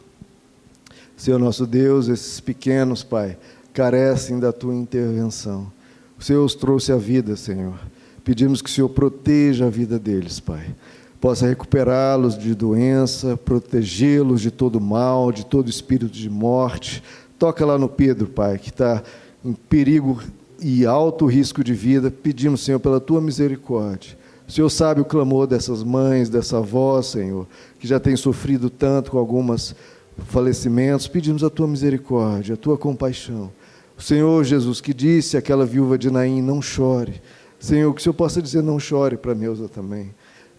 Senhor 1.17 1.39
nosso 1.39 1.65
Deus, 1.65 2.07
esses 2.07 2.39
pequenos, 2.39 3.03
Pai, 3.03 3.37
carecem 3.73 4.39
da 4.39 4.53
tua 4.53 4.75
intervenção. 4.75 5.71
O 6.17 6.23
Senhor 6.23 6.43
os 6.45 6.53
trouxe 6.53 6.91
a 6.91 6.97
vida, 6.97 7.35
Senhor. 7.35 7.79
Pedimos 8.23 8.61
que 8.61 8.69
o 8.69 8.73
Senhor 8.73 8.89
proteja 8.89 9.65
a 9.65 9.69
vida 9.69 9.97
deles, 9.97 10.39
Pai 10.39 10.75
possa 11.19 11.47
recuperá-los 11.47 12.37
de 12.37 12.55
doença, 12.55 13.37
protegê-los 13.37 14.41
de 14.41 14.51
todo 14.51 14.79
mal, 14.79 15.31
de 15.31 15.45
todo 15.45 15.69
espírito 15.69 16.11
de 16.11 16.29
morte. 16.29 17.03
Toca 17.37 17.65
lá 17.65 17.77
no 17.77 17.89
Pedro, 17.89 18.27
Pai, 18.27 18.57
que 18.57 18.69
está 18.69 19.03
em 19.43 19.53
perigo 19.53 20.21
e 20.61 20.85
alto 20.85 21.25
risco 21.25 21.63
de 21.63 21.73
vida. 21.73 22.09
Pedimos, 22.09 22.61
Senhor, 22.61 22.79
pela 22.79 22.99
tua 22.99 23.21
misericórdia. 23.21 24.17
O 24.47 24.51
Senhor 24.51 24.69
sabe 24.69 25.01
o 25.01 25.05
clamor 25.05 25.45
dessas 25.45 25.83
mães, 25.83 26.29
dessa 26.29 26.57
avó, 26.57 27.01
Senhor, 27.01 27.45
que 27.79 27.87
já 27.87 27.99
tem 27.99 28.15
sofrido 28.15 28.69
tanto 28.69 29.11
com 29.11 29.17
alguns 29.17 29.75
falecimentos. 30.27 31.07
Pedimos 31.07 31.43
a 31.43 31.49
tua 31.49 31.67
misericórdia, 31.67 32.55
a 32.55 32.57
tua 32.57 32.77
compaixão. 32.77 33.51
O 33.97 34.01
Senhor 34.01 34.43
Jesus, 34.43 34.81
que 34.81 34.93
disse 34.93 35.37
àquela 35.37 35.65
viúva 35.65 35.97
de 35.97 36.09
Naim: 36.09 36.41
Não 36.41 36.61
chore. 36.61 37.21
Senhor, 37.59 37.93
que 37.93 37.99
o 37.99 38.03
Senhor 38.03 38.13
possa 38.13 38.41
dizer: 38.41 38.63
não 38.63 38.79
chore 38.79 39.17
para 39.17 39.35
Neuza 39.35 39.67
também. 39.67 40.11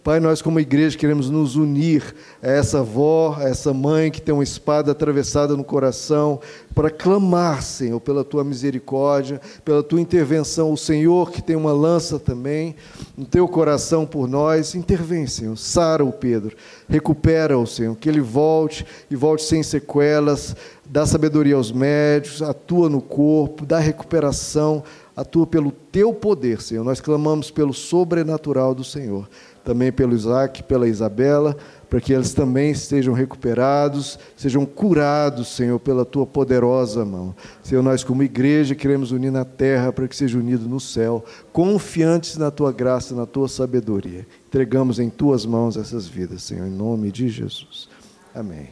Pai, 0.03 0.19
nós 0.19 0.41
como 0.41 0.59
igreja 0.59 0.97
queremos 0.97 1.29
nos 1.29 1.55
unir 1.55 2.15
a 2.41 2.49
essa 2.49 2.79
avó, 2.79 3.35
a 3.37 3.43
essa 3.43 3.71
mãe 3.71 4.09
que 4.09 4.19
tem 4.19 4.33
uma 4.33 4.43
espada 4.43 4.91
atravessada 4.91 5.55
no 5.55 5.63
coração, 5.63 6.39
para 6.73 6.89
clamar, 6.89 7.61
Senhor, 7.61 7.99
pela 7.99 8.23
tua 8.23 8.43
misericórdia, 8.43 9.39
pela 9.63 9.83
tua 9.83 10.01
intervenção. 10.01 10.73
O 10.73 10.77
Senhor 10.77 11.29
que 11.29 11.39
tem 11.39 11.55
uma 11.55 11.71
lança 11.71 12.17
também 12.17 12.75
no 13.15 13.25
teu 13.25 13.47
coração 13.47 14.03
por 14.03 14.27
nós, 14.27 14.73
intervém, 14.73 15.27
Senhor. 15.27 15.55
Sara 15.55 16.03
o 16.03 16.11
Pedro, 16.11 16.57
recupera-o, 16.89 17.67
Senhor, 17.67 17.95
que 17.95 18.09
ele 18.09 18.21
volte 18.21 18.83
e 19.07 19.15
volte 19.15 19.43
sem 19.43 19.61
sequelas, 19.61 20.55
dá 20.83 21.05
sabedoria 21.05 21.53
aos 21.55 21.71
médicos, 21.71 22.41
atua 22.41 22.89
no 22.89 23.03
corpo, 23.03 23.67
dá 23.67 23.77
recuperação, 23.77 24.83
atua 25.15 25.45
pelo 25.45 25.69
teu 25.69 26.11
poder, 26.11 26.59
Senhor. 26.59 26.83
Nós 26.83 26.99
clamamos 26.99 27.51
pelo 27.51 27.71
sobrenatural 27.71 28.73
do 28.73 28.83
Senhor 28.83 29.27
também 29.63 29.91
pelo 29.91 30.13
Isaac, 30.13 30.63
pela 30.63 30.87
Isabela, 30.87 31.55
para 31.89 31.99
que 31.99 32.13
eles 32.13 32.33
também 32.33 32.71
estejam 32.71 33.13
recuperados, 33.13 34.17
sejam 34.35 34.65
curados, 34.65 35.49
Senhor, 35.49 35.79
pela 35.79 36.05
tua 36.05 36.25
poderosa 36.25 37.03
mão. 37.03 37.35
Senhor, 37.61 37.83
nós 37.83 38.03
como 38.03 38.23
igreja 38.23 38.75
queremos 38.75 39.11
unir 39.11 39.31
na 39.31 39.43
terra 39.43 39.91
para 39.91 40.07
que 40.07 40.15
seja 40.15 40.37
unido 40.37 40.69
no 40.69 40.79
céu, 40.79 41.23
confiantes 41.51 42.37
na 42.37 42.49
tua 42.49 42.71
graça, 42.71 43.13
na 43.13 43.25
tua 43.25 43.47
sabedoria. 43.47 44.25
Entregamos 44.47 44.99
em 44.99 45.09
tuas 45.09 45.45
mãos 45.45 45.75
essas 45.75 46.07
vidas, 46.07 46.43
Senhor, 46.43 46.65
em 46.65 46.71
nome 46.71 47.11
de 47.11 47.27
Jesus. 47.27 47.89
Amém. 48.33 48.69